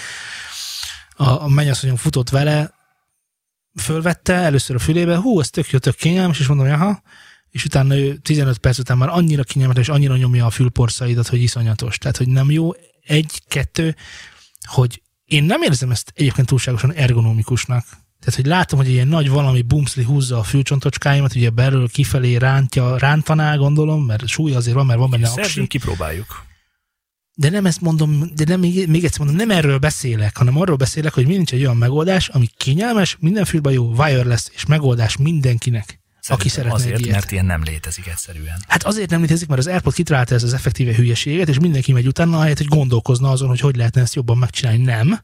A, 1.10 1.30
a 1.30 1.48
mennyasszonyom 1.48 1.96
futott 1.96 2.30
vele, 2.30 2.74
fölvette 3.80 4.34
először 4.34 4.76
a 4.76 4.80
fülébe, 4.80 5.16
hú, 5.16 5.40
ez 5.40 5.50
tök 5.50 5.70
jó, 5.70 5.80
tök 5.80 5.96
kényelmes, 5.96 6.40
és 6.40 6.48
mondom, 6.48 6.72
aha, 6.72 7.02
és 7.50 7.66
utána 7.66 7.96
ő 7.96 8.16
15 8.16 8.58
perc 8.58 8.78
után 8.78 8.98
már 8.98 9.10
annyira 9.10 9.44
kényelmes, 9.44 9.78
és 9.78 9.90
annyira 9.90 10.18
nyomja 10.18 10.46
a 10.46 10.50
fülporszaidat, 10.50 11.28
hogy 11.28 11.42
iszonyatos. 11.42 11.98
Tehát, 11.98 12.18
hogy 12.18 12.28
nem 12.28 12.52
jó, 12.52 12.72
egy, 13.02 13.42
kettő, 13.48 13.96
hogy 14.62 15.02
én 15.26 15.44
nem 15.44 15.62
érzem 15.62 15.92
ezt 15.92 16.12
egyébként 16.16 16.48
túlságosan 16.48 16.94
ergonomikusnak. 16.94 17.86
Tehát, 18.28 18.42
hogy 18.42 18.52
látom, 18.52 18.80
hogy 18.80 18.90
ilyen 18.90 19.08
nagy 19.08 19.30
valami 19.30 19.62
bumszli 19.62 20.04
húzza 20.04 20.38
a 20.38 20.44
fülcsontocskáimat, 20.44 21.36
ugye 21.36 21.50
belül 21.50 21.90
kifelé 21.90 22.36
rántja, 22.36 22.98
rántaná, 22.98 23.56
gondolom, 23.56 24.06
mert 24.06 24.28
súly 24.28 24.54
azért 24.54 24.76
van, 24.76 24.86
mert 24.86 25.00
van 25.00 25.10
benne 25.10 25.28
aksi. 25.28 25.68
kipróbáljuk. 25.68 26.46
De 27.34 27.50
nem 27.50 27.66
ezt 27.66 27.82
mondom, 27.82 28.24
de 28.36 28.44
nem, 28.48 28.60
még, 28.60 29.04
egyszer 29.04 29.20
mondom, 29.20 29.36
nem 29.36 29.52
erről 29.52 29.78
beszélek, 29.78 30.38
hanem 30.38 30.58
arról 30.58 30.76
beszélek, 30.76 31.14
hogy 31.14 31.28
nincs 31.28 31.54
egy 31.54 31.60
olyan 31.60 31.78
megoldás, 31.78 32.28
ami 32.28 32.48
kényelmes, 32.58 33.18
minden 33.20 33.46
fülben 33.46 33.74
jó, 33.74 33.92
wireless 33.92 34.48
és 34.54 34.66
megoldás 34.66 35.18
mindenkinek. 35.18 35.86
Szerintem 36.20 36.48
aki 36.48 36.50
szeretne 36.50 36.74
azért, 36.74 37.00
ilyet. 37.00 37.14
mert 37.14 37.32
ilyen 37.32 37.46
nem 37.46 37.64
létezik 37.64 38.08
egyszerűen. 38.08 38.64
Hát 38.68 38.84
azért 38.84 39.10
nem 39.10 39.22
létezik, 39.22 39.48
mert 39.48 39.60
az 39.60 39.68
AirPod 39.68 39.94
kitalálta 39.94 40.36
ez 40.36 40.44
az 40.44 40.54
effektíve 40.54 40.96
hülyeséget, 40.96 41.50
és 41.50 41.60
mindenki 41.60 41.92
megy 41.92 42.08
utána, 42.08 42.38
ahelyett, 42.38 42.58
hogy 42.58 42.68
gondolkozna 42.68 43.30
azon, 43.30 43.48
hogy 43.48 43.60
hogy 43.60 43.76
lehetne 43.76 44.02
ezt 44.02 44.16
jobban 44.16 44.38
megcsinálni. 44.38 44.84
Nem. 44.84 45.20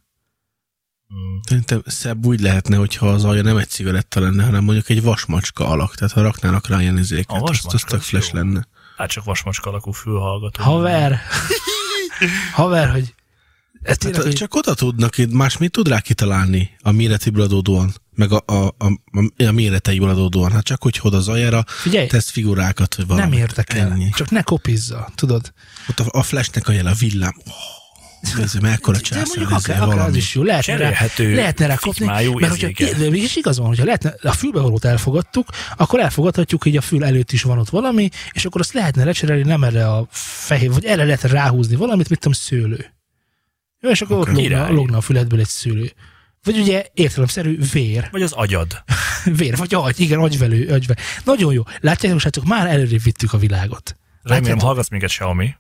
Szerintem 1.44 1.82
szebb 1.86 2.26
úgy 2.26 2.40
lehetne, 2.40 2.76
hogyha 2.76 3.08
az 3.08 3.24
alja 3.24 3.42
nem 3.42 3.58
egy 3.58 3.70
cigaretta 3.70 4.20
lenne, 4.20 4.44
hanem 4.44 4.64
mondjuk 4.64 4.90
egy 4.90 5.02
vasmacska 5.02 5.68
alak. 5.68 5.96
Tehát 5.96 6.14
ha 6.14 6.22
raknának 6.22 6.68
rá 6.68 6.82
ilyen 6.82 6.98
izéket, 6.98 7.42
a 7.42 7.44
azt, 7.44 7.74
azt 7.74 7.86
tök 7.86 8.02
flash 8.02 8.34
lenne. 8.34 8.68
Hát 8.98 9.10
csak 9.10 9.24
vasmacska 9.24 9.70
alakú 9.70 9.92
fülhallgató. 9.92 10.64
Haver! 10.64 11.20
Haver, 12.54 12.92
hogy 12.92 13.14
ez 13.82 13.98
tényleg, 13.98 14.20
hát, 14.20 14.30
hogy... 14.30 14.38
Csak 14.38 14.56
oda 14.56 14.74
tudnak, 14.74 15.16
más 15.32 15.58
mit 15.58 15.72
tud 15.72 15.88
rá 15.88 16.00
kitalálni 16.00 16.76
a 16.82 16.92
méretéből 16.92 17.44
adódóan, 17.44 17.94
meg 18.16 18.32
a, 18.32 18.44
a, 18.46 18.54
a, 18.54 18.76
a, 19.12 19.44
a 19.44 19.52
méreteiből 19.52 20.10
adódóan. 20.10 20.52
Hát 20.52 20.64
csak 20.64 20.84
hogy 20.84 20.98
hod 20.98 21.14
az 21.14 21.28
aljára, 21.28 21.64
Figyelj, 21.68 22.08
tesz 22.08 22.30
figurákat, 22.30 22.96
vagy 22.96 23.08
valami. 23.08 23.30
Nem 23.30 23.40
érdekel, 23.40 23.92
ennyi. 23.92 24.10
csak 24.10 24.30
ne 24.30 24.42
kopizza, 24.42 25.12
tudod? 25.16 25.54
Ott 25.90 26.00
a, 26.00 26.06
a 26.20 26.24
flashnek 26.24 26.68
a 26.68 26.72
jel, 26.72 26.88
a 26.88 26.94
villám. 26.94 27.34
Oh 27.46 27.83
ez 28.42 28.54
mekkora 28.54 29.00
császár, 29.00 29.26
mondjuk 29.28 29.52
akár, 29.52 29.82
akár 29.82 30.08
az 30.08 30.16
is 30.16 30.36
jó. 30.36 30.44
Lehetne 30.44 30.78
rá, 30.78 30.94
lehetne 31.18 31.66
rá 31.66 31.76
kapni, 31.76 32.06
mert 32.06 32.62
hogyha, 32.62 33.10
mégis 33.10 33.36
igaz 33.36 33.58
van, 33.58 33.68
hogyha 33.68 33.86
lehetne, 33.86 34.16
a 34.22 34.32
fülbevalót 34.32 34.86
elfogadtuk, 34.86 35.48
akkor 35.76 36.00
elfogadhatjuk, 36.00 36.64
hogy 36.64 36.78
a 36.78 36.82
fül 36.82 37.04
előtt 37.04 37.32
is 37.32 37.44
van 37.44 37.60
ott 37.60 37.70
valami, 37.70 38.10
és 38.32 38.46
akkor 38.46 38.62
azt 38.62 38.74
lehetne 38.74 39.04
lecserélni 39.04 39.44
nem 39.44 39.64
erre 39.64 39.90
a 39.92 40.08
fehér, 40.12 40.72
vagy 40.72 40.86
erre 40.86 41.04
lehetne 41.04 41.30
ráhúzni 41.30 41.76
valamit, 41.76 42.10
mit 42.10 42.20
tudom, 42.20 42.34
szőlő. 42.34 42.94
És 43.80 44.02
akkor 44.02 44.18
okay. 44.18 44.34
ott 44.34 44.40
lógna, 44.40 44.70
lógna 44.70 44.98
a 44.98 45.02
füledből 45.02 45.40
egy 45.40 45.48
szülő. 45.48 45.92
Vagy 46.44 46.60
ugye 46.60 46.86
értelemszerű 46.94 47.60
vér. 47.72 48.08
Vagy 48.12 48.22
az 48.22 48.32
agyad. 48.32 48.84
vér, 49.38 49.58
vagy 49.58 49.74
agy, 49.74 50.00
igen, 50.00 50.20
agyvelő, 50.20 50.68
agyvelő. 50.68 51.00
Nagyon 51.24 51.54
jó. 51.54 51.64
Látjátok, 51.80 52.20
srácok, 52.20 52.46
már 52.46 52.68
előrébb 52.68 53.04
vittük 53.04 53.34
a 53.34 53.38
világot. 53.38 53.96
Remélem, 54.22 54.60
hallgatsz 54.60 54.90
minket 54.90 55.10
Xiaomi. 55.10 55.56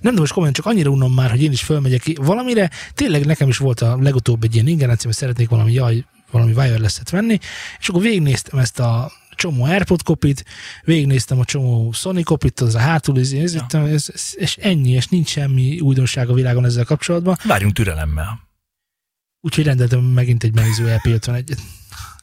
tudom, 0.00 0.18
most 0.18 0.32
komolyan, 0.32 0.54
csak 0.54 0.66
annyira 0.66 0.90
unom 0.90 1.14
már, 1.14 1.30
hogy 1.30 1.42
én 1.42 1.52
is 1.52 1.62
fölmegyek 1.62 2.00
ki. 2.00 2.16
Valamire, 2.20 2.70
tényleg 2.94 3.26
nekem 3.26 3.48
is 3.48 3.56
volt 3.56 3.80
a 3.80 3.96
legutóbb 4.00 4.44
egy 4.44 4.54
ilyen 4.54 4.66
ingerencia, 4.66 5.06
hogy 5.06 5.18
szeretnék 5.18 5.48
valami, 5.48 5.72
jaj, 5.72 6.04
valami 6.30 6.52
wireless-et 6.52 7.10
venni, 7.10 7.38
és 7.78 7.88
akkor 7.88 8.02
végignéztem 8.02 8.58
ezt 8.58 8.78
a 8.78 9.12
csomó 9.36 9.64
AirPod 9.64 10.02
kopit, 10.02 10.44
végignéztem 10.84 11.38
a 11.38 11.44
csomó 11.44 11.92
Sony 11.92 12.24
kopit, 12.24 12.60
az 12.60 12.74
a 12.74 12.78
hátul, 12.78 13.18
ez, 13.18 13.32
ez, 13.32 13.54
ja. 13.54 13.88
ez, 13.88 14.06
és 14.34 14.56
ennyi, 14.56 14.90
és 14.90 15.06
nincs 15.06 15.28
semmi 15.28 15.80
újdonság 15.80 16.28
a 16.28 16.34
világon 16.34 16.64
ezzel 16.64 16.84
kapcsolatban. 16.84 17.36
Várjunk 17.44 17.74
türelemmel. 17.74 18.40
Úgyhogy 19.40 19.64
rendeltem 19.64 20.00
megint 20.00 20.42
egy 20.44 20.54
Meizu 20.54 20.86
ep 20.86 21.06
51 21.06 21.54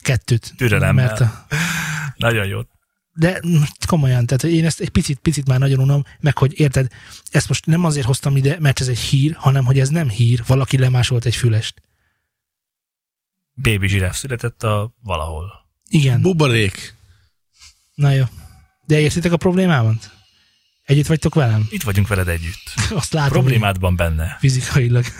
kettőt. 0.01 0.53
Türelemmel. 0.57 1.05
Mert 1.05 1.19
a... 1.19 1.45
Nagyon 2.15 2.45
jó. 2.45 2.59
De 3.13 3.41
komolyan, 3.87 4.25
tehát 4.25 4.43
én 4.43 4.65
ezt 4.65 4.79
egy 4.79 4.89
picit, 4.89 5.19
picit 5.19 5.47
már 5.47 5.59
nagyon 5.59 5.79
unom, 5.79 6.03
meg 6.19 6.37
hogy 6.37 6.59
érted, 6.59 6.91
ezt 7.31 7.47
most 7.47 7.65
nem 7.65 7.85
azért 7.85 8.05
hoztam 8.05 8.37
ide, 8.37 8.59
mert 8.59 8.79
ez 8.79 8.87
egy 8.87 8.99
hír, 8.99 9.35
hanem 9.35 9.65
hogy 9.65 9.79
ez 9.79 9.89
nem 9.89 10.09
hír, 10.09 10.43
valaki 10.47 10.77
lemásolt 10.77 11.25
egy 11.25 11.35
fülest. 11.35 11.81
Baby 13.53 13.87
zsiráf 13.87 14.17
született 14.17 14.63
a 14.63 14.93
valahol. 15.01 15.51
Igen. 15.89 16.21
Buborék. 16.21 16.95
Na 17.93 18.11
jó. 18.11 18.23
De 18.85 18.99
értitek 18.99 19.31
a 19.31 19.37
problémámat? 19.37 20.11
Együtt 20.83 21.07
vagytok 21.07 21.35
velem? 21.35 21.67
Itt 21.69 21.83
vagyunk 21.83 22.07
veled 22.07 22.27
együtt. 22.27 22.73
Azt 22.89 23.13
látom. 23.13 23.31
Problémádban 23.31 23.95
benne. 23.95 24.37
Fizikailag. 24.39 25.05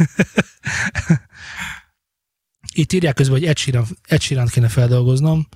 Itt 2.73 2.93
írják 2.93 3.15
közben, 3.15 3.39
hogy 3.39 3.47
Ed 4.07 4.21
Sheeran 4.21 4.47
kéne 4.47 4.67
feldolgoznom. 4.67 5.47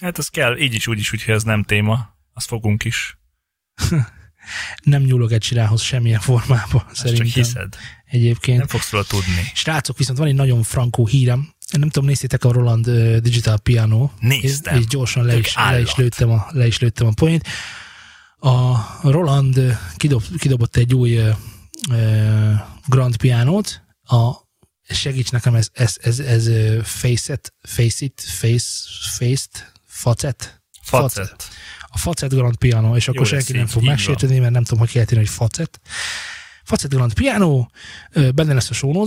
Hát 0.00 0.18
az 0.18 0.28
kell, 0.28 0.56
így 0.56 0.74
is, 0.74 0.86
úgy 0.86 0.98
is, 0.98 1.12
úgyhogy 1.12 1.34
ez 1.34 1.42
nem 1.42 1.62
téma. 1.62 2.16
Azt 2.34 2.46
fogunk 2.46 2.84
is. 2.84 3.18
nem 4.82 5.02
nyúlok 5.02 5.32
Ed 5.32 5.42
Sheeranhoz 5.42 5.82
semmilyen 5.82 6.20
formában, 6.20 6.84
Ezt 6.90 6.96
szerintem. 6.96 7.26
csak 7.26 7.34
hiszed. 7.34 7.76
Egyébként. 8.04 8.58
Nem 8.58 8.66
fogsz 8.66 8.90
róla 8.90 9.04
tudni. 9.04 9.50
Srácok, 9.54 9.98
viszont 9.98 10.18
van 10.18 10.26
egy 10.26 10.34
nagyon 10.34 10.62
frankó 10.62 11.06
hírem. 11.06 11.54
Nem 11.72 11.88
tudom, 11.88 12.08
néztétek 12.08 12.44
a 12.44 12.52
Roland 12.52 12.90
Digital 13.20 13.58
Piano? 13.58 14.10
Néztem. 14.20 14.74
És, 14.74 14.80
és 14.80 14.86
gyorsan 14.86 15.24
le 15.24 15.36
is, 15.36 15.54
le, 15.54 15.80
is 15.80 15.94
lőttem 15.94 16.30
a, 16.30 16.46
le 16.50 16.66
is 16.66 16.78
lőttem 16.78 17.06
a 17.06 17.12
point. 17.14 17.46
A 18.36 18.76
Roland 19.02 19.78
kidob, 19.96 20.22
kidobott 20.38 20.76
egy 20.76 20.94
új 20.94 21.18
uh, 21.18 21.30
Grand 22.86 23.16
Pianót, 23.16 23.82
a 24.02 24.32
segíts 24.88 25.30
nekem, 25.30 25.54
ez, 25.54 25.68
ez, 25.72 25.96
ez, 26.02 26.18
ez 26.18 26.48
face 26.82 27.32
it, 27.32 27.54
face 27.62 28.04
it, 28.04 28.20
face, 28.20 28.66
faced, 29.18 29.72
facet? 30.00 30.62
Facet. 30.82 31.48
A 31.86 31.98
facet 31.98 32.34
Grand 32.34 32.56
Piano, 32.56 32.96
és 32.96 33.08
akkor 33.08 33.20
Jó, 33.20 33.26
senki 33.26 33.52
nem 33.52 33.66
fog 33.66 33.82
megsérteni, 33.82 34.38
mert 34.38 34.52
nem 34.52 34.64
tudom, 34.64 34.78
hogy 34.78 34.90
kell 34.90 35.04
hogy 35.16 35.28
facet. 35.28 35.80
Facet 36.64 36.90
Grand 36.90 37.14
Piano, 37.14 37.66
benne 38.34 38.54
lesz 38.54 38.70
a 38.70 38.74
show 38.74 39.06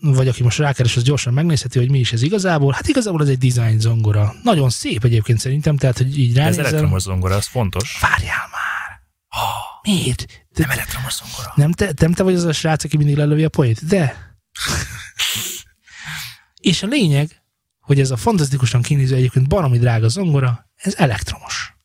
vagy 0.00 0.28
aki 0.28 0.42
most 0.42 0.58
rákeres, 0.58 0.96
az 0.96 1.02
gyorsan 1.02 1.32
megnézheti, 1.32 1.78
hogy 1.78 1.90
mi 1.90 1.98
is 1.98 2.12
ez 2.12 2.22
igazából. 2.22 2.72
Hát 2.72 2.88
igazából 2.88 3.22
ez 3.22 3.28
egy 3.28 3.38
design 3.38 3.78
zongora. 3.78 4.34
Nagyon 4.42 4.70
szép 4.70 5.04
egyébként 5.04 5.38
szerintem, 5.38 5.76
tehát, 5.76 5.96
hogy 5.96 6.18
így 6.18 6.36
ránézel. 6.36 6.64
Ez 6.64 6.70
elektromos 6.70 7.02
zongora, 7.02 7.34
az 7.34 7.46
fontos. 7.46 7.98
Várjál 8.00 8.48
már! 8.50 9.00
Oh, 9.30 9.82
Miért? 9.82 10.26
De 10.26 10.62
nem 10.62 10.70
elektromos 10.70 11.14
zongora. 11.14 11.52
Nem 11.54 11.72
te, 11.72 11.92
nem 11.96 12.12
te 12.12 12.22
vagy 12.22 12.34
az 12.34 12.44
a 12.44 12.52
srác, 12.52 12.84
aki 12.84 12.96
mindig 12.96 13.16
lelövi 13.16 13.44
a 13.44 13.48
poét? 13.48 13.86
De. 13.86 14.36
És 16.60 16.82
a 16.82 16.86
lényeg, 16.86 17.41
hogy 17.92 18.00
ez 18.00 18.10
a 18.10 18.16
fantasztikusan 18.16 18.82
kinéző 18.82 19.14
egyébként 19.14 19.48
baromi 19.48 19.78
drága 19.78 20.08
zongora, 20.08 20.70
ez 20.76 20.94
elektromos. 20.94 21.76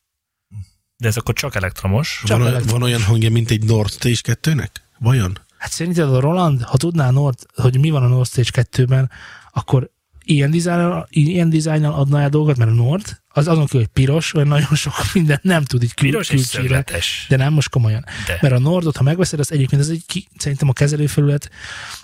De 0.96 1.08
ez 1.08 1.16
akkor 1.16 1.34
csak 1.34 1.54
elektromos? 1.54 2.22
Csak 2.24 2.38
van, 2.38 2.46
elektromos. 2.46 2.72
van 2.72 2.82
olyan 2.82 3.02
hangja, 3.02 3.30
mint 3.30 3.50
egy 3.50 3.64
Nord 3.64 3.90
Stage 3.92 4.38
2-nek? 4.42 4.68
Vajon? 4.98 5.38
Hát 5.58 5.70
szerinted 5.70 6.14
a 6.14 6.20
Roland, 6.20 6.62
ha 6.62 6.76
tudná 6.76 7.10
Nord, 7.10 7.38
hogy 7.54 7.78
mi 7.78 7.90
van 7.90 8.02
a 8.02 8.06
Nord 8.06 8.28
Stage 8.28 8.48
2-ben, 8.52 9.10
akkor 9.52 9.90
ilyen 10.28 10.50
dizájnnal, 10.50 11.06
ilyen 11.10 11.50
dizájnnal 11.50 11.92
adna 11.92 12.20
el 12.20 12.28
dolgokat, 12.28 12.56
mert 12.56 12.70
a 12.70 12.74
Nord, 12.74 13.20
az 13.28 13.48
azon 13.48 13.64
kívül, 13.64 13.80
hogy 13.80 13.90
piros, 13.92 14.34
olyan 14.34 14.48
nagyon 14.48 14.74
sok 14.74 14.94
mindent 15.12 15.42
nem 15.42 15.64
tud 15.64 15.82
így 15.82 15.94
kül- 15.94 16.10
piros 16.10 16.28
külcsére. 16.28 16.84
De 17.28 17.36
nem, 17.36 17.52
most 17.52 17.68
komolyan. 17.68 18.04
De. 18.26 18.38
Mert 18.40 18.54
a 18.54 18.58
Nordot, 18.58 18.96
ha 18.96 19.02
megveszed, 19.02 19.38
az 19.38 19.52
egyébként 19.52 19.82
ez 19.82 19.88
egy, 19.88 20.02
ki, 20.06 20.28
szerintem 20.36 20.68
a 20.68 20.72
kezelőfelület, 20.72 21.50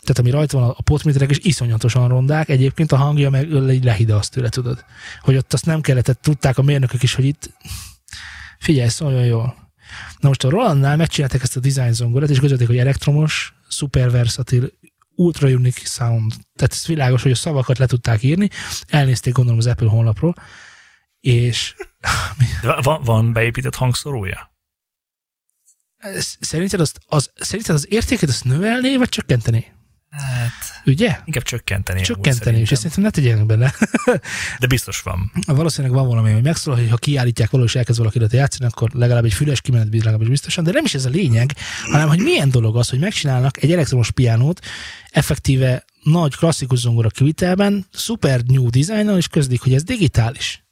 tehát 0.01 0.19
ami 0.19 0.31
rajta 0.31 0.59
van 0.59 0.75
a 0.77 0.83
potméterek, 0.83 1.31
és 1.31 1.39
iszonyatosan 1.43 2.09
rondák, 2.09 2.49
egyébként 2.49 2.93
a 2.93 2.97
hangja 2.97 3.31
meg 3.31 3.51
így 3.71 3.85
lehide 3.85 4.15
azt 4.15 4.33
tőle, 4.33 4.49
tudod. 4.49 4.85
Hogy 5.21 5.37
ott 5.37 5.53
azt 5.53 5.67
nem 5.67 5.81
kellett, 5.81 6.19
tudták 6.23 6.59
a 6.59 6.63
mérnökök 6.63 7.03
is, 7.03 7.15
hogy 7.15 7.25
itt 7.25 7.51
figyelj, 8.67 8.89
szóljon 8.89 9.25
jól. 9.25 9.55
Na 10.19 10.29
most 10.29 10.45
a 10.45 10.51
Rolandnál 10.51 10.97
megcsinálták 10.97 11.43
ezt 11.43 11.57
a 11.57 11.61
design 11.61 11.93
zongorát, 11.93 12.31
és 12.31 12.39
közölték, 12.39 12.67
hogy 12.67 12.79
elektromos, 12.79 13.55
szuper 13.69 14.11
versatil, 14.11 14.71
ultra 15.17 15.49
unique 15.49 15.85
sound. 15.85 16.33
Tehát 16.33 16.73
ez 16.73 16.87
világos, 16.87 17.23
hogy 17.23 17.31
a 17.31 17.35
szavakat 17.35 17.79
le 17.79 17.87
tudták 17.87 18.23
írni, 18.23 18.49
elnézték 18.87 19.33
gondolom 19.33 19.59
az 19.59 19.67
Apple 19.67 19.89
honlapról, 19.89 20.35
és... 21.21 21.75
van, 22.83 23.03
van 23.03 23.33
beépített 23.33 23.75
hangszorója? 23.75 24.53
Szerinted, 26.41 26.81
azt, 26.81 27.01
az, 27.07 27.31
szerinted 27.35 27.75
az 27.75 27.87
értéket 27.93 28.29
azt 28.29 28.45
növelné, 28.45 28.97
vagy 28.97 29.09
csökkenteni? 29.09 29.73
Hát, 30.17 30.83
Ugye? 30.87 31.19
Inkább 31.25 31.43
csökkenteni. 31.43 32.01
Csökkenteni, 32.01 32.59
és 32.59 32.69
szerintem 32.69 33.03
ne 33.03 33.11
tegyenek 33.11 33.47
benne. 33.47 33.75
De 34.61 34.67
biztos 34.67 35.01
van. 35.01 35.33
Valószínűleg 35.47 35.97
van 35.97 36.07
valami, 36.07 36.33
hogy 36.33 36.43
megszólal, 36.43 36.79
hogy 36.81 36.91
ha 36.91 36.97
kiállítják 36.97 37.51
való, 37.51 37.65
és 37.65 37.75
elkezd 37.75 37.99
valakit 37.99 38.33
játszani, 38.33 38.71
akkor 38.71 38.91
legalább 38.93 39.25
egy 39.25 39.33
füles 39.33 39.61
kimenet 39.61 39.89
legalábbis 39.93 40.29
biztosan, 40.29 40.65
de 40.65 40.71
nem 40.71 40.85
is 40.85 40.95
ez 40.95 41.05
a 41.05 41.09
lényeg, 41.09 41.53
hanem 41.91 42.09
hogy 42.09 42.19
milyen 42.19 42.51
dolog 42.51 42.77
az, 42.77 42.89
hogy 42.89 42.99
megcsinálnak 42.99 43.63
egy 43.63 43.73
elektromos 43.73 44.11
pianót, 44.11 44.61
effektíve 45.11 45.85
nagy 46.03 46.37
klasszikus 46.37 46.79
zongora 46.79 47.09
kivitelben, 47.09 47.87
szuper 47.93 48.43
new 48.43 48.71
design 48.71 49.17
és 49.17 49.29
közdik, 49.29 49.63
hogy 49.63 49.75
ez 49.75 49.83
digitális. 49.83 50.65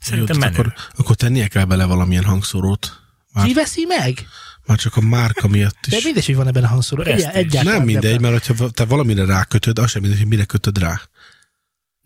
Szerintem 0.00 0.40
Jó, 0.40 0.46
akkor, 0.46 0.74
akkor 0.96 1.16
tennie 1.16 1.46
kell 1.46 1.64
bele 1.64 1.84
valamilyen 1.84 2.24
hangszórót. 2.24 3.00
Már... 3.32 3.46
Ki 3.46 3.52
veszi 3.52 3.84
meg? 3.84 4.26
Már 4.66 4.78
csak 4.78 4.96
a 4.96 5.00
márka 5.00 5.48
miatt 5.48 5.86
is. 5.86 5.92
De 5.92 5.98
mindegy, 6.04 6.26
hogy 6.26 6.34
van 6.34 6.46
ebben 6.46 6.64
a 6.64 6.68
hangszóró. 6.68 7.02
Egy, 7.02 7.22
egyáltalán 7.32 7.76
nem 7.76 7.84
mindegy, 7.84 8.20
mert 8.20 8.46
ha 8.46 8.70
te 8.70 8.84
valamire 8.84 9.24
rákötöd, 9.24 9.78
az 9.78 9.90
sem 9.90 10.00
mindegy, 10.00 10.20
hogy 10.20 10.28
mire 10.28 10.44
kötöd 10.44 10.78
rá. 10.78 11.00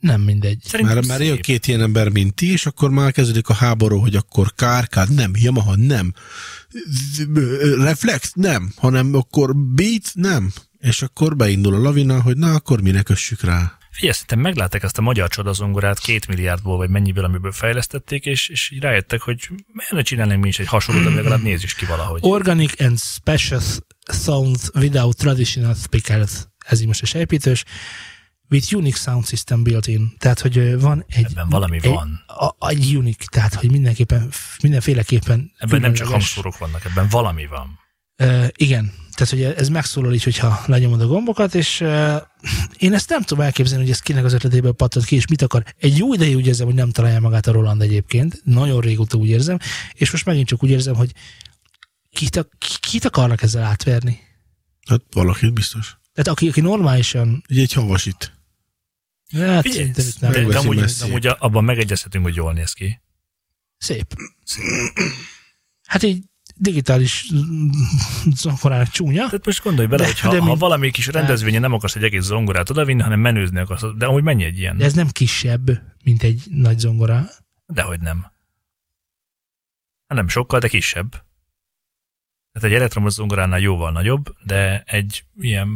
Nem 0.00 0.20
mindegy. 0.20 0.58
Szerintem 0.64 0.94
már, 0.94 1.04
már 1.06 1.20
jön 1.20 1.40
két 1.40 1.66
ilyen 1.66 1.80
ember, 1.80 2.08
mint 2.08 2.34
ti, 2.34 2.52
és 2.52 2.66
akkor 2.66 2.90
már 2.90 3.12
kezdődik 3.12 3.48
a 3.48 3.54
háború, 3.54 3.98
hogy 3.98 4.16
akkor 4.16 4.54
kárkád, 4.54 5.14
nem, 5.14 5.30
Yamaha, 5.34 5.76
nem, 5.76 6.12
Reflex, 7.78 8.32
nem, 8.34 8.72
hanem 8.76 9.14
akkor 9.14 9.56
Beat, 9.56 10.10
nem. 10.12 10.52
És 10.78 11.02
akkor 11.02 11.36
beindul 11.36 11.74
a 11.74 11.78
lavina, 11.78 12.20
hogy 12.20 12.36
na, 12.36 12.54
akkor 12.54 12.80
mire 12.80 13.02
kössük 13.02 13.40
rá. 13.40 13.75
Figyelj, 13.96 14.12
szerintem 14.12 14.38
meglátták 14.38 14.82
ezt 14.82 14.98
a 14.98 15.02
magyar 15.02 15.28
csodazongorát 15.28 15.98
két 15.98 16.26
milliárdból, 16.26 16.76
vagy 16.76 16.88
mennyiből, 16.90 17.24
amiből 17.24 17.52
fejlesztették, 17.52 18.24
és, 18.24 18.48
és 18.48 18.76
rájöttek, 18.80 19.20
hogy 19.20 19.48
ne 19.90 20.02
csinálnánk 20.02 20.42
mi 20.42 20.48
is 20.48 20.58
egy 20.58 20.66
hasonlót, 20.66 21.14
legalább 21.14 21.42
nézzük 21.42 21.70
ki 21.76 21.84
valahogy. 21.84 22.20
Organic 22.22 22.80
and 22.80 22.98
special 22.98 23.60
sounds 24.12 24.70
without 24.74 25.16
traditional 25.16 25.74
speakers. 25.74 26.46
Ez 26.66 26.80
így 26.80 26.86
most 26.86 27.02
is 27.02 27.14
építős. 27.14 27.64
With 28.50 28.74
unique 28.74 28.98
sound 28.98 29.26
system 29.26 29.62
built 29.62 29.86
in. 29.86 30.12
Tehát, 30.18 30.40
hogy 30.40 30.80
van 30.80 31.04
egy... 31.08 31.26
Ebben 31.30 31.48
valami 31.48 31.76
egy, 31.76 31.90
van. 31.90 32.24
A, 32.26 32.68
egy 32.68 32.96
unique, 32.96 33.26
tehát, 33.30 33.54
hogy 33.54 33.70
mindenképpen, 33.70 34.30
mindenféleképpen... 34.62 35.52
Ebben 35.58 35.80
nem 35.80 35.92
csak 35.92 36.06
hangszórok 36.06 36.58
vannak, 36.58 36.84
ebben 36.84 37.08
valami 37.08 37.46
van. 37.46 37.78
Uh, 38.22 38.48
igen, 38.56 38.92
tehát, 39.16 39.32
hogy 39.32 39.42
ez 39.42 39.68
megszólal 39.68 40.14
így, 40.14 40.22
hogyha 40.22 40.62
lenyomod 40.66 41.00
a 41.00 41.06
gombokat, 41.06 41.54
és 41.54 41.80
uh, 41.80 42.16
én 42.78 42.94
ezt 42.94 43.08
nem 43.08 43.22
tudom 43.22 43.44
elképzelni, 43.44 43.82
hogy 43.82 43.92
ez 43.92 44.00
kinek 44.00 44.24
az 44.24 44.32
ötletéből 44.32 44.72
pattant 44.72 45.04
ki, 45.04 45.16
és 45.16 45.26
mit 45.26 45.42
akar. 45.42 45.64
Egy 45.78 45.96
jó 45.96 46.14
ideig 46.14 46.36
úgy 46.36 46.46
érzem, 46.46 46.66
hogy 46.66 46.74
nem 46.74 46.90
találja 46.90 47.20
magát 47.20 47.46
a 47.46 47.52
Roland 47.52 47.82
egyébként. 47.82 48.40
Nagyon 48.44 48.80
régóta 48.80 49.16
úgy 49.16 49.28
érzem, 49.28 49.58
és 49.94 50.10
most 50.10 50.24
megint 50.24 50.48
csak 50.48 50.62
úgy 50.62 50.70
érzem, 50.70 50.94
hogy 50.94 51.12
kit, 52.10 52.48
kit 52.80 53.04
akarnak 53.04 53.42
ezzel 53.42 53.62
átverni? 53.62 54.20
Hát 54.88 55.02
valakit 55.12 55.52
biztos. 55.52 55.96
Tehát 56.12 56.28
aki, 56.30 56.48
aki 56.48 56.60
normálisan... 56.60 57.44
Ugye 57.50 57.60
egy 57.60 57.72
havasit. 57.72 58.32
Hát 59.32 59.62
Figyelj, 59.62 59.90
nem. 60.20 60.32
De, 60.32 60.44
de 60.44 60.58
amúgy, 60.58 60.84
amúgy 61.00 61.26
abban 61.26 61.64
megegyezhetünk, 61.64 62.24
hogy 62.24 62.34
jól 62.34 62.52
néz 62.52 62.72
ki. 62.72 63.00
Szép. 63.78 64.14
Szép. 64.44 64.64
Hát 65.86 66.02
így 66.02 66.24
digitális 66.56 67.30
zongorának 68.42 68.88
csúnya. 68.88 69.24
Tehát 69.24 69.46
most 69.46 69.62
gondolj 69.62 69.86
bele, 69.86 70.02
de, 70.02 70.08
hogy 70.08 70.20
ha, 70.20 70.30
de 70.30 70.38
ha 70.38 70.44
mind... 70.44 70.58
valami 70.58 70.90
kis 70.90 71.06
rendezvényen 71.06 71.60
nem 71.60 71.72
akarsz 71.72 71.94
egy 71.94 72.04
egész 72.04 72.22
zongorát 72.22 72.70
odavinni, 72.70 73.02
hanem 73.02 73.20
menőzni 73.20 73.58
akarsz, 73.58 73.84
de 73.96 74.06
amúgy 74.06 74.22
mennyi 74.22 74.44
egy 74.44 74.58
ilyen? 74.58 74.76
De 74.76 74.84
ez 74.84 74.94
nem 74.94 75.08
kisebb, 75.08 75.70
mint 76.04 76.22
egy 76.22 76.42
nagy 76.50 76.78
zongora. 76.78 77.24
Dehogy 77.66 78.00
nem. 78.00 78.20
Hát 80.06 80.18
nem 80.18 80.28
sokkal, 80.28 80.58
de 80.58 80.68
kisebb. 80.68 81.10
Tehát 82.52 82.70
egy 82.70 82.74
elektromos 82.74 83.12
zongoránál 83.12 83.60
jóval 83.60 83.92
nagyobb, 83.92 84.34
de 84.44 84.82
egy 84.86 85.24
ilyen 85.38 85.68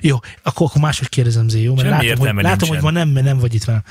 Jó, 0.00 0.16
akkor, 0.42 0.66
akkor 0.66 0.80
máshogy 0.80 1.08
kérdezem, 1.08 1.48
Zé, 1.48 1.62
jó? 1.62 1.74
Mert 1.74 1.88
Semmi 1.88 2.06
látom, 2.06 2.34
hogy, 2.34 2.42
látom 2.42 2.68
hogy 2.68 2.80
ma 2.80 2.90
nem, 2.90 3.08
nem 3.08 3.38
vagy 3.38 3.54
itt 3.54 3.64
velem. 3.64 3.82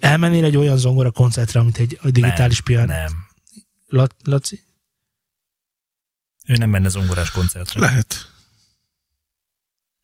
Elmennél 0.00 0.44
egy 0.44 0.56
olyan 0.56 0.76
zongora 0.76 1.10
koncertre, 1.10 1.60
amit 1.60 1.78
egy 1.78 1.98
digitális 2.02 2.60
pian. 2.60 2.86
Nem. 2.86 3.12
La, 3.86 4.06
Laci? 4.24 4.66
Ő 6.48 6.56
nem 6.56 6.70
menne 6.70 6.88
zongorás 6.88 7.30
koncertre. 7.30 7.80
Lehet. 7.80 8.30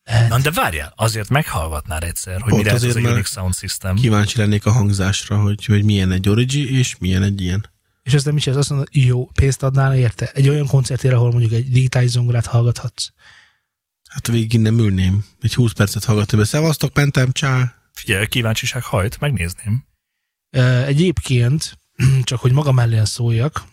Lehet. 0.04 0.28
Na, 0.28 0.38
de 0.38 0.50
várjál, 0.50 0.92
azért 0.96 1.28
meghallgatnál 1.28 2.02
egyszer, 2.02 2.40
hogy 2.40 2.50
Pont 2.50 2.62
mire 2.62 2.70
ez 2.70 2.82
az 2.82 2.88
azért, 2.88 2.96
a 2.96 3.00
mert 3.00 3.14
Unix 3.14 3.30
Sound 3.30 3.56
System. 3.56 3.96
Kíváncsi 3.96 4.38
lennék 4.38 4.66
a 4.66 4.70
hangzásra, 4.70 5.40
hogy, 5.40 5.64
hogy 5.64 5.84
milyen 5.84 6.12
egy 6.12 6.28
Origi, 6.28 6.78
és 6.78 6.96
milyen 6.98 7.22
egy 7.22 7.40
ilyen. 7.40 7.70
És 8.02 8.14
aztán 8.14 8.34
mit 8.34 8.42
csinálsz? 8.42 8.60
Azt 8.60 8.70
mondod, 8.70 8.88
jó, 8.92 9.26
pénzt 9.26 9.62
adnál 9.62 9.94
érte? 9.96 10.30
Egy 10.34 10.48
olyan 10.48 10.66
koncertére, 10.66 11.16
ahol 11.16 11.30
mondjuk 11.30 11.52
egy 11.52 11.70
digitális 11.70 12.10
zongorát 12.10 12.46
hallgathatsz. 12.46 13.08
Hát 14.08 14.26
végig 14.26 14.60
nem 14.60 14.78
ülném. 14.78 15.24
Egy 15.40 15.54
20 15.54 15.72
percet 15.72 16.04
hallgatni 16.04 16.38
be. 16.38 16.44
Szevasztok, 16.44 16.92
pentem, 16.92 17.32
csá. 17.32 17.74
Figyelj, 17.92 18.26
kíváncsiság 18.26 18.82
hajt, 18.82 19.20
megnézném. 19.20 19.84
Egyébként, 20.86 21.78
csak 22.22 22.40
hogy 22.40 22.52
maga 22.52 22.72
mellé 22.72 23.04
szóljak, 23.04 23.64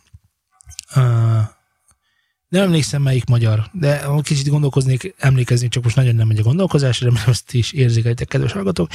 nem 2.51 2.63
emlékszem 2.63 3.01
melyik 3.01 3.25
magyar, 3.25 3.69
de 3.73 4.05
kicsit 4.21 4.49
gondolkoznék, 4.49 5.15
emlékeznék, 5.17 5.69
csak 5.69 5.83
most 5.83 5.95
nagyon 5.95 6.15
nem 6.15 6.27
megy 6.27 6.39
a 6.39 6.43
gondolkozás, 6.43 7.01
remélem 7.01 7.29
ezt 7.29 7.53
is 7.53 7.71
érzékelitek, 7.71 8.27
kedves 8.27 8.51
hallgatók. 8.51 8.89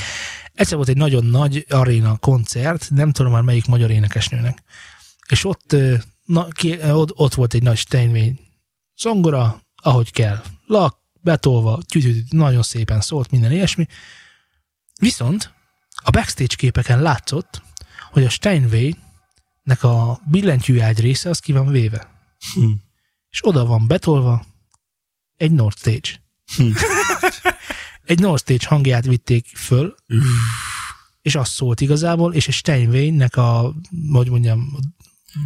Egyszer 0.55 0.77
volt 0.77 0.89
egy 0.89 0.97
nagyon 0.97 1.25
nagy 1.25 1.67
aréna 1.69 2.17
koncert, 2.17 2.91
nem 2.91 3.13
tudom 3.13 3.33
már 3.33 3.43
melyik 3.43 3.67
magyar 3.67 3.91
énekesnőnek. 3.91 4.63
És 5.29 5.45
ott, 5.45 5.77
na, 6.25 6.49
ki, 6.49 6.83
ott, 6.83 7.19
ott 7.19 7.35
volt 7.35 7.55
egy 7.55 7.63
nagy 7.63 7.77
Steinway 7.77 8.31
zongora, 8.97 9.61
ahogy 9.77 10.13
kell. 10.13 10.43
Lak, 10.67 10.99
betolva, 11.21 11.81
tyütüt, 11.87 12.33
nagyon 12.33 12.63
szépen 12.63 13.01
szólt, 13.01 13.31
minden 13.31 13.53
ilyesmi. 13.53 13.87
Viszont 15.01 15.55
a 16.05 16.11
backstage 16.11 16.55
képeken 16.57 17.03
látszott, 17.03 17.63
hogy 18.11 18.25
a 18.25 18.29
Steinway-nek 18.31 19.83
a 19.83 20.21
billentyűágy 20.25 21.01
része 21.01 21.29
az 21.29 21.39
ki 21.39 21.53
van 21.53 21.67
véve. 21.67 22.09
Hm. 22.55 22.71
És 23.37 23.47
oda 23.47 23.65
van 23.65 23.87
betolva 23.87 24.45
egy 25.37 25.53
North 25.53 25.79
Stage. 25.79 26.23
Hm. 26.57 26.71
egy 28.13 28.19
North 28.19 28.43
Stage 28.43 28.67
hangját 28.69 29.05
vitték 29.05 29.47
föl, 29.47 29.95
és 31.23 31.35
az 31.35 31.49
szólt 31.49 31.81
igazából, 31.81 32.35
és 32.35 32.49
a 32.49 32.53
Steinway-nek 32.53 33.37
a, 33.37 33.75
hogy 34.13 34.31
mondjam, 34.31 34.79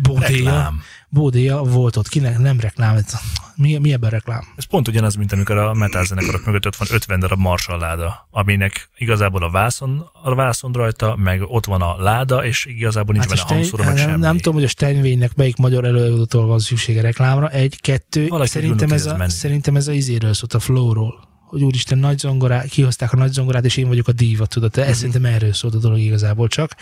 bódéja, 0.02 0.44
Reklám. 0.50 0.82
bódéja 1.08 1.56
volt 1.62 1.96
ott, 1.96 2.08
kinek 2.08 2.38
nem 2.38 2.60
reklám, 2.60 2.96
ez- 2.96 3.20
mi, 3.56 3.78
mi 3.78 3.92
ebben 3.92 4.10
reklám? 4.10 4.44
Ez 4.56 4.64
pont 4.64 4.88
ugyanaz, 4.88 5.14
mint 5.14 5.32
amikor 5.32 5.56
a 5.56 5.74
metal 5.74 6.04
zenekarok 6.04 6.44
mögött 6.46 6.66
ott 6.66 6.76
van 6.76 6.88
50 6.90 7.20
darab 7.20 7.38
Marshall 7.38 7.78
láda, 7.78 8.28
aminek 8.30 8.88
igazából 8.96 9.42
a 9.42 9.50
vászon, 9.50 10.10
a 10.22 10.34
vászon 10.34 10.72
rajta, 10.72 11.16
meg 11.16 11.42
ott 11.42 11.64
van 11.64 11.82
a 11.82 11.96
láda, 12.02 12.44
és 12.44 12.64
igazából 12.64 13.14
nincs 13.14 13.26
Hát 13.26 13.36
benne 13.36 13.40
a 13.40 13.44
a 13.44 13.46
Stein, 13.46 13.60
hangszóró, 13.60 13.84
meg 13.84 13.94
nem, 13.94 14.08
semmi. 14.08 14.20
nem 14.20 14.36
tudom, 14.36 14.54
hogy 14.54 14.64
a 14.64 14.68
Steinway-nek 14.68 15.34
melyik 15.34 15.56
magyar 15.56 15.84
előadótól 15.84 16.46
van 16.46 16.58
szüksége 16.58 17.00
reklámra. 17.00 17.48
Egy, 17.48 17.80
kettő, 17.80 18.28
Valaki 18.28 18.48
szerintem 18.48 18.90
ez, 18.90 19.06
a, 19.06 19.28
szerintem 19.28 19.76
ez 19.76 19.88
a 19.88 19.92
izéről 19.92 20.32
szólt, 20.34 20.54
a 20.54 20.60
flowról. 20.60 21.28
Hogy 21.46 21.62
úristen, 21.62 21.98
nagy 21.98 22.18
zongorá, 22.18 22.62
kihozták 22.64 23.12
a 23.12 23.16
nagy 23.16 23.32
zongorát, 23.32 23.64
és 23.64 23.76
én 23.76 23.88
vagyok 23.88 24.08
a 24.08 24.12
díva, 24.12 24.46
tudod, 24.46 24.78
ez 24.78 24.96
szerintem 24.96 25.24
erről 25.24 25.52
szólt 25.52 25.74
a 25.74 25.78
dolog 25.78 25.98
igazából 25.98 26.48
csak. 26.48 26.74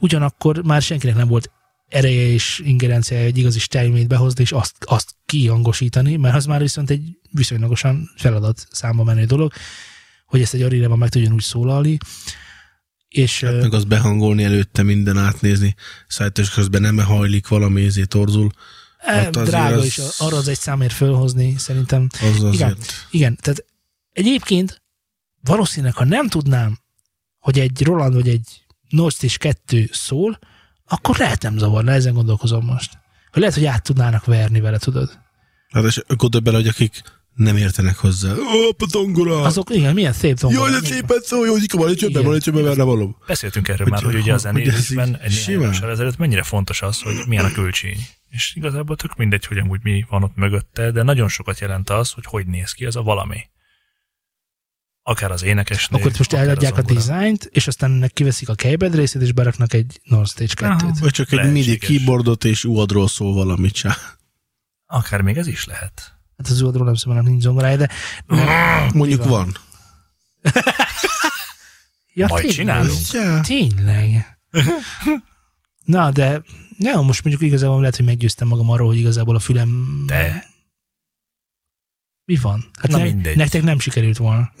Ugyanakkor 0.00 0.62
már 0.64 0.82
senkinek 0.82 1.16
nem 1.16 1.28
volt 1.28 1.50
ereje 1.92 2.26
és 2.26 2.62
ingerencia 2.64 3.16
egy 3.18 3.38
igazi 3.38 3.58
Steinway-t 3.58 4.06
behozni, 4.08 4.42
és 4.42 4.52
azt, 4.52 4.76
azt 4.80 5.14
kihangosítani, 5.26 6.16
mert 6.16 6.34
az 6.36 6.44
már 6.46 6.60
viszont 6.60 6.90
egy 6.90 7.18
viszonylagosan 7.30 8.10
feladat 8.16 8.66
számba 8.70 9.04
menő 9.04 9.24
dolog, 9.24 9.52
hogy 10.26 10.40
ezt 10.40 10.54
egy 10.54 10.62
arénában 10.62 10.98
meg 10.98 11.08
tudjon 11.08 11.32
úgy 11.32 11.42
szólalni. 11.42 11.98
És, 13.08 13.40
Hát 13.40 13.60
meg 13.60 13.74
azt 13.74 13.88
behangolni 13.88 14.44
előtte, 14.44 14.82
minden 14.82 15.18
átnézni. 15.18 15.74
Szájtos 16.08 16.50
közben 16.50 16.80
nem 16.80 16.98
hajlik 16.98 17.48
valami, 17.48 17.84
ezért 17.84 18.08
torzul. 18.08 18.50
E, 18.98 19.30
drága 19.30 19.76
az- 19.76 19.84
is, 19.84 19.98
arra 20.18 20.36
az 20.36 20.48
egy 20.48 20.58
számért 20.58 20.92
fölhozni, 20.92 21.54
szerintem. 21.58 22.08
Az 22.20 22.42
azért. 22.42 22.54
Igen. 22.54 22.76
Igen, 23.10 23.36
tehát 23.40 23.64
egyébként 24.12 24.82
valószínűleg, 25.40 25.94
ha 25.94 26.04
nem 26.04 26.28
tudnám, 26.28 26.78
hogy 27.38 27.58
egy 27.58 27.82
Roland 27.82 28.14
vagy 28.14 28.28
egy 28.28 28.62
és 29.20 29.38
2 29.38 29.88
szól, 29.92 30.38
akkor 30.92 31.16
lehet 31.18 31.42
nem 31.42 31.58
zavarna, 31.58 31.92
ezen 31.92 32.14
gondolkozom 32.14 32.64
most. 32.64 32.90
Hogy 33.30 33.40
lehet, 33.40 33.54
hogy 33.56 33.64
át 33.64 33.82
tudnának 33.82 34.24
verni 34.24 34.60
vele, 34.60 34.78
tudod? 34.78 35.18
Hát 35.70 35.84
és 35.84 36.02
gondolj 36.06 36.42
bele, 36.44 36.56
hogy 36.56 36.68
akik 36.68 37.02
nem 37.34 37.56
értenek 37.56 37.96
hozzá. 37.96 38.32
Ó, 38.32 38.68
a 38.78 38.86
tongora! 38.90 39.42
Azok, 39.42 39.70
igen, 39.70 39.94
milyen 39.94 40.12
szép 40.12 40.36
zongora. 40.36 40.68
Jaj, 40.68 40.80
de 40.80 40.86
szépen 40.86 41.20
szó, 41.22 41.44
jó, 41.44 41.52
hogy 41.52 41.66
van 41.72 41.88
egy 41.88 41.96
csöbben, 41.96 42.22
van 42.24 42.34
egy 42.34 42.42
csöbben, 42.42 42.64
verne 42.64 42.82
való. 42.82 43.16
Beszéltünk 43.26 43.68
erről 43.68 43.82
Hogy- 43.82 43.92
már, 43.92 44.02
hogy 44.02 44.14
ugye 44.14 44.32
a 44.32 44.36
zenélésben 44.36 45.16
egy 45.16 45.44
néhány 45.46 45.74
ezelőtt 45.82 46.16
mennyire 46.16 46.42
fontos 46.42 46.82
az, 46.82 47.00
hogy 47.00 47.14
milyen 47.28 47.44
a 47.44 47.52
költsény. 47.52 47.98
És 48.28 48.52
igazából 48.54 48.96
tök 48.96 49.16
mindegy, 49.16 49.46
hogy 49.46 49.58
amúgy 49.58 49.80
mi 49.82 50.04
van 50.08 50.22
ott 50.22 50.36
mögötte, 50.36 50.90
de 50.90 51.02
nagyon 51.02 51.28
sokat 51.28 51.60
jelent 51.60 51.90
az, 51.90 52.10
hogy 52.10 52.24
hogy 52.26 52.46
néz 52.46 52.72
ki 52.72 52.84
ez 52.84 52.96
a 52.96 53.02
valami. 53.02 53.38
Akár 55.02 55.30
az 55.30 55.42
énekesnő, 55.42 55.98
Akkor 55.98 56.12
most 56.18 56.32
eladják 56.32 56.72
a, 56.72 56.76
zongora. 56.76 56.94
dizájnt, 56.94 57.44
és 57.52 57.66
aztán 57.66 57.90
ennek 57.90 58.12
kiveszik 58.12 58.48
a 58.48 58.54
keypad 58.54 58.94
részét, 58.94 59.22
és 59.22 59.32
beraknak 59.32 59.72
egy 59.72 60.00
North 60.04 60.30
Stage 60.30 60.76
2-t. 60.76 60.96
Vagy 61.00 61.10
csak 61.10 61.32
egy 61.32 61.38
Lehetséges. 61.38 61.66
MIDI 61.66 61.78
keyboardot 61.78 62.44
és 62.44 62.64
UAD-ról 62.64 63.08
szól 63.08 63.34
valamit 63.34 63.72
csá. 63.72 63.96
Akár 64.86 65.20
még 65.20 65.36
ez 65.36 65.46
is 65.46 65.64
lehet. 65.64 66.12
Hát 66.36 66.48
az 66.48 66.62
oldalról 66.62 66.86
nem 66.86 66.94
szóval 66.94 67.20
nincs 67.22 67.42
zongorája, 67.42 67.76
de... 67.76 67.88
Mondjuk 68.94 69.22
Mi 69.24 69.28
van? 69.30 69.56
van. 70.42 70.52
Ja, 72.14 72.26
Majd 72.26 72.40
tényleg. 72.40 72.58
csinálunk. 72.58 72.98
Ja. 73.12 73.40
Tényleg. 73.40 74.38
Na, 75.84 76.10
de 76.10 76.42
ja, 76.78 77.00
most 77.00 77.24
mondjuk 77.24 77.46
igazából 77.48 77.78
lehet, 77.78 77.96
hogy 77.96 78.04
meggyőztem 78.04 78.48
magam 78.48 78.70
arról, 78.70 78.86
hogy 78.86 78.98
igazából 78.98 79.34
a 79.34 79.38
fülem... 79.38 80.02
De 80.06 80.44
Mi 82.24 82.36
van? 82.36 82.70
Hát 82.80 82.90
Na 82.90 82.96
ne, 82.96 83.04
mindegy. 83.04 83.36
nektek 83.36 83.62
nem 83.62 83.78
sikerült 83.78 84.16
volna. 84.16 84.52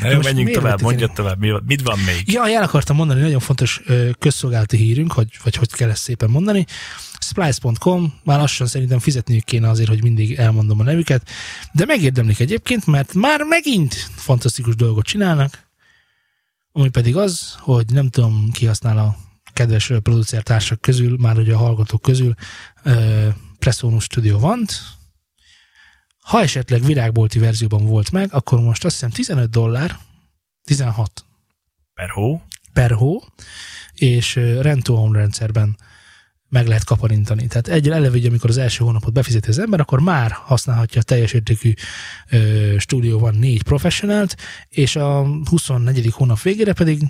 Na 0.00 0.10
jó, 0.10 0.20
menjünk 0.22 0.50
tovább, 0.50 0.82
el? 0.82 1.12
tovább, 1.12 1.38
mi, 1.38 1.52
mit 1.66 1.82
van 1.82 1.98
még? 1.98 2.32
Ja, 2.32 2.48
el 2.48 2.62
akartam 2.62 2.96
mondani, 2.96 3.20
nagyon 3.20 3.40
fontos 3.40 3.82
közszolgálati 4.18 4.76
hírünk, 4.76 5.12
hogy, 5.12 5.38
vagy 5.42 5.56
hogy 5.56 5.72
kell 5.72 5.90
ezt 5.90 6.02
szépen 6.02 6.30
mondani. 6.30 6.66
Splice.com, 7.20 8.14
már 8.24 8.38
lassan 8.38 8.66
szerintem 8.66 8.98
fizetniük 8.98 9.44
kéne 9.44 9.68
azért, 9.68 9.88
hogy 9.88 10.02
mindig 10.02 10.34
elmondom 10.34 10.80
a 10.80 10.82
nevüket, 10.82 11.28
de 11.72 11.84
megérdemlik 11.84 12.40
egyébként, 12.40 12.86
mert 12.86 13.14
már 13.14 13.42
megint 13.42 13.94
fantasztikus 14.14 14.74
dolgot 14.74 15.04
csinálnak, 15.04 15.68
ami 16.72 16.88
pedig 16.88 17.16
az, 17.16 17.54
hogy 17.58 17.84
nem 17.92 18.08
tudom, 18.08 18.50
ki 18.52 18.66
használ 18.66 18.98
a 18.98 19.16
kedves 19.52 19.92
producertársak 20.02 20.80
közül, 20.80 21.16
már 21.20 21.38
ugye 21.38 21.54
a 21.54 21.58
hallgatók 21.58 22.02
közül, 22.02 22.34
Presonus 23.58 24.04
Studio 24.04 24.38
van. 24.38 24.64
Ha 26.20 26.40
esetleg 26.40 26.82
virágbolti 26.82 27.38
verzióban 27.38 27.86
volt 27.86 28.10
meg, 28.10 28.28
akkor 28.32 28.60
most 28.60 28.84
azt 28.84 28.94
hiszem 28.94 29.10
15 29.10 29.50
dollár, 29.50 29.98
16 30.64 31.24
Per 31.94 32.08
hó? 32.08 32.42
per 32.72 32.90
hó, 32.90 33.22
és 33.94 34.34
rent-to-own 34.34 35.12
rendszerben 35.12 35.76
meg 36.48 36.66
lehet 36.66 36.84
kaparintani. 36.84 37.46
Tehát 37.46 37.68
egy 37.68 37.88
eleve, 37.90 38.16
ugye, 38.16 38.28
amikor 38.28 38.50
az 38.50 38.56
első 38.56 38.84
hónapot 38.84 39.12
befizeti 39.12 39.48
az 39.48 39.58
ember, 39.58 39.80
akkor 39.80 40.00
már 40.00 40.30
használhatja 40.30 41.00
a 41.00 41.04
teljes 41.04 41.32
értékű 41.32 41.72
ö, 42.30 42.74
stúdió 42.78 43.18
van 43.18 43.34
négy 43.34 43.62
professionált, 43.62 44.36
és 44.68 44.96
a 44.96 45.26
24. 45.44 46.12
hónap 46.12 46.42
végére 46.42 46.72
pedig 46.72 47.02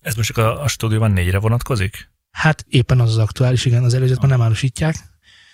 Ez 0.00 0.14
most 0.14 0.28
csak 0.28 0.36
a, 0.36 0.62
a 0.62 0.68
stúdióban 0.68 1.10
négyre 1.10 1.38
vonatkozik? 1.38 2.08
hát 2.30 2.64
éppen 2.68 3.00
az 3.00 3.10
az 3.10 3.18
aktuális, 3.18 3.64
igen, 3.64 3.84
az 3.84 3.94
előzőt 3.94 4.20
már 4.20 4.30
nem 4.30 4.42
árusítják. 4.42 4.96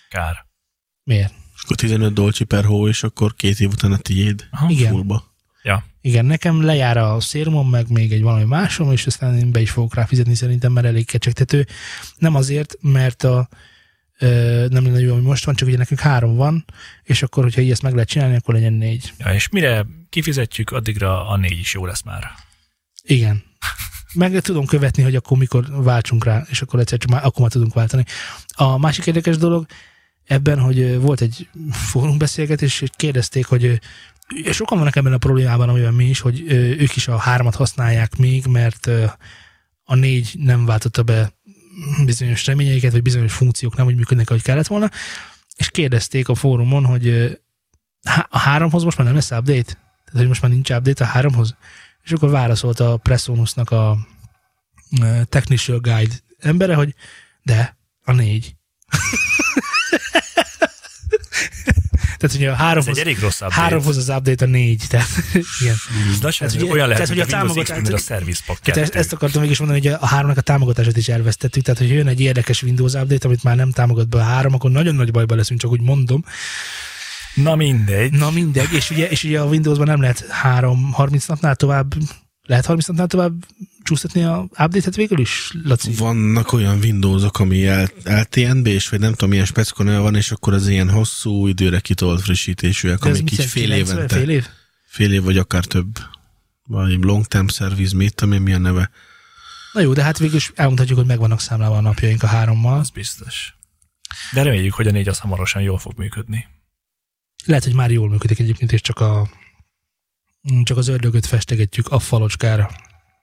Kár. 0.08 0.46
Miért? 1.02 1.34
Akkor 1.62 1.76
15 1.76 2.12
dolcsi 2.12 2.44
per 2.44 2.64
hó, 2.64 2.88
és 2.88 3.02
akkor 3.02 3.34
két 3.34 3.60
év 3.60 3.70
után 3.70 3.92
a 3.92 3.96
tiéd. 3.96 4.48
Aha. 4.50 4.70
Igen. 4.70 4.90
Fullba. 4.90 5.34
Igen, 6.06 6.24
nekem 6.24 6.62
lejár 6.62 6.96
a 6.96 7.20
szérmom, 7.20 7.70
meg 7.70 7.90
még 7.90 8.12
egy 8.12 8.22
valami 8.22 8.44
másom, 8.44 8.92
és 8.92 9.06
aztán 9.06 9.38
én 9.38 9.52
be 9.52 9.60
is 9.60 9.70
fogok 9.70 9.94
rá 9.94 10.04
fizetni 10.04 10.34
szerintem, 10.34 10.72
mert 10.72 10.86
elég 10.86 11.06
kecsegtető. 11.06 11.66
Nem 12.16 12.34
azért, 12.34 12.74
mert 12.80 13.24
a, 13.24 13.48
ö, 14.18 14.66
nem 14.70 14.84
lenne 14.84 15.00
jó, 15.00 15.12
ami 15.12 15.22
most 15.22 15.44
van, 15.44 15.54
csak 15.54 15.68
ugye 15.68 15.76
nekünk 15.76 16.00
három 16.00 16.36
van, 16.36 16.64
és 17.02 17.22
akkor, 17.22 17.42
hogyha 17.42 17.60
így 17.60 17.70
ezt 17.70 17.82
meg 17.82 17.92
lehet 17.92 18.08
csinálni, 18.08 18.36
akkor 18.36 18.54
legyen 18.54 18.72
négy. 18.72 19.12
Ja, 19.18 19.32
és 19.34 19.48
mire 19.48 19.86
kifizetjük, 20.10 20.70
addigra 20.70 21.28
a 21.28 21.36
négy 21.36 21.58
is 21.58 21.74
jó 21.74 21.86
lesz 21.86 22.02
már. 22.02 22.30
Igen. 23.02 23.42
Meg 24.14 24.40
tudom 24.40 24.66
követni, 24.66 25.02
hogy 25.02 25.14
akkor 25.14 25.38
mikor 25.38 25.82
váltsunk 25.82 26.24
rá, 26.24 26.46
és 26.48 26.62
akkor 26.62 26.80
egyszer 26.80 26.98
csak 26.98 27.10
már, 27.10 27.24
akkor 27.24 27.40
már 27.40 27.50
tudunk 27.50 27.74
váltani. 27.74 28.04
A 28.48 28.78
másik 28.78 29.06
érdekes 29.06 29.36
dolog 29.36 29.66
ebben, 30.26 30.58
hogy 30.58 31.00
volt 31.00 31.20
egy 31.20 31.48
fórumbeszélgetés, 31.90 32.80
és 32.80 32.90
kérdezték, 32.96 33.46
hogy 33.46 33.80
sokan 34.50 34.78
vannak 34.78 34.96
ebben 34.96 35.12
a 35.12 35.18
problémában, 35.18 35.68
amiben 35.68 35.94
mi 35.94 36.04
is, 36.04 36.20
hogy 36.20 36.44
ők 36.52 36.96
is 36.96 37.08
a 37.08 37.16
hármat 37.16 37.54
használják 37.54 38.16
még, 38.16 38.46
mert 38.46 38.90
a 39.84 39.94
négy 39.94 40.34
nem 40.38 40.66
váltotta 40.66 41.02
be 41.02 41.32
bizonyos 42.04 42.46
reményeiket, 42.46 42.92
vagy 42.92 43.02
bizonyos 43.02 43.32
funkciók 43.32 43.76
nem 43.76 43.86
úgy 43.86 43.96
működnek, 43.96 44.30
ahogy 44.30 44.42
kellett 44.42 44.66
volna, 44.66 44.90
és 45.56 45.70
kérdezték 45.70 46.28
a 46.28 46.34
fórumon, 46.34 46.84
hogy 46.84 47.38
a 48.28 48.38
háromhoz 48.38 48.82
most 48.82 48.96
már 48.96 49.06
nem 49.06 49.16
lesz 49.16 49.30
update? 49.30 49.72
Tehát, 50.04 50.18
hogy 50.18 50.28
most 50.28 50.42
már 50.42 50.50
nincs 50.50 50.70
update 50.70 51.04
a 51.04 51.06
háromhoz? 51.06 51.56
És 52.02 52.12
akkor 52.12 52.30
válaszolt 52.30 52.80
a 52.80 52.96
Presonusnak 52.96 53.70
a 53.70 53.98
technical 55.24 55.78
guide 55.78 56.14
embere, 56.38 56.74
hogy 56.74 56.94
de, 57.42 57.76
a 58.04 58.12
négy. 58.12 58.54
Tehát 62.18 62.36
ugye 62.36 62.50
a 62.50 62.54
háromhoz, 62.54 63.02
háromhoz 63.48 63.96
az 63.96 64.08
update 64.08 64.44
a 64.44 64.48
négy. 64.48 64.82
Tehát, 64.88 65.08
igen. 65.60 65.76
tehát, 66.20 66.54
ugye, 66.54 66.64
olyan 66.64 66.88
lehet, 66.88 67.08
tehát, 67.08 67.08
hogy 67.08 67.34
a, 67.34 67.38
támogatás, 67.38 67.92
a 67.92 67.98
Service 67.98 68.42
Pack 68.46 68.60
tehát 68.60 68.94
ezt 68.94 69.12
akartam 69.12 69.42
mégis 69.42 69.58
mondani, 69.58 69.80
hogy 69.80 69.96
a 70.00 70.06
háromnak 70.06 70.36
a 70.36 70.40
támogatását 70.40 70.96
is 70.96 71.08
elvesztettük, 71.08 71.62
tehát 71.62 71.80
hogy 71.80 71.90
jön 71.90 72.06
egy 72.06 72.20
érdekes 72.20 72.62
Windows 72.62 72.92
update, 72.92 73.26
amit 73.26 73.42
már 73.42 73.56
nem 73.56 73.70
támogat 73.70 74.08
be 74.08 74.18
a 74.18 74.22
három, 74.22 74.54
akkor 74.54 74.70
nagyon 74.70 74.94
nagy 74.94 75.10
bajba 75.10 75.34
leszünk, 75.34 75.60
csak 75.60 75.70
úgy 75.70 75.80
mondom. 75.80 76.24
Na 77.34 77.56
mindegy. 77.56 78.12
Na 78.12 78.30
mindegy, 78.30 78.72
és 78.72 78.90
ugye, 78.90 79.08
és 79.08 79.24
ugye 79.24 79.40
a 79.40 79.44
Windowsban 79.44 79.86
nem 79.86 80.00
lehet 80.00 80.26
három 80.28 80.92
30 80.92 81.26
napnál 81.26 81.56
tovább 81.56 81.94
lehet 82.46 82.66
30 82.66 82.86
napnál 82.86 83.06
tovább 83.06 83.46
csúsztatni 83.82 84.24
a 84.24 84.48
update-et 84.50 84.96
végül 84.96 85.18
is, 85.18 85.52
Laci? 85.64 85.94
Vannak 85.94 86.52
olyan 86.52 86.78
Windowsok, 86.78 87.38
ami 87.38 87.66
LTNB, 88.04 88.66
és 88.66 88.88
vagy 88.88 89.00
nem 89.00 89.10
tudom, 89.10 89.28
milyen 89.28 89.44
specikonál 89.44 90.00
van, 90.00 90.14
és 90.14 90.30
akkor 90.30 90.52
az 90.52 90.68
ilyen 90.68 90.90
hosszú 90.90 91.46
időre 91.46 91.80
kitolt 91.80 92.20
frissítésűek, 92.20 93.04
amik 93.04 93.32
így 93.32 93.44
fél 93.44 93.72
évente. 93.72 94.14
Fél 94.14 94.28
év? 94.28 94.46
Fél 94.86 95.12
év, 95.12 95.22
vagy 95.22 95.38
akár 95.38 95.64
több. 95.64 95.98
Vagy 96.68 97.04
long 97.04 97.24
term 97.24 97.46
service, 97.46 97.96
mit 97.96 98.14
tudom 98.14 98.34
én, 98.34 98.40
mi 98.40 98.52
a 98.52 98.58
neve. 98.58 98.90
Na 99.72 99.80
jó, 99.80 99.92
de 99.92 100.02
hát 100.02 100.18
végül 100.18 100.36
is 100.36 100.52
elmondhatjuk, 100.54 100.98
hogy 100.98 101.06
megvannak 101.06 101.40
számlálva 101.40 101.76
a 101.76 101.80
napjaink 101.80 102.22
a 102.22 102.26
hárommal. 102.26 102.78
Az 102.78 102.90
biztos. 102.90 103.56
De 104.32 104.42
reméljük, 104.42 104.74
hogy 104.74 104.86
a 104.86 104.90
négy 104.90 105.08
az 105.08 105.18
hamarosan 105.18 105.62
jól 105.62 105.78
fog 105.78 105.92
működni. 105.96 106.46
Lehet, 107.44 107.64
hogy 107.64 107.74
már 107.74 107.90
jól 107.90 108.08
működik 108.08 108.38
egyébként, 108.38 108.72
és 108.72 108.80
csak 108.80 109.00
a 109.00 109.28
csak 110.62 110.76
az 110.76 110.88
ördögöt 110.88 111.26
festegetjük 111.26 111.88
a 111.88 111.98
falocskára. 111.98 112.70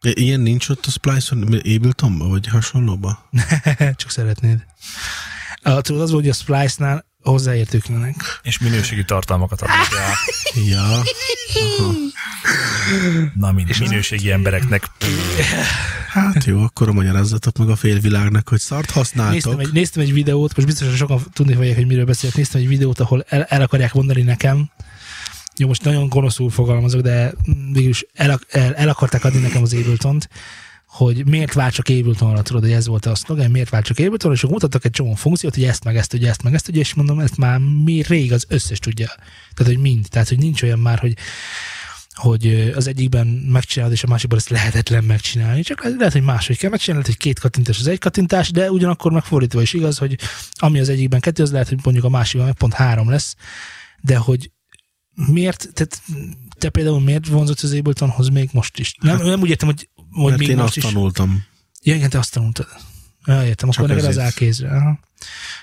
Ilyen 0.01 0.39
nincs 0.39 0.69
ott 0.69 0.85
a 0.85 0.89
Splice-on, 0.89 1.43
Abletonban, 1.43 2.29
vagy 2.29 2.47
hasonlóba? 2.47 3.29
csak 3.95 4.09
szeretnéd. 4.09 4.65
A, 5.61 5.81
tudod, 5.81 6.01
az 6.01 6.11
hogy 6.11 6.29
a 6.29 6.33
Splice-nál 6.33 7.05
hozzáértőknek. 7.21 8.15
És 8.43 8.59
minőségi 8.59 9.05
tartalmakat 9.05 9.61
adnak 9.61 9.99
el. 9.99 10.13
ja. 10.71 11.01
Na, 13.35 13.51
mind, 13.51 13.79
minőségi 13.79 14.31
embereknek. 14.31 14.83
Hát 16.07 16.43
jó, 16.43 16.61
akkor 16.61 16.91
magyarázzatok 16.91 17.57
meg 17.57 17.69
a 17.69 17.75
félvilágnak, 17.75 18.49
hogy 18.49 18.59
szart 18.59 18.91
használtok. 18.91 19.33
Néztem 19.33 19.59
egy, 19.59 19.71
néztem 19.71 20.03
egy 20.03 20.13
videót, 20.13 20.55
most 20.55 20.67
biztos, 20.67 20.87
hogy 20.87 20.97
sokan 20.97 21.21
tudni 21.33 21.53
fogják, 21.53 21.75
hogy 21.75 21.87
miről 21.87 22.05
beszélek. 22.05 22.35
Néztem 22.35 22.61
egy 22.61 22.67
videót, 22.67 22.99
ahol 22.99 23.25
el, 23.27 23.43
el 23.43 23.61
akarják 23.61 23.93
mondani 23.93 24.21
nekem, 24.21 24.69
jó, 25.57 25.67
most 25.67 25.83
nagyon 25.83 26.09
gonoszul 26.09 26.49
fogalmazok, 26.49 27.01
de 27.01 27.33
végülis 27.71 28.05
el, 28.13 28.39
el, 28.49 28.75
el 28.75 28.89
akarták 28.89 29.23
adni 29.23 29.39
nekem 29.39 29.61
az 29.61 29.73
ableton 29.73 30.19
hogy 30.93 31.25
miért 31.25 31.53
váltsak 31.53 31.85
Abletonra, 31.89 32.41
tudod, 32.41 32.61
hogy 32.61 32.71
ez 32.71 32.87
volt 32.87 33.05
a 33.05 33.15
szlogen, 33.15 33.51
miért 33.51 33.69
váltsak 33.69 33.97
Abletonra, 33.97 34.35
és 34.35 34.43
akkor 34.43 34.53
mutattak 34.53 34.85
egy 34.85 34.91
csomó 34.91 35.13
funkciót, 35.13 35.53
hogy 35.53 35.63
ezt 35.63 35.83
meg 35.83 35.97
ezt 35.97 36.09
tudja, 36.09 36.29
ezt 36.29 36.43
meg 36.43 36.53
ezt 36.53 36.65
tudja, 36.65 36.81
és 36.81 36.93
mondom, 36.93 37.19
ezt 37.19 37.37
már 37.37 37.59
mi 37.83 38.03
rég 38.07 38.33
az 38.33 38.45
összes 38.47 38.79
tudja. 38.79 39.07
Tehát, 39.53 39.73
hogy 39.73 39.81
mind. 39.81 40.05
Tehát, 40.09 40.27
hogy 40.27 40.37
nincs 40.37 40.63
olyan 40.63 40.79
már, 40.79 40.99
hogy 40.99 41.13
hogy 42.13 42.71
az 42.75 42.87
egyikben 42.87 43.27
megcsinálod, 43.27 43.93
és 43.93 44.03
a 44.03 44.07
másikban 44.07 44.37
ezt 44.37 44.49
lehetetlen 44.49 45.03
megcsinálni. 45.03 45.61
Csak 45.61 45.83
lehet, 45.83 46.13
hogy 46.13 46.23
máshogy 46.23 46.57
kell 46.57 46.69
megcsinálni, 46.69 47.05
lehet, 47.05 47.19
hogy 47.19 47.31
két 47.31 47.39
kattintás 47.39 47.79
az 47.79 47.87
egy 47.87 47.99
kattintás, 47.99 48.51
de 48.51 48.71
ugyanakkor 48.71 49.11
megfordítva 49.11 49.61
is 49.61 49.73
igaz, 49.73 49.97
hogy 49.97 50.17
ami 50.53 50.79
az 50.79 50.89
egyikben 50.89 51.19
kettő, 51.19 51.43
az 51.43 51.51
lehet, 51.51 51.69
hogy 51.69 51.79
mondjuk 51.83 52.05
a 52.05 52.09
másikban 52.09 52.45
meg 52.45 52.55
pont 52.55 52.73
három 52.73 53.09
lesz, 53.09 53.35
de 54.01 54.17
hogy 54.17 54.51
miért, 55.15 55.69
tehát 55.73 56.01
te 56.57 56.69
például 56.69 57.01
miért 57.01 57.27
vonzott 57.27 57.59
az 57.59 57.73
Abletonhoz 57.73 58.29
még 58.29 58.49
most 58.53 58.79
is? 58.79 58.95
Nem, 58.99 59.17
hát, 59.17 59.25
nem 59.25 59.41
úgy 59.41 59.49
értem, 59.49 59.67
hogy, 59.67 59.89
hogy 60.11 60.25
mert 60.25 60.37
még 60.37 60.47
én 60.49 60.55
most 60.55 60.67
azt 60.67 60.77
is. 60.77 60.83
tanultam. 60.83 61.45
Ja, 61.81 61.95
igen, 61.95 62.09
te 62.09 62.17
azt 62.17 62.33
tanultad. 62.33 62.67
Ja, 63.25 63.45
értem, 63.45 63.69
akkor 63.69 63.87
neked 63.87 64.05
az 64.05 64.17
elkézre. 64.17 64.69
Aha. 64.69 64.99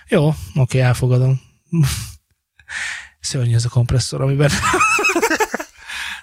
Jó, 0.08 0.34
oké, 0.54 0.78
elfogadom. 0.78 1.40
Szörnyű 3.20 3.54
ez 3.54 3.64
a 3.64 3.68
kompresszor, 3.68 4.20
amiben... 4.20 4.50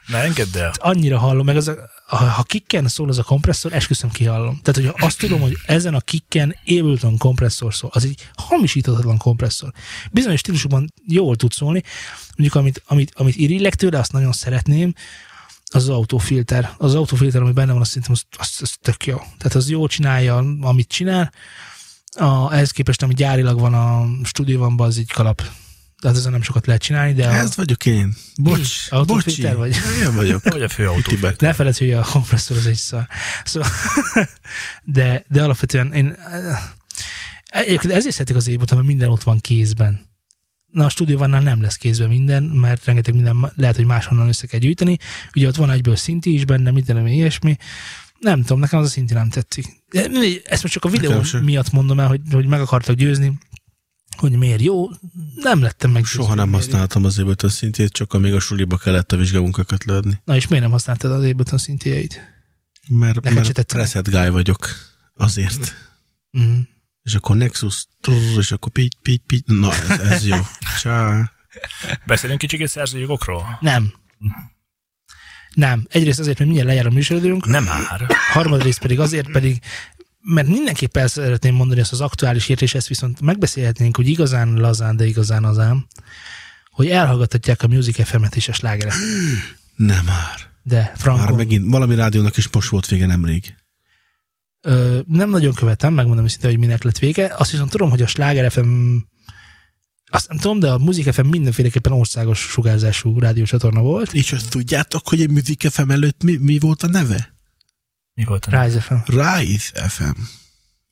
Ne 0.07 0.17
engedd 0.17 0.57
el. 0.57 0.71
Annyira 0.77 1.17
hallom, 1.17 1.45
meg 1.45 1.55
az 1.55 1.71
ha, 2.05 2.43
kicken 2.43 2.87
szól 2.87 3.09
az 3.09 3.17
a 3.17 3.23
kompresszor, 3.23 3.73
esküszöm 3.73 4.09
kihallom. 4.09 4.59
Tehát, 4.63 4.81
hogyha 4.81 5.05
azt 5.05 5.19
tudom, 5.19 5.41
hogy 5.41 5.57
ezen 5.65 5.93
a 5.93 5.99
kicken 5.99 6.55
Ableton 6.65 7.17
kompresszor 7.17 7.73
szól, 7.73 7.89
az 7.93 8.03
egy 8.03 8.29
hamisíthatatlan 8.35 9.17
kompresszor. 9.17 9.71
Bizonyos 10.11 10.39
stílusokban 10.39 10.93
jól 11.07 11.35
tud 11.35 11.51
szólni, 11.51 11.83
mondjuk 12.35 12.55
amit, 12.55 12.83
amit, 12.85 13.11
amit 13.15 13.35
irillek 13.35 13.75
tőle, 13.75 13.99
azt 13.99 14.11
nagyon 14.11 14.31
szeretném, 14.31 14.93
az, 15.65 15.83
az 15.83 15.89
autofilter. 15.89 16.73
Az 16.77 16.95
autofilter, 16.95 17.41
ami 17.41 17.51
benne 17.51 17.71
van, 17.71 17.81
azt 17.81 17.89
szerintem 17.89 18.11
az, 18.13 18.23
az, 18.37 18.57
az 18.61 18.77
tök 18.81 19.05
jó. 19.05 19.17
Tehát 19.17 19.55
az 19.55 19.69
jól 19.69 19.87
csinálja, 19.87 20.35
amit 20.61 20.87
csinál. 20.87 21.31
A, 22.11 22.53
ehhez 22.53 22.71
képest, 22.71 23.03
ami 23.03 23.13
gyárilag 23.13 23.59
van 23.59 23.73
a 23.73 24.07
stúdióban, 24.23 24.79
az 24.79 24.97
így 24.97 25.11
kalap 25.11 25.41
tehát 26.01 26.17
ezen 26.17 26.31
nem 26.31 26.41
sokat 26.41 26.65
lehet 26.65 26.81
csinálni, 26.81 27.13
de... 27.13 27.29
Ez 27.29 27.49
a... 27.49 27.53
vagyok 27.55 27.85
én. 27.85 28.15
Bocs, 28.37 28.87
Autofilter 28.89 29.55
vagy? 29.55 29.75
Én 30.03 30.15
vagyok. 30.15 30.43
vagy 30.43 30.61
a 30.61 30.69
fő. 30.69 30.89
Ne 31.39 31.53
feled, 31.53 31.77
hogy 31.77 31.91
a 31.91 32.01
kompresszor 32.01 32.57
az 32.57 32.65
egy 32.65 32.75
szar. 32.75 33.07
Szóval, 33.43 33.69
de, 34.83 35.25
de 35.27 35.43
alapvetően 35.43 35.93
én... 35.93 36.15
Egyébként 37.45 37.93
ezért 37.93 38.13
szeretik 38.13 38.35
az 38.35 38.47
évot, 38.47 38.73
mert 38.73 38.85
minden 38.85 39.09
ott 39.09 39.23
van 39.23 39.39
kézben. 39.39 40.05
Na, 40.71 40.85
a 40.85 40.89
stúdióban 40.89 41.29
nem 41.29 41.61
lesz 41.61 41.75
kézben 41.75 42.09
minden, 42.09 42.43
mert 42.43 42.85
rengeteg 42.85 43.13
minden 43.13 43.51
lehet, 43.55 43.75
hogy 43.75 43.85
máshonnan 43.85 44.27
össze 44.27 44.47
kell 44.47 44.59
gyűjteni. 44.59 44.97
Ugye 45.35 45.47
ott 45.47 45.55
van 45.55 45.71
egyből 45.71 45.95
szinti 45.95 46.33
is 46.33 46.45
benne, 46.45 46.71
minden 46.71 47.07
ilyesmi. 47.07 47.57
Nem 48.19 48.41
tudom, 48.41 48.59
nekem 48.59 48.79
az 48.79 48.85
a 48.85 48.89
szinti 48.89 49.13
nem 49.13 49.29
tetszik. 49.29 49.65
Ezt 50.45 50.61
most 50.61 50.73
csak 50.73 50.85
a 50.85 50.89
videó 50.89 51.23
miatt 51.41 51.71
mondom 51.71 51.99
el, 51.99 52.07
hogy, 52.07 52.21
hogy 52.31 52.45
meg 52.45 52.61
akartak 52.61 52.95
győzni 52.95 53.37
hogy 54.17 54.31
miért 54.31 54.61
jó, 54.61 54.89
nem 55.35 55.61
lettem 55.61 55.91
meg. 55.91 56.05
Soha 56.05 56.33
nem 56.33 56.51
használtam 56.51 57.05
az 57.05 57.19
Ableton 57.19 57.49
szintjét, 57.49 57.91
csak 57.91 58.13
amíg 58.13 58.33
a 58.33 58.39
suliba 58.39 58.77
kellett 58.77 59.11
a 59.11 59.17
vizsgamunkákat 59.17 59.83
leadni. 59.83 60.21
Na 60.25 60.35
és 60.35 60.47
miért 60.47 60.63
nem 60.63 60.73
használtad 60.73 61.11
az 61.11 61.23
Ableton 61.23 61.59
szintjeit? 61.59 62.35
Mert, 62.87 63.21
Neked 63.21 63.55
mert 63.55 63.73
preset 63.73 64.09
guy 64.09 64.29
vagyok, 64.29 64.67
azért. 65.13 65.75
Mm. 66.39 66.59
És 67.03 67.15
akkor 67.15 67.35
Nexus, 67.35 67.87
és 68.37 68.51
akkor 68.51 68.71
pitty, 68.71 68.95
pitty, 69.01 69.23
pitty. 69.25 69.51
Na, 69.51 69.73
ez, 69.73 69.99
ez 69.99 70.25
jó. 70.25 70.37
Csá. 70.81 71.31
Beszélünk 72.05 72.39
kicsit 72.39 72.67
szerzőjogokról? 72.67 73.57
Nem. 73.61 73.93
Nem. 75.53 75.85
Egyrészt 75.89 76.19
azért, 76.19 76.37
mert 76.37 76.49
mindjárt 76.49 76.73
lejár 76.73 76.91
a 76.91 76.95
műsoridőnk. 76.95 77.45
Nem 77.45 77.63
már. 77.63 78.05
Harmadrészt 78.31 78.79
pedig 78.79 78.99
azért 78.99 79.31
pedig, 79.31 79.61
mert 80.29 80.47
mindenképp 80.47 80.97
el 80.97 81.07
szeretném 81.07 81.55
mondani 81.55 81.79
ezt 81.79 81.91
az 81.91 82.01
aktuális 82.01 82.49
és 82.49 82.73
ezt 82.73 82.87
viszont 82.87 83.21
megbeszélhetnénk, 83.21 83.95
hogy 83.95 84.07
igazán 84.07 84.53
lazán, 84.53 84.95
de 84.97 85.05
igazán 85.05 85.43
azán, 85.45 85.87
hogy 86.69 86.87
elhallgathatják 86.87 87.63
a 87.63 87.67
Music 87.67 88.05
FM-et 88.05 88.35
és 88.35 88.47
a 88.47 88.53
slágeret. 88.53 88.93
Nem 89.75 90.05
már. 90.05 90.39
De, 90.63 90.93
Franko. 90.95 91.23
Már 91.23 91.31
megint 91.31 91.71
valami 91.71 91.95
rádiónak 91.95 92.37
is 92.37 92.49
most 92.51 92.69
volt 92.69 92.87
vége 92.87 93.05
nemrég. 93.05 93.55
Ö, 94.61 94.99
nem 95.07 95.29
nagyon 95.29 95.53
követem, 95.53 95.93
megmondom 95.93 96.25
őszintén, 96.25 96.49
hogy 96.49 96.59
minek 96.59 96.83
lett 96.83 96.97
vége. 96.97 97.33
Azt 97.37 97.51
viszont 97.51 97.69
tudom, 97.69 97.89
hogy 97.89 98.01
a 98.01 98.07
Sláger 98.07 98.51
FM 98.51 98.95
azt 100.09 100.29
nem 100.29 100.37
tudom, 100.37 100.59
de 100.59 100.71
a 100.71 100.77
Music 100.77 101.13
FM 101.13 101.25
mindenféleképpen 101.25 101.91
országos 101.91 102.39
sugárzású 102.39 103.19
rádiócsatorna 103.19 103.81
volt. 103.81 104.13
És 104.13 104.31
azt 104.31 104.49
tudjátok, 104.49 105.07
hogy 105.07 105.21
a 105.21 105.31
Music 105.31 105.71
FM 105.71 105.89
előtt 105.89 106.23
mi, 106.23 106.37
mi 106.37 106.59
volt 106.59 106.83
a 106.83 106.87
neve? 106.87 107.36
Mi 108.17 108.23
volt 108.23 108.45
a 108.45 108.61
Rise 108.61 108.79
FM. 108.81 108.95
Rise 109.05 109.89
FM. 109.89 110.21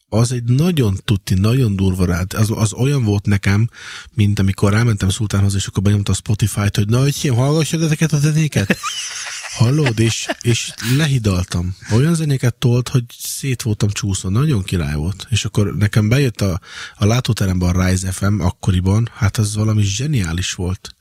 Az 0.10 0.32
egy 0.32 0.44
nagyon 0.44 0.98
tuti, 1.04 1.34
nagyon 1.34 1.76
durva 1.76 2.06
rád. 2.06 2.34
Az, 2.34 2.52
az 2.52 2.74
olyan 2.74 3.04
volt 3.04 3.26
nekem, 3.26 3.70
mint 4.14 4.40
amikor 4.40 4.72
rámentem 4.72 5.10
Szultánhoz, 5.10 5.56
és 5.56 5.68
akkor 5.68 5.84
benyomta 5.84 6.12
a 6.12 6.16
Spotify-t, 6.16 6.76
hogy 6.76 6.88
na, 6.88 7.00
hogy 7.00 7.20
én 7.22 7.34
hallgassad 7.34 7.82
ezeket 7.82 8.14
a 8.14 8.18
zenéket? 8.18 8.78
Hallod? 9.58 10.00
És, 10.00 10.28
és 10.42 10.74
lehidaltam. 10.98 11.76
Olyan 11.92 12.16
zenéket 12.16 12.56
tolt, 12.56 12.90
hogy 12.90 13.04
szét 13.18 13.62
voltam 13.62 13.90
csúszva. 13.90 14.30
Nagyon 14.30 14.64
király 14.64 14.96
volt. 14.96 15.28
És 15.30 15.46
akkor 15.46 15.76
nekem 15.76 16.10
bejött 16.10 16.42
a, 16.42 16.60
a 16.96 17.06
látóteremben 17.06 17.76
a 17.76 17.86
Rise 17.86 18.12
FM 18.12 18.40
akkoriban, 18.40 19.10
hát 19.14 19.38
az 19.38 19.56
valami 19.56 19.84
zseniális 19.84 20.54
volt 20.54 20.95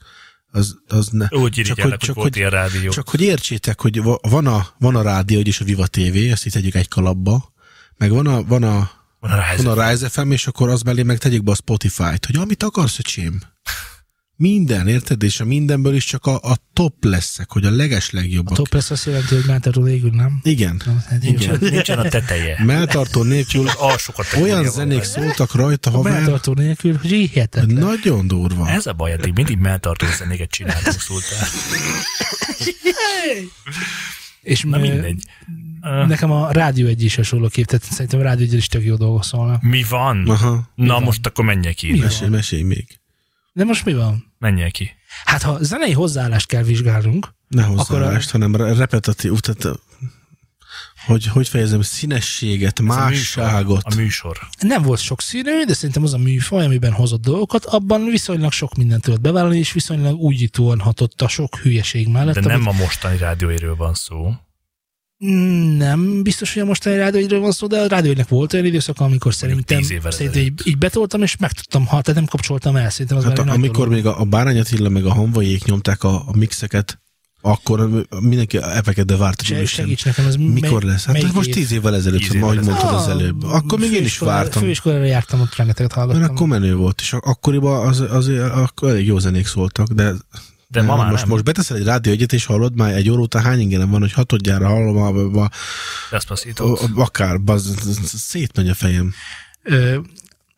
az, 0.55 0.77
az 0.87 1.07
ne. 1.07 1.27
Úgy 1.29 1.51
csak, 1.51 1.79
hogy, 1.79 1.97
csak, 1.97 2.15
hogy, 2.15 2.37
hogy, 2.37 2.49
rádió. 2.49 2.89
csak 2.89 3.09
hogy 3.09 3.21
értsétek, 3.21 3.81
hogy 3.81 4.01
van 4.21 4.47
a, 4.47 4.67
van 4.79 4.95
a 4.95 5.01
rádió, 5.01 5.39
és 5.39 5.59
a 5.59 5.65
Viva 5.65 5.87
TV, 5.87 6.15
ezt 6.31 6.45
itt 6.45 6.51
tegyük 6.51 6.75
egy 6.75 6.87
kalapba, 6.87 7.53
meg 7.97 8.11
van 8.11 8.27
a, 8.27 8.43
van 8.43 8.63
a, 8.63 8.91
van 9.19 9.31
a, 9.31 9.51
Rise, 9.51 9.63
van 9.63 9.79
a 9.79 9.89
Rise 9.89 10.09
FM, 10.09 10.31
és 10.31 10.47
akkor 10.47 10.69
az 10.69 10.81
mellé 10.81 11.03
meg 11.03 11.17
tegyük 11.17 11.43
be 11.43 11.51
a 11.51 11.55
Spotify-t, 11.55 12.25
hogy 12.25 12.35
amit 12.35 12.63
akarsz, 12.63 12.99
öcsém. 12.99 13.41
Minden, 14.37 14.87
érted? 14.87 15.23
És 15.23 15.39
a 15.39 15.45
mindenből 15.45 15.95
is 15.95 16.05
csak 16.05 16.25
a, 16.25 16.35
a 16.35 16.57
top 16.73 17.03
leszek, 17.03 17.51
hogy 17.51 17.65
a 17.65 17.71
leges 17.71 18.09
legjobbak. 18.09 18.51
A 18.51 18.55
top 18.55 18.73
lesz 18.73 18.91
azt 18.91 19.05
jelenti, 19.05 19.35
hogy 19.35 19.43
melltartó 19.47 19.83
nélkül 19.83 20.09
nem? 20.09 20.39
Igen. 20.43 20.81
Nem, 20.85 21.03
hát 21.07 21.21
nincsen, 21.21 21.57
nincsen 21.59 21.99
a 21.99 22.07
teteje. 22.07 22.63
Melltartó 22.63 23.23
nélkül 23.23 23.67
olyan 24.41 24.69
zenék 24.69 25.03
szóltak 25.03 25.55
rajta, 25.55 25.89
ha 25.89 26.01
Melltartó 26.01 26.53
nélkül, 26.53 26.97
hogy 26.97 27.09
hihetetlen. 27.09 27.77
Nagyon 27.77 28.27
durva. 28.27 28.69
Ez 28.69 28.85
a 28.85 28.93
baj, 28.93 29.11
eddig 29.11 29.33
mindig 29.33 29.57
melltartó 29.57 30.05
zenéket 30.17 30.49
csináltunk, 30.49 30.99
szóltál. 30.99 31.47
És 34.41 34.61
Na 34.61 34.77
mindegy. 34.77 35.23
Nekem 36.07 36.31
a 36.31 36.51
Rádió 36.51 36.87
egy 36.87 37.03
is 37.03 37.15
hasonló 37.15 37.47
kép, 37.47 37.65
tehát 37.65 37.85
szerintem 37.91 38.19
a 38.19 38.23
Rádió 38.23 38.45
egy 38.45 38.53
is 38.53 38.67
tök 38.67 38.83
jó 38.83 38.95
dolgok 38.95 39.23
szólnak. 39.23 39.61
Mi 39.61 39.85
van? 39.89 40.29
Aha. 40.29 40.71
Na 40.75 40.99
mi 40.99 41.05
most 41.05 41.19
van? 41.23 41.31
akkor 41.31 41.45
menjek 41.45 41.75
ki. 41.75 41.99
Mesélj, 41.99 42.29
mesélj 42.29 42.61
még. 42.61 42.99
De 43.55 43.63
most 43.63 43.85
mi 43.85 43.93
van? 43.93 44.33
Menjél 44.39 44.71
ki. 44.71 44.91
Hát 45.25 45.41
ha 45.41 45.57
zenei 45.61 45.91
hozzáállást 45.91 46.47
kell 46.47 46.63
vizsgálnunk, 46.63 47.33
ne 47.47 47.63
hozzáállást, 47.63 48.29
a... 48.29 48.31
hanem 48.31 48.55
repetitív, 48.55 49.39
tehát 49.39 49.79
hogy, 51.05 51.25
hogy 51.25 51.47
fejezem, 51.47 51.81
színességet, 51.81 52.79
Ez 52.79 52.85
másságot. 52.85 53.83
A 53.83 53.95
műsor, 53.95 53.99
a 53.99 54.01
műsor. 54.01 54.37
Nem 54.59 54.81
volt 54.81 54.99
sok 54.99 55.21
színű, 55.21 55.63
de 55.65 55.73
szerintem 55.73 56.03
az 56.03 56.13
a 56.13 56.17
műfaj, 56.17 56.65
amiben 56.65 56.91
hozott 56.91 57.21
dolgokat, 57.21 57.65
abban 57.65 58.05
viszonylag 58.05 58.51
sok 58.51 58.75
mindent 58.75 59.01
tudott 59.01 59.21
bevállalni, 59.21 59.57
és 59.57 59.71
viszonylag 59.71 60.19
újítóan 60.19 60.79
hatott 60.79 61.21
a 61.21 61.27
sok 61.27 61.57
hülyeség 61.57 62.07
mellett. 62.07 62.33
De 62.33 62.41
nem 62.41 62.67
amit... 62.67 62.79
a 62.79 62.83
mostani 62.83 63.17
rádióéről 63.17 63.75
van 63.75 63.93
szó. 63.93 64.33
Nem 65.77 66.23
biztos, 66.23 66.53
hogy 66.53 66.61
a 66.61 66.65
mostani 66.65 66.95
rádióidről 66.95 67.39
van 67.39 67.51
szó, 67.51 67.67
de 67.67 67.79
a 67.79 67.87
rádióidnak 67.87 68.29
volt 68.29 68.53
olyan 68.53 68.65
időszak, 68.65 68.99
amikor 68.99 69.33
szerintem, 69.33 69.81
szerintem 69.81 70.41
így, 70.41 70.61
így, 70.63 70.77
betoltam, 70.77 71.21
és 71.21 71.37
meg 71.37 71.51
tudtam, 71.51 71.85
ha 71.85 72.01
tehát 72.01 72.19
nem 72.19 72.25
kapcsoltam 72.25 72.75
el. 72.75 72.89
Szerintem 72.89 73.17
az 73.17 73.23
hát 73.23 73.39
a, 73.39 73.51
amikor 73.51 73.89
még 73.89 74.05
a, 74.05 74.19
a 74.19 74.23
Bárány 74.23 74.59
Attila 74.59 74.89
meg 74.89 75.05
a 75.05 75.13
Hanvaiék 75.13 75.63
nyomták 75.63 76.03
a, 76.03 76.23
a 76.27 76.37
mixeket, 76.37 76.99
akkor 77.41 78.05
mindenki 78.19 78.57
epeket, 78.57 79.05
de 79.05 79.15
várt, 79.17 79.47
hogy 79.47 79.67
segíts 79.67 80.05
nekem, 80.05 80.25
ez 80.25 80.35
mikor 80.35 80.83
mely, 80.83 80.91
lesz? 80.91 81.05
Hát 81.05 81.23
ez 81.23 81.31
most 81.31 81.51
tíz 81.51 81.71
évvel 81.71 81.95
ezelőtt, 81.95 82.21
évvel 82.21 82.43
ahogy 82.43 82.63
mondtad 82.63 82.93
az 82.93 83.07
előbb. 83.07 83.43
Akkor 83.43 83.79
még 83.79 83.91
én 83.91 84.03
is 84.03 84.17
vártam. 84.17 84.61
Főiskolára 84.61 85.03
jártam, 85.03 85.41
ott 85.41 85.55
rengeteget 85.55 85.93
hallgattam. 85.93 86.21
Mert 86.21 86.33
akkor 86.33 86.47
menő 86.47 86.75
volt, 86.75 86.99
és 87.01 87.13
akkoriban 87.13 87.87
az, 87.87 87.99
az, 87.99 88.11
az, 88.11 88.27
akkor 88.51 88.89
elég 88.89 89.05
jó 89.05 89.19
zenék 89.19 89.47
szóltak, 89.47 89.87
de 89.87 90.13
de 90.75 90.81
ma 90.81 90.95
már 90.95 91.09
most, 91.09 91.21
nem. 91.21 91.31
most 91.31 91.43
beteszel 91.43 91.77
egy 91.77 91.83
rádió 91.83 92.11
egyet, 92.11 92.33
és 92.33 92.45
hallod 92.45 92.75
már 92.75 92.93
egy 92.93 93.09
óra 93.09 93.21
után 93.21 93.43
hány 93.43 93.59
ingenem 93.59 93.89
van, 93.89 93.99
hogy 93.99 94.13
hatodjára 94.13 94.67
hallom 94.67 94.97
a, 94.97 95.39
a, 95.41 95.49
a, 96.55 97.01
akár, 97.01 97.41
baz, 97.41 97.73
szétmegy 98.05 98.69
a 98.69 98.73
fejem. 98.73 99.13
Ö, 99.63 99.97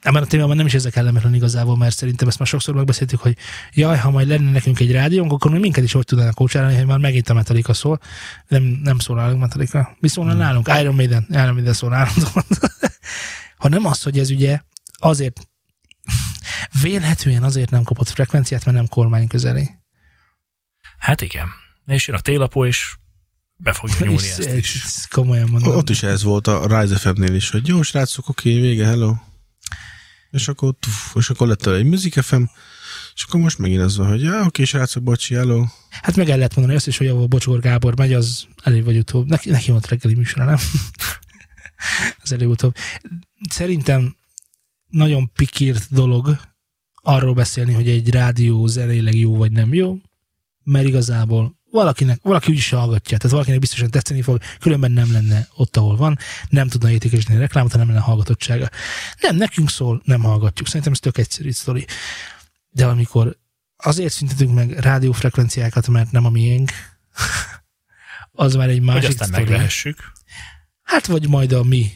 Ebben 0.01 0.23
a 0.23 0.25
témában 0.25 0.55
nem 0.55 0.65
is 0.65 0.73
ezek 0.73 0.91
kellemetlen 0.91 1.33
igazából, 1.33 1.77
mert 1.77 1.95
szerintem 1.95 2.27
ezt 2.27 2.39
már 2.39 2.47
sokszor 2.47 2.75
megbeszéltük, 2.75 3.19
hogy 3.19 3.37
jaj, 3.73 3.97
ha 3.97 4.11
majd 4.11 4.27
lenne 4.27 4.51
nekünk 4.51 4.79
egy 4.79 4.91
rádiónk, 4.91 5.31
akkor 5.31 5.51
mi 5.51 5.59
minket 5.59 5.83
is 5.83 5.93
ott 5.93 6.05
tudnának 6.05 6.33
kócsálni, 6.33 6.75
hogy 6.75 6.85
már 6.85 6.97
megint 6.97 7.29
a 7.29 7.33
Metallica 7.33 7.73
szól. 7.73 7.99
Nem, 8.47 8.63
nem 8.63 8.99
szól 8.99 9.15
nálunk 9.15 9.39
Metallica. 9.39 9.95
Mi 9.99 10.07
szólna 10.07 10.31
hmm. 10.31 10.39
nálunk? 10.39 10.69
Iron 10.79 10.95
Maiden. 10.95 11.25
Iron 11.29 11.53
Maiden 11.53 11.73
szól 11.73 11.89
nálunk. 11.89 12.27
ha 13.57 13.69
nem 13.69 13.85
az, 13.85 14.03
hogy 14.03 14.19
ez 14.19 14.29
ugye 14.29 14.59
azért 14.93 15.47
vélhetően 16.81 17.43
azért 17.43 17.69
nem 17.69 17.83
kapott 17.83 18.09
frekvenciát, 18.09 18.65
mert 18.65 18.77
nem 18.77 18.87
kormány 18.87 19.27
közeli. 19.27 19.76
Hát 20.97 21.21
igen. 21.21 21.47
És 21.85 22.07
jön 22.07 22.15
a 22.15 22.19
télapó, 22.19 22.65
és 22.65 22.95
be 23.55 23.73
fogja 23.73 23.95
nyúlni 24.05 24.27
és, 24.27 24.37
ezt 24.37 24.53
is. 24.53 24.83
Komolyan 25.09 25.49
mondom. 25.49 25.75
Ott 25.75 25.89
is 25.89 26.03
ez 26.03 26.23
volt 26.23 26.47
a 26.47 26.79
Rise 26.79 26.97
FM-nél 26.97 27.35
is, 27.35 27.49
hogy 27.49 27.67
jó 27.67 27.81
srácok, 27.81 28.29
oké, 28.29 28.59
vége, 28.59 28.85
hello. 28.85 29.15
És 30.31 30.47
akkor, 30.47 30.75
tuf, 30.79 31.15
és 31.15 31.29
akkor 31.29 31.47
lett 31.47 31.65
egy 31.65 31.85
Music 31.85 32.23
FM, 32.23 32.43
és 33.13 33.23
akkor 33.23 33.39
most 33.39 33.57
megint 33.57 33.81
az 33.81 33.97
van, 33.97 34.07
hogy 34.07 34.21
ja, 34.21 34.45
oké, 34.45 34.63
srácok, 34.63 35.03
bocsi, 35.03 35.33
hello. 35.33 35.65
Hát 36.01 36.15
meg 36.15 36.29
el 36.29 36.35
lehet 36.37 36.55
mondani 36.55 36.77
azt 36.77 36.87
is, 36.87 36.97
hogy 36.97 37.07
ahol 37.07 37.27
Bocsor 37.27 37.59
Gábor 37.59 37.97
megy, 37.97 38.13
az 38.13 38.47
előbb 38.63 38.85
vagy 38.85 38.97
utóbb. 38.97 39.27
Neki, 39.27 39.49
neki 39.49 39.71
volt 39.71 39.87
reggeli 39.87 40.13
műsora, 40.13 40.45
nem? 40.45 40.57
az 42.23 42.31
előbb-utóbb. 42.31 42.75
Szerintem 43.49 44.15
nagyon 44.87 45.31
pikírt 45.31 45.87
dolog 45.89 46.39
arról 47.01 47.33
beszélni, 47.33 47.73
hogy 47.73 47.89
egy 47.89 48.09
rádió 48.09 48.67
zenéleg 48.67 49.15
jó 49.15 49.35
vagy 49.35 49.51
nem 49.51 49.73
jó, 49.73 49.97
mert 50.67 50.87
igazából 50.87 51.57
valakinek, 51.71 52.19
valaki 52.21 52.51
úgyis 52.51 52.69
hallgatja, 52.69 53.17
tehát 53.17 53.31
valakinek 53.31 53.59
biztosan 53.59 53.89
tetszeni 53.89 54.21
fog, 54.21 54.39
különben 54.59 54.91
nem 54.91 55.11
lenne 55.11 55.47
ott, 55.55 55.77
ahol 55.77 55.95
van, 55.95 56.17
nem 56.49 56.67
tudna 56.67 56.91
értékesíteni 56.91 57.39
reklámot, 57.39 57.73
nem 57.75 57.87
lenne 57.87 57.99
hallgatottsága. 57.99 58.69
Nem, 59.21 59.35
nekünk 59.35 59.69
szól, 59.69 60.01
nem 60.05 60.21
hallgatjuk. 60.21 60.67
Szerintem 60.67 60.91
ez 60.91 60.99
tök 60.99 61.17
egyszerű 61.17 61.51
sztori. 61.51 61.85
De 62.69 62.85
amikor 62.85 63.37
azért 63.77 64.13
szüntetünk 64.13 64.53
meg 64.53 64.71
rádiófrekvenciákat, 64.71 65.87
mert 65.87 66.11
nem 66.11 66.25
a 66.25 66.29
miénk, 66.29 66.71
az 68.31 68.55
már 68.55 68.69
egy 68.69 68.81
másik 68.81 69.01
Hogy 69.01 69.11
aztán 69.11 69.27
sztori. 69.27 69.43
meglehessük. 69.43 69.97
Hát 70.81 71.05
vagy 71.05 71.27
majd 71.27 71.51
a 71.51 71.63
mi 71.63 71.91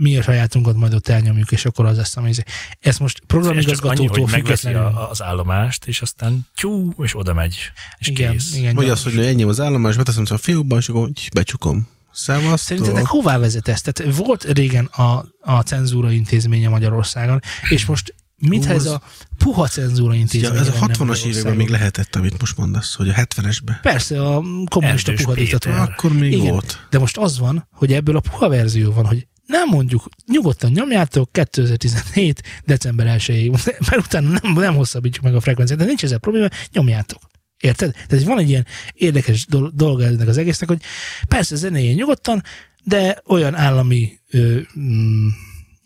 mi 0.00 0.16
a 0.16 0.22
sajátunkat 0.22 0.76
majd 0.76 0.94
ott 0.94 1.08
elnyomjuk, 1.08 1.52
és 1.52 1.64
akkor 1.64 1.86
az 1.86 1.96
lesz, 1.96 2.16
ami 2.16 2.32
Ez 2.80 2.98
most 2.98 3.22
programigazgatótól 3.26 4.26
függetlenül. 4.28 4.82
az 5.10 5.22
állomást, 5.22 5.86
és 5.86 6.00
aztán 6.02 6.46
tyú, 6.54 6.92
és 6.98 7.16
oda 7.16 7.34
megy, 7.34 7.58
és 7.98 8.08
igen, 8.08 8.32
kész. 8.32 8.54
Igen, 8.56 8.74
vagy 8.74 8.88
az, 8.88 9.02
hogy 9.02 9.18
ennyi 9.18 9.42
az 9.42 9.60
állomás, 9.60 9.96
beteszem 9.96 10.24
a 10.28 10.36
fiúkban, 10.36 10.78
és 10.78 10.88
akkor 10.88 11.10
becsukom. 11.34 11.88
Szevasztok. 12.12 12.58
Szerintetek 12.58 13.06
hová 13.06 13.38
vezet 13.38 13.68
ez? 13.68 13.80
Tehát 13.80 14.16
volt 14.16 14.44
régen 14.44 14.84
a, 14.84 15.24
a 15.40 15.60
cenzúra 15.60 16.10
intézménye 16.10 16.68
Magyarországon, 16.68 17.40
és 17.68 17.86
most 17.86 18.14
mintha 18.36 18.72
ez 18.72 18.86
a 18.86 19.02
puha 19.38 19.66
cenzúra 19.66 20.14
intézmény. 20.14 20.52
Ja, 20.52 20.60
ez 20.60 20.68
a 20.68 20.72
60-as 20.72 21.24
években 21.24 21.56
még 21.56 21.68
lehetett, 21.68 22.16
amit 22.16 22.40
most 22.40 22.56
mondasz, 22.56 22.94
hogy 22.94 23.08
a 23.08 23.12
70-esben. 23.12 23.80
Persze, 23.82 24.26
a 24.26 24.42
kommunista 24.68 25.12
puha 25.12 25.34
diktatúra. 25.34 25.82
Akkor 25.82 26.12
még 26.12 26.32
Igen, 26.32 26.50
volt. 26.50 26.86
De 26.90 26.98
most 26.98 27.16
az 27.16 27.38
van, 27.38 27.68
hogy 27.72 27.92
ebből 27.92 28.16
a 28.16 28.20
puha 28.20 28.48
verzió 28.48 28.92
van, 28.92 29.06
hogy 29.06 29.26
nem 29.50 29.68
mondjuk, 29.68 30.08
nyugodtan 30.26 30.70
nyomjátok 30.70 31.32
2017. 31.32 32.42
december 32.64 33.16
1-ig, 33.18 33.50
mert 33.90 34.06
utána 34.06 34.38
nem, 34.42 34.52
nem 34.52 34.74
hosszabbítjuk 34.74 35.24
meg 35.24 35.34
a 35.34 35.40
frekvenciát, 35.40 35.78
de 35.78 35.84
nincs 35.84 36.04
ezzel 36.04 36.18
probléma, 36.18 36.48
nyomjátok. 36.72 37.22
Érted? 37.58 37.92
Tehát 38.08 38.24
van 38.24 38.38
egy 38.38 38.48
ilyen 38.48 38.66
érdekes 38.92 39.46
dolga 39.72 40.04
ennek 40.04 40.28
az 40.28 40.38
egésznek, 40.38 40.68
hogy 40.68 40.82
persze 41.28 41.56
zenéjén 41.56 41.94
nyugodtan, 41.94 42.42
de 42.84 43.22
olyan 43.26 43.54
állami 43.54 44.18
ö, 44.30 44.60
mm, 44.78 45.28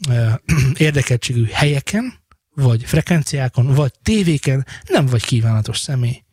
ö, 0.08 0.30
érdekeltségű 0.86 1.44
helyeken, 1.44 2.14
vagy 2.54 2.84
frekvenciákon, 2.84 3.66
vagy 3.66 3.92
tévéken 4.02 4.66
nem 4.88 5.06
vagy 5.06 5.24
kívánatos 5.24 5.78
személy. 5.78 6.23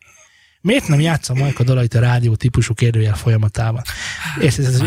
Miért 0.62 0.88
nem 0.88 1.00
játsza 1.00 1.34
Majka 1.34 1.62
dalait 1.62 1.94
a 1.94 2.00
rádió 2.00 2.34
típusú 2.34 2.74
kérdőjel 2.74 3.14
folyamatában? 3.14 3.82
Érted? 4.40 4.64
Ez, 4.64 4.80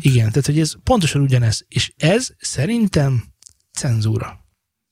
igen, 0.00 0.28
tehát 0.28 0.46
hogy 0.46 0.60
ez 0.60 0.72
pontosan 0.82 1.20
ugyanez. 1.20 1.64
És 1.68 1.92
ez 1.96 2.28
szerintem 2.38 3.24
cenzúra. 3.72 4.44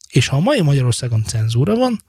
És 0.08 0.28
ha 0.28 0.36
a 0.36 0.40
mai 0.40 0.60
Magyarországon 0.60 1.24
cenzúra 1.24 1.74
van, 1.74 2.02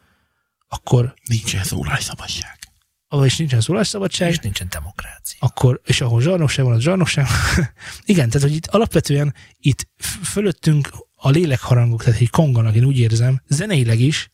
akkor... 0.68 1.14
Nincsen 1.28 1.64
szólásszabadság. 1.64 2.60
Ahol 3.08 3.26
is 3.26 3.38
nincsen 3.38 3.62
szólásszabadság. 3.62 4.30
És 4.30 4.38
nincsen 4.38 4.68
demokrácia. 4.70 5.38
Akkor, 5.42 5.82
és 5.84 6.02
ahol 6.02 6.22
zsarnokság 6.22 6.66
van, 6.66 6.74
az 6.74 6.82
zsarnokság. 6.82 7.28
igen, 8.06 8.30
tehát 8.30 8.48
hogy 8.48 8.56
itt 8.56 8.68
alapvetően 8.68 9.34
itt 9.58 9.88
fölöttünk 10.24 10.90
a 11.16 11.30
lélekharangok, 11.30 12.04
tehát 12.04 12.20
hogy 12.20 12.30
konganak, 12.30 12.76
én 12.76 12.84
úgy 12.84 13.00
érzem, 13.00 13.42
zeneileg 13.48 14.00
is, 14.00 14.32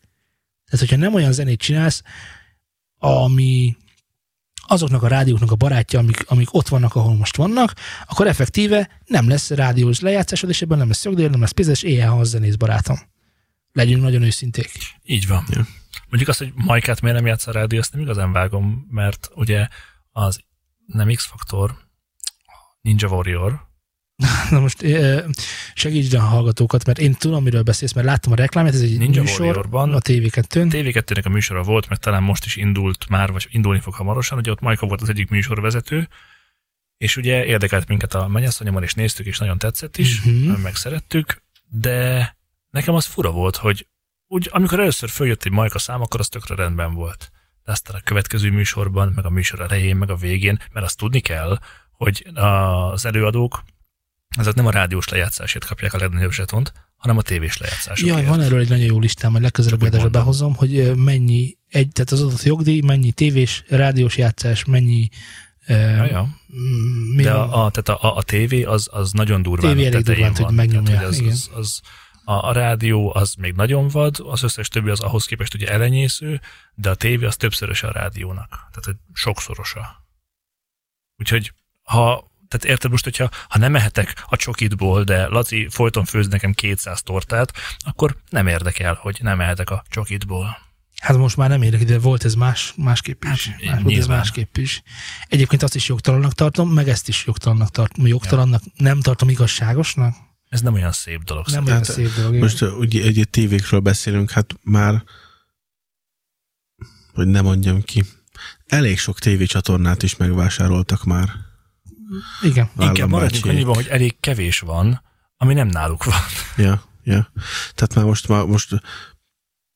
tehát 0.64 0.88
hogyha 0.88 0.96
nem 0.96 1.14
olyan 1.14 1.32
zenét 1.32 1.60
csinálsz, 1.60 2.02
ami 2.98 3.76
azoknak 4.66 5.02
a 5.02 5.08
rádióknak 5.08 5.50
a 5.50 5.54
barátja, 5.56 5.98
amik, 5.98 6.24
amik 6.28 6.54
ott 6.54 6.68
vannak, 6.68 6.94
ahol 6.94 7.14
most 7.14 7.36
vannak, 7.36 7.74
akkor 8.06 8.26
effektíve 8.26 9.00
nem 9.06 9.28
lesz 9.28 9.50
rádiós 9.50 10.00
lejátszásod, 10.00 10.50
és 10.50 10.62
ebben 10.62 10.78
nem 10.78 10.88
lesz 10.88 11.04
jogdíj, 11.04 11.26
nem 11.26 11.40
lesz 11.40 11.50
pénzes, 11.50 11.82
éjjel, 11.82 12.10
ha 12.10 12.24
zenész 12.24 12.54
barátom. 12.54 12.98
Legyünk 13.72 14.02
nagyon 14.02 14.22
őszinték. 14.22 14.70
Így 15.02 15.26
van. 15.26 15.44
Ja. 15.50 15.66
Mondjuk 16.08 16.28
azt, 16.28 16.38
hogy 16.38 16.52
Majkát 16.54 17.00
miért 17.00 17.16
nem 17.16 17.26
játsz 17.26 17.46
a 17.46 17.52
rádió, 17.52 17.78
azt 17.78 17.92
nem 17.92 18.02
igazán 18.02 18.32
vágom, 18.32 18.86
mert 18.90 19.30
ugye 19.34 19.68
az 20.12 20.40
nem 20.86 21.08
X-faktor, 21.08 21.76
Ninja 22.80 23.08
Warrior, 23.08 23.65
Na 24.50 24.60
most 24.60 24.84
segítsd 25.74 26.14
a 26.14 26.20
hallgatókat, 26.20 26.86
mert 26.86 26.98
én 26.98 27.14
tudom, 27.14 27.42
miről 27.42 27.62
beszélsz, 27.62 27.92
mert 27.92 28.06
láttam 28.06 28.32
a 28.32 28.36
reklámát, 28.36 28.74
ez 28.74 28.80
egy 28.80 28.98
Ninja 28.98 29.22
műsor 29.22 29.46
Warriorban, 29.46 29.92
a 29.92 29.98
TV2-n. 29.98 30.68
TV2-nek 30.70 31.24
a 31.24 31.28
műsora 31.28 31.62
volt, 31.62 31.88
meg 31.88 31.98
talán 31.98 32.22
most 32.22 32.44
is 32.44 32.56
indult 32.56 33.08
már, 33.08 33.32
vagy 33.32 33.46
indulni 33.50 33.80
fog 33.80 33.94
hamarosan, 33.94 34.38
ugye 34.38 34.50
ott 34.50 34.60
Majka 34.60 34.86
volt 34.86 35.00
az 35.00 35.08
egyik 35.08 35.30
műsorvezető, 35.30 36.08
és 36.96 37.16
ugye 37.16 37.44
érdekelt 37.44 37.88
minket 37.88 38.14
a 38.14 38.28
mennyasszonyommal, 38.28 38.82
és 38.82 38.94
néztük, 38.94 39.26
és 39.26 39.38
nagyon 39.38 39.58
tetszett 39.58 39.96
is, 39.96 40.18
uh-huh. 40.18 40.58
meg 40.62 40.76
szerettük, 40.76 41.42
de 41.68 42.36
nekem 42.70 42.94
az 42.94 43.04
fura 43.04 43.30
volt, 43.30 43.56
hogy 43.56 43.86
úgy, 44.26 44.48
amikor 44.52 44.80
először 44.80 45.08
följött 45.08 45.44
egy 45.44 45.52
Majka 45.52 45.78
szám, 45.78 46.00
akkor 46.00 46.20
az 46.20 46.28
tökre 46.28 46.54
rendben 46.54 46.94
volt. 46.94 47.30
De 47.64 47.72
aztán 47.72 47.96
a 47.96 48.04
következő 48.04 48.50
műsorban, 48.50 49.12
meg 49.14 49.24
a 49.24 49.30
műsor 49.30 49.60
elején, 49.60 49.96
meg 49.96 50.10
a 50.10 50.16
végén, 50.16 50.58
mert 50.72 50.86
azt 50.86 50.98
tudni 50.98 51.20
kell, 51.20 51.58
hogy 51.92 52.26
az 52.34 53.04
előadók 53.04 53.62
ezek 54.36 54.54
nem 54.54 54.66
a 54.66 54.70
rádiós 54.70 55.08
lejátszásért 55.08 55.64
kapják 55.64 55.94
a 55.94 55.98
legnagyobb 55.98 56.32
zsetont, 56.32 56.72
hanem 56.96 57.16
a 57.16 57.22
tévés 57.22 57.56
lejátszásokért. 57.56 58.16
Jaj, 58.16 58.26
van 58.26 58.40
erről 58.40 58.60
egy 58.60 58.68
nagyon 58.68 58.84
jó 58.84 58.98
listám, 58.98 59.32
hogy 59.32 59.40
legközelebb 59.40 59.82
adásra 59.82 60.08
behozom, 60.08 60.54
hogy 60.54 60.92
mennyi 60.96 61.56
egy, 61.68 61.88
tehát 61.92 62.10
az 62.10 62.22
adott 62.22 62.42
jogdíj, 62.42 62.80
mennyi 62.80 63.12
tévés, 63.12 63.64
rádiós 63.68 64.16
játszás, 64.16 64.64
mennyi 64.64 65.08
Ja, 65.68 66.04
ja. 66.04 66.28
Mi 67.14 67.22
De 67.22 67.32
a, 67.32 67.64
a, 67.64 67.70
tehát 67.70 68.02
a, 68.02 68.16
a 68.16 68.22
tévé 68.22 68.62
az, 68.62 68.88
az 68.92 69.12
nagyon 69.12 69.42
durván 69.42 69.74
tévé 69.74 69.86
elég 69.86 70.04
durván, 70.04 70.34
hogy 70.34 70.54
megnyomja. 70.54 70.90
Tehát, 70.90 71.16
hogy 71.16 71.26
az, 71.26 71.50
az, 71.52 71.58
az, 71.58 71.80
a, 72.24 72.48
a 72.48 72.52
rádió 72.52 73.14
az 73.14 73.34
még 73.34 73.54
nagyon 73.54 73.88
vad, 73.88 74.16
az 74.18 74.42
összes 74.42 74.68
többi 74.68 74.90
az 74.90 75.00
ahhoz 75.00 75.24
képest 75.24 75.54
ugye 75.54 75.68
elenyésző, 75.68 76.40
de 76.74 76.90
a 76.90 76.94
tévé 76.94 77.24
az 77.24 77.36
többszörös 77.36 77.82
a 77.82 77.92
rádiónak. 77.92 78.48
Tehát 78.48 78.86
egy 78.86 78.96
sokszorosa. 79.12 80.06
Úgyhogy 81.16 81.52
ha 81.82 82.30
tehát 82.56 82.74
érted 82.74 82.90
most, 82.90 83.04
hogyha 83.04 83.28
ha 83.48 83.58
nem 83.58 83.72
mehetek 83.72 84.24
a 84.26 84.36
csokitból, 84.36 85.04
de 85.04 85.26
Laci 85.26 85.66
folyton 85.70 86.04
főz 86.04 86.28
nekem 86.28 86.52
200 86.52 87.02
tortát, 87.02 87.52
akkor 87.78 88.16
nem 88.28 88.46
érdekel, 88.46 88.98
hogy 89.00 89.18
nem 89.22 89.36
mehetek 89.36 89.70
a 89.70 89.84
csokitból. 89.88 90.64
Hát 91.00 91.16
most 91.16 91.36
már 91.36 91.48
nem 91.48 91.62
érdekel, 91.62 91.86
de 91.86 91.98
volt 91.98 92.24
ez 92.24 92.34
más, 92.34 92.72
másképp 92.76 93.22
is. 93.32 93.48
Hát, 93.48 93.72
más, 93.72 93.82
volt 93.82 93.96
ez 93.96 94.06
másképp 94.06 94.56
is. 94.56 94.82
Egyébként 95.28 95.62
azt 95.62 95.74
is 95.74 95.88
jogtalannak 95.88 96.32
tartom, 96.32 96.72
meg 96.72 96.88
ezt 96.88 97.08
is 97.08 97.26
jogtalannak 97.26 97.70
tartom. 97.70 98.06
Jogtalannak 98.06 98.62
ja. 98.64 98.70
nem 98.76 99.00
tartom 99.00 99.28
igazságosnak. 99.28 100.14
Ez 100.48 100.60
nem 100.60 100.74
olyan 100.74 100.92
szép 100.92 101.22
dolog. 101.22 101.46
Nem 101.46 101.66
olyan 101.66 101.84
szép 101.84 102.14
dolog. 102.14 102.34
Most 102.34 102.62
ugye 102.62 103.02
egy 103.02 103.28
tévékről 103.30 103.80
beszélünk, 103.80 104.30
hát 104.30 104.54
már, 104.62 105.02
hogy 107.12 107.26
nem 107.26 107.44
mondjam 107.44 107.82
ki, 107.82 108.04
elég 108.66 108.98
sok 108.98 109.18
tévécsatornát 109.18 110.02
is 110.02 110.16
megvásároltak 110.16 111.04
már. 111.04 111.45
Igen. 112.42 112.70
Inkább 112.78 113.08
maradjunk 113.08 113.46
annyiban, 113.46 113.74
hogy 113.74 113.86
elég 113.86 114.16
kevés 114.20 114.58
van, 114.58 115.02
ami 115.36 115.54
nem 115.54 115.68
náluk 115.68 116.04
van. 116.04 116.14
Ja, 116.66 116.82
ja. 117.02 117.32
Tehát 117.74 117.94
már 117.94 118.04
most, 118.04 118.28
már, 118.28 118.44
most 118.44 118.80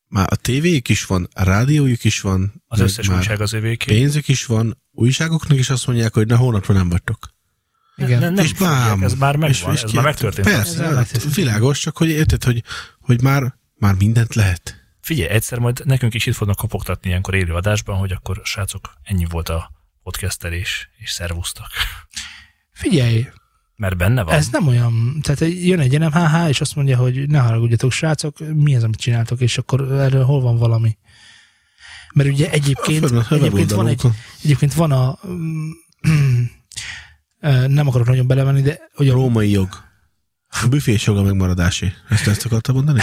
már 0.07 0.27
a 0.31 0.35
tévéjük 0.35 0.89
is 0.89 1.05
van, 1.05 1.27
a 1.33 1.43
rádiójuk 1.43 2.03
is 2.03 2.21
van. 2.21 2.63
Az 2.67 2.79
összes 2.79 3.07
újság 3.07 3.41
az 3.41 3.53
övéké. 3.53 3.93
Pénzük 3.93 4.27
is 4.27 4.45
van, 4.45 4.81
újságoknak 4.91 5.57
is 5.57 5.69
azt 5.69 5.87
mondják, 5.87 6.13
hogy 6.13 6.27
na 6.27 6.37
hónapra 6.37 6.73
nem 6.73 6.89
vagytok. 6.89 7.33
Igen. 7.95 8.19
Nem, 8.19 8.33
nem 8.33 8.45
és 8.45 8.53
bám, 8.53 9.03
ez 9.03 9.13
már 9.13 9.35
megvan, 9.35 9.73
és, 9.73 9.77
és 9.77 9.83
ez 9.83 9.91
már 9.91 10.03
megtörtént. 10.03 10.47
Persze, 10.47 10.83
hát, 10.83 11.33
világos, 11.33 11.79
csak 11.79 11.97
hogy 11.97 12.09
érted, 12.09 12.43
hogy, 12.43 12.63
hogy 12.99 13.21
már, 13.21 13.55
már 13.75 13.93
mindent 13.93 14.35
lehet. 14.35 14.75
Figyelj, 15.01 15.29
egyszer 15.29 15.59
majd 15.59 15.81
nekünk 15.85 16.13
is 16.13 16.25
itt 16.25 16.35
fognak 16.35 16.55
kopogtatni 16.55 17.09
ilyenkor 17.09 17.33
élőadásban, 17.33 17.97
hogy 17.97 18.11
akkor 18.11 18.41
srácok, 18.43 18.93
ennyi 19.03 19.25
volt 19.29 19.49
a 19.49 19.71
podcasterés, 20.03 20.89
és 20.97 21.09
szervusztak. 21.09 21.67
Figyelj, 22.71 23.27
mert 23.75 23.97
benne 23.97 24.23
van. 24.23 24.35
Ez 24.35 24.47
nem 24.47 24.67
olyan, 24.67 25.19
tehát 25.21 25.53
jön 25.53 25.79
egy 25.79 25.99
NMHH, 25.99 26.49
és 26.49 26.61
azt 26.61 26.75
mondja, 26.75 26.97
hogy 26.97 27.27
ne 27.27 27.39
haragudjatok, 27.39 27.91
srácok, 27.91 28.37
mi 28.53 28.75
az, 28.75 28.83
amit 28.83 28.99
csináltok, 28.99 29.41
és 29.41 29.57
akkor 29.57 29.91
erről 29.91 30.23
hol 30.23 30.41
van 30.41 30.57
valami. 30.57 30.97
Mert 32.13 32.29
ugye 32.29 32.51
egyébként, 32.51 33.03
egyébként, 33.29 33.71
van, 33.71 33.87
egy, 33.87 34.01
egyébként 34.43 34.73
van 34.73 34.91
a, 34.91 35.19
nem 37.67 37.87
akarok 37.87 38.07
nagyon 38.07 38.27
belemenni, 38.27 38.61
de... 38.61 38.79
Hogy 38.93 39.09
a 39.09 39.13
római 39.13 39.49
jog. 39.49 39.69
A 40.63 40.67
büfés 40.67 41.05
jog 41.05 41.17
a 41.17 41.21
megmaradási. 41.21 41.93
Ezt 42.09 42.27
ezt 42.27 42.45
akartam 42.45 42.75
mondani? 42.75 43.01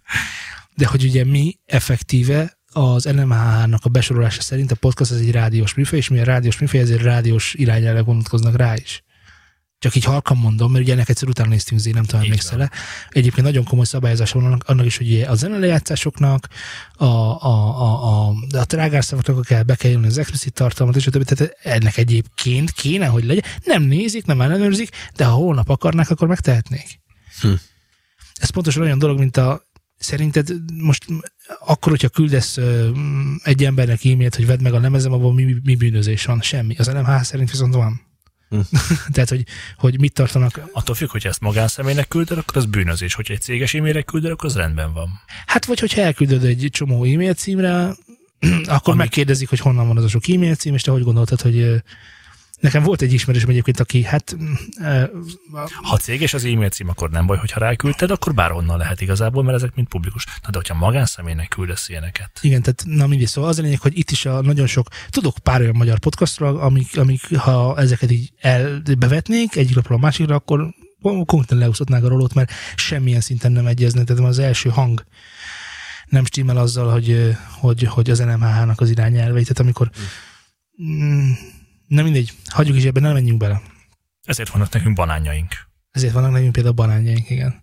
de 0.76 0.86
hogy 0.86 1.04
ugye 1.04 1.24
mi 1.24 1.58
effektíve 1.66 2.58
az 2.72 3.04
NMHH-nak 3.04 3.84
a 3.84 3.88
besorolása 3.88 4.42
szerint 4.42 4.70
a 4.70 4.74
podcast 4.74 5.10
az 5.10 5.20
egy 5.20 5.30
rádiós 5.30 5.74
műfaj, 5.74 5.98
és 5.98 6.08
mi 6.08 6.18
a 6.18 6.24
rádiós 6.24 6.58
műfaj, 6.58 6.80
ezért 6.80 7.02
rádiós 7.02 7.54
irányelvek 7.54 8.04
vonatkoznak 8.04 8.56
rá 8.56 8.74
is. 8.76 9.02
Csak 9.78 9.94
így 9.94 10.04
halkan 10.04 10.36
mondom, 10.36 10.72
mert 10.72 10.84
ugye 10.84 10.92
ennek 10.92 11.08
egyszer 11.08 11.28
utána 11.28 11.48
néztünk 11.48 11.80
zé, 11.80 11.90
nem 11.90 12.04
tudom, 12.04 12.20
emlékszel 12.20 12.62
-e. 12.62 12.70
Egyébként 13.08 13.46
nagyon 13.46 13.64
komoly 13.64 13.84
szabályozás 13.84 14.32
van 14.32 14.60
annak, 14.66 14.86
is, 14.86 14.96
hogy 14.96 15.20
a 15.20 15.34
zenelejátszásoknak, 15.34 16.48
a, 16.92 17.04
a, 17.04 17.80
a, 17.80 18.28
a, 18.28 18.34
a 18.58 18.64
trágárszavaknak 18.64 19.44
kell 19.44 19.62
be 19.62 19.74
kell 19.74 19.90
jönni 19.90 20.06
az 20.06 20.18
explicit 20.18 20.52
tartalmat, 20.52 20.96
és 20.96 21.06
a 21.06 21.10
többi. 21.10 21.24
Tehát 21.24 21.56
ennek 21.62 21.96
egyébként 21.96 22.70
kéne, 22.70 23.06
hogy 23.06 23.24
legyen. 23.24 23.44
Nem 23.64 23.82
nézik, 23.82 24.24
nem 24.24 24.40
ellenőrzik, 24.40 24.90
de 25.16 25.24
ha 25.24 25.32
holnap 25.32 25.68
akarnák, 25.68 26.10
akkor 26.10 26.28
megtehetnék. 26.28 27.00
Hm. 27.40 27.52
Ez 28.34 28.50
pontosan 28.50 28.82
olyan 28.82 28.98
dolog, 28.98 29.18
mint 29.18 29.36
a 29.36 29.62
Szerinted 30.02 30.48
most 30.74 31.04
akkor, 31.58 31.92
hogyha 31.92 32.08
küldesz 32.08 32.58
egy 33.42 33.64
embernek 33.64 34.04
e-mailt, 34.04 34.34
hogy 34.34 34.46
vedd 34.46 34.62
meg 34.62 34.74
a 34.74 34.80
lemezem, 34.80 35.12
abban 35.12 35.34
mi, 35.34 35.56
mi 35.62 35.74
bűnözés 35.74 36.24
van? 36.24 36.40
Semmi. 36.40 36.74
Az 36.78 36.90
LMH 36.90 37.22
szerint 37.22 37.50
viszont 37.50 37.74
van. 37.74 38.00
Hm. 38.48 38.60
Tehát, 39.14 39.28
hogy, 39.28 39.44
hogy 39.76 40.00
mit 40.00 40.12
tartanak. 40.12 40.60
Attól 40.72 40.94
függ, 40.94 41.10
hogy 41.10 41.26
ezt 41.26 41.40
magánszemélynek 41.40 42.08
küldöd, 42.08 42.38
akkor 42.38 42.56
az 42.56 42.66
bűnözés. 42.66 43.14
Hogyha 43.14 43.34
egy 43.34 43.40
céges 43.40 43.74
e-mailre 43.74 44.02
küldöd, 44.02 44.30
akkor 44.30 44.48
az 44.48 44.56
rendben 44.56 44.92
van. 44.92 45.08
Hát, 45.46 45.64
vagy 45.64 45.80
hogyha 45.80 46.00
elküldöd 46.00 46.44
egy 46.44 46.68
csomó 46.70 47.04
e-mail 47.04 47.34
címre, 47.34 47.84
akkor 48.64 48.80
Amik... 48.82 48.96
megkérdezik, 48.96 49.48
hogy 49.48 49.58
honnan 49.58 49.86
van 49.86 49.96
az 49.96 50.04
a 50.04 50.08
sok 50.08 50.28
e-mail 50.28 50.54
cím, 50.54 50.74
és 50.74 50.82
te 50.82 50.90
hogy 50.90 51.02
gondoltad, 51.02 51.40
hogy 51.40 51.82
Nekem 52.62 52.82
volt 52.82 53.02
egy 53.02 53.12
ismerősöm 53.12 53.48
egyébként, 53.48 53.80
aki 53.80 54.02
hát... 54.02 54.36
Uh, 54.80 55.08
ha 55.82 55.96
céges 55.96 56.34
az 56.34 56.44
e-mail 56.44 56.68
cím, 56.68 56.88
akkor 56.88 57.10
nem 57.10 57.26
baj, 57.26 57.36
hogyha 57.36 57.60
ráküldted, 57.60 58.10
akkor 58.10 58.34
bárhonnan 58.34 58.78
lehet 58.78 59.00
igazából, 59.00 59.42
mert 59.42 59.56
ezek 59.56 59.74
mind 59.74 59.88
publikus. 59.88 60.24
Na 60.24 60.50
de 60.50 60.56
hogyha 60.56 60.74
magánszemélynek 60.74 61.48
küldesz 61.48 61.88
ilyeneket. 61.88 62.30
Igen, 62.40 62.62
tehát 62.62 62.82
na 62.86 63.06
mindig 63.06 63.26
szóval 63.26 63.50
az 63.50 63.58
a 63.58 63.62
lényeg, 63.62 63.80
hogy 63.80 63.98
itt 63.98 64.10
is 64.10 64.26
a 64.26 64.40
nagyon 64.40 64.66
sok, 64.66 64.88
tudok 65.10 65.38
pár 65.38 65.60
olyan 65.60 65.76
magyar 65.76 65.98
podcastról, 65.98 66.60
amik, 66.60 66.98
amik 66.98 67.36
ha 67.36 67.78
ezeket 67.78 68.10
így 68.10 68.32
elbevetnék 68.40 69.56
egyik 69.56 69.74
lapról 69.74 69.98
a 69.98 70.00
másikra, 70.00 70.34
akkor 70.34 70.74
konkrétan 71.00 71.58
leúszhatnák 71.58 72.04
a 72.04 72.08
rolót, 72.08 72.34
mert 72.34 72.52
semmilyen 72.74 73.20
szinten 73.20 73.52
nem 73.52 73.66
egyezne. 73.66 74.04
Tehát 74.04 74.24
az 74.24 74.38
első 74.38 74.68
hang 74.68 75.04
nem 76.06 76.24
stimmel 76.24 76.56
azzal, 76.56 76.92
hogy, 76.92 77.36
hogy, 77.60 77.82
hogy 77.82 78.10
az 78.10 78.18
NMHH-nak 78.18 78.80
az 78.80 78.90
irányelvei. 78.90 79.42
Tehát 79.42 79.58
amikor 79.58 79.90
mm, 80.82 81.30
Na 81.92 82.02
mindegy, 82.02 82.32
hagyjuk 82.46 82.76
is 82.76 82.84
ebben, 82.84 83.02
nem 83.02 83.12
menjünk 83.12 83.38
bele. 83.38 83.62
Ezért 84.22 84.48
vannak 84.48 84.72
nekünk 84.72 84.96
banánjaink. 84.96 85.52
Ezért 85.90 86.12
vannak 86.12 86.30
nekünk 86.30 86.52
például 86.52 86.74
banánjaink, 86.74 87.30
igen. 87.30 87.62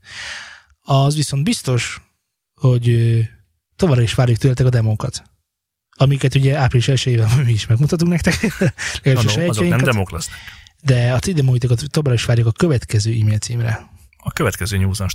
Az 0.82 1.16
viszont 1.16 1.44
biztos, 1.44 2.02
hogy 2.54 3.18
továbbra 3.76 4.02
is 4.02 4.14
várjuk 4.14 4.38
tőletek 4.38 4.66
a 4.66 4.70
demókat. 4.70 5.24
Amiket 5.98 6.36
ugye 6.36 6.58
április 6.58 6.88
1 6.88 7.24
mi 7.46 7.52
is 7.52 7.68
megmutatunk 7.68 8.12
nektek. 8.12 8.42
no, 9.04 9.22
no, 9.22 9.48
azok 9.50 9.68
nem 9.68 9.82
demók 9.82 10.12
lesznek. 10.12 10.38
De 10.84 11.14
a 11.14 11.20
ti 11.20 11.34
demóitokat 11.34 11.84
továbbra 11.88 12.14
is 12.14 12.26
várjuk 12.26 12.48
a 12.48 12.52
következő 12.52 13.12
e-mail 13.12 13.38
címre. 13.38 13.90
A 14.18 14.32
következő 14.32 14.78
News 14.78 15.00
on 15.00 15.08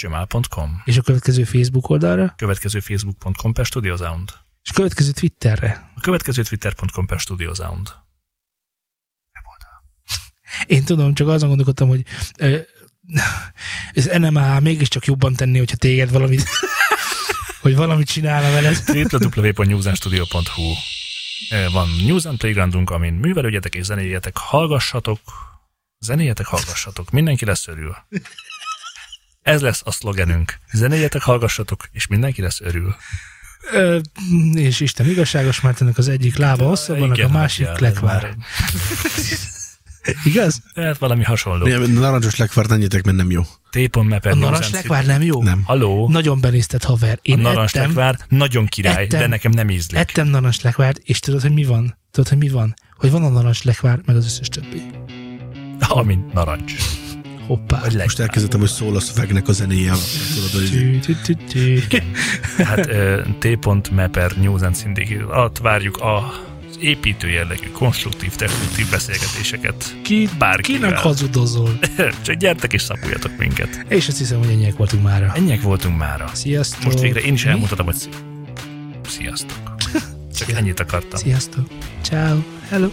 gmail.com 0.00 0.82
És 0.84 0.96
a 0.96 1.02
következő 1.02 1.44
Facebook 1.44 1.88
oldalra? 1.88 2.34
Következő 2.36 2.80
facebook.com 2.80 3.52
per 3.52 3.64
StudioSound. 3.64 4.32
És 4.62 4.70
a 4.70 4.74
következő 4.74 5.10
Twitterre? 5.10 5.90
A 5.94 6.00
következő 6.00 6.42
twitter.com 6.42 7.06
per 7.06 7.18
StudioSound. 7.18 7.88
Én 10.66 10.84
tudom, 10.84 11.14
csak 11.14 11.28
azon 11.28 11.48
gondolkodtam, 11.48 11.88
hogy 11.88 12.02
ez 13.92 14.04
NMA 14.04 14.60
mégiscsak 14.60 15.04
jobban 15.04 15.34
tenni, 15.34 15.58
hogyha 15.58 15.76
téged 15.76 16.10
valamit, 16.10 16.48
hogy 17.62 17.76
valamit 17.76 18.08
csinálna 18.08 18.50
veled. 18.50 18.82
www.newsandstudio.hu 19.36 20.72
Van 21.72 21.88
News 22.06 22.24
and 22.24 22.38
Playgroundunk, 22.38 22.90
amin 22.90 23.12
művelődjetek 23.12 23.74
és 23.74 23.84
zenéjetek, 23.84 24.36
hallgassatok, 24.36 25.20
zenéjetek, 25.98 26.46
hallgassatok, 26.46 27.10
mindenki 27.10 27.44
lesz 27.44 27.66
örül. 27.66 27.96
Ez 29.42 29.60
lesz 29.60 29.82
a 29.84 29.90
szlogenünk. 29.90 30.58
Zenéjetek, 30.72 31.22
hallgassatok, 31.22 31.88
és 31.92 32.06
mindenki 32.06 32.42
lesz 32.42 32.60
örül. 32.60 32.96
Ö, 33.72 33.98
és 34.54 34.80
Isten 34.80 35.08
igazságos, 35.08 35.60
mert 35.60 35.80
ennek 35.80 35.98
az 35.98 36.08
egyik 36.08 36.36
lába 36.36 36.64
hosszabb, 36.64 37.00
a 37.18 37.28
másik 37.28 37.78
lekvár. 37.78 38.36
Igaz? 40.24 40.62
Hát 40.74 40.98
valami 40.98 41.22
hasonló. 41.22 41.66
Nem, 41.66 41.92
narancsos 41.92 42.36
lekvár 42.36 42.66
ennyitek, 42.70 43.04
mert 43.04 43.16
nem 43.16 43.30
jó. 43.30 43.42
Tépon 43.70 44.06
meper. 44.06 44.32
A 44.32 44.34
narancs 44.34 44.70
lekvár 44.70 45.06
nem 45.06 45.22
jó? 45.22 45.42
Nem. 45.42 45.62
Haló? 45.64 46.08
Nagyon 46.08 46.40
benézted, 46.40 46.84
haver. 46.84 47.18
Én 47.22 47.38
a 47.38 47.42
narancs 47.42 47.70
ettem, 47.70 47.86
lekvár 47.86 48.18
nagyon 48.28 48.66
király, 48.66 49.04
ettem, 49.04 49.20
de 49.20 49.26
nekem 49.26 49.50
nem 49.52 49.70
ízlik. 49.70 50.00
Ettem 50.00 50.26
narancs 50.28 50.62
lekvárt, 50.62 51.00
és 51.04 51.20
tudod, 51.20 51.40
hogy 51.40 51.52
mi 51.52 51.64
van? 51.64 51.98
Tudod, 52.10 52.28
hogy 52.28 52.38
mi 52.38 52.48
van? 52.48 52.74
Hogy 52.96 53.10
van 53.10 53.24
a 53.24 53.28
narancs 53.28 53.62
lekvár, 53.62 54.00
meg 54.04 54.16
az 54.16 54.24
összes 54.24 54.48
többi. 54.48 54.82
Amint 55.88 56.32
narancs. 56.32 56.74
Hoppá. 57.46 57.80
Vagy 57.80 57.96
Most 57.96 58.18
elkezdtem, 58.18 58.60
hogy 58.60 58.68
szól 58.68 58.96
a 58.96 59.00
szövegnek 59.00 59.48
a 59.48 59.52
zenéje. 59.52 59.92
Hát 62.56 62.90
t.meper 63.38 64.36
News 64.36 64.62
and 64.62 64.76
Syndicate 64.76 65.60
várjuk 65.62 65.96
a 65.96 66.32
építő 66.80 67.28
jellegű, 67.28 67.70
konstruktív, 67.70 68.34
technikai 68.34 68.84
beszélgetéseket. 68.90 69.96
Ki, 70.02 70.28
bárkivel. 70.38 70.80
Kinek 70.80 70.98
hazudozol? 70.98 71.78
Csak 72.24 72.34
gyertek 72.34 72.72
és 72.72 72.82
szapuljatok 72.82 73.36
minket. 73.38 73.84
És 73.88 74.08
azt 74.08 74.18
hiszem, 74.18 74.38
hogy 74.38 74.48
ennyiek 74.48 74.76
voltunk 74.76 75.02
mára. 75.02 75.32
Ennyiek 75.34 75.62
voltunk 75.62 75.98
mára. 75.98 76.30
Sziasztok. 76.32 76.84
Most 76.84 77.00
végre 77.00 77.20
én 77.20 77.32
is 77.32 77.44
elmutatom, 77.44 77.86
hogy 77.86 78.08
sziasztok. 79.08 79.58
Csak 80.38 80.50
ennyit 80.50 80.80
akartam. 80.80 81.18
Sziasztok. 81.18 81.66
Ciao. 82.02 82.38
Hello. 82.68 82.90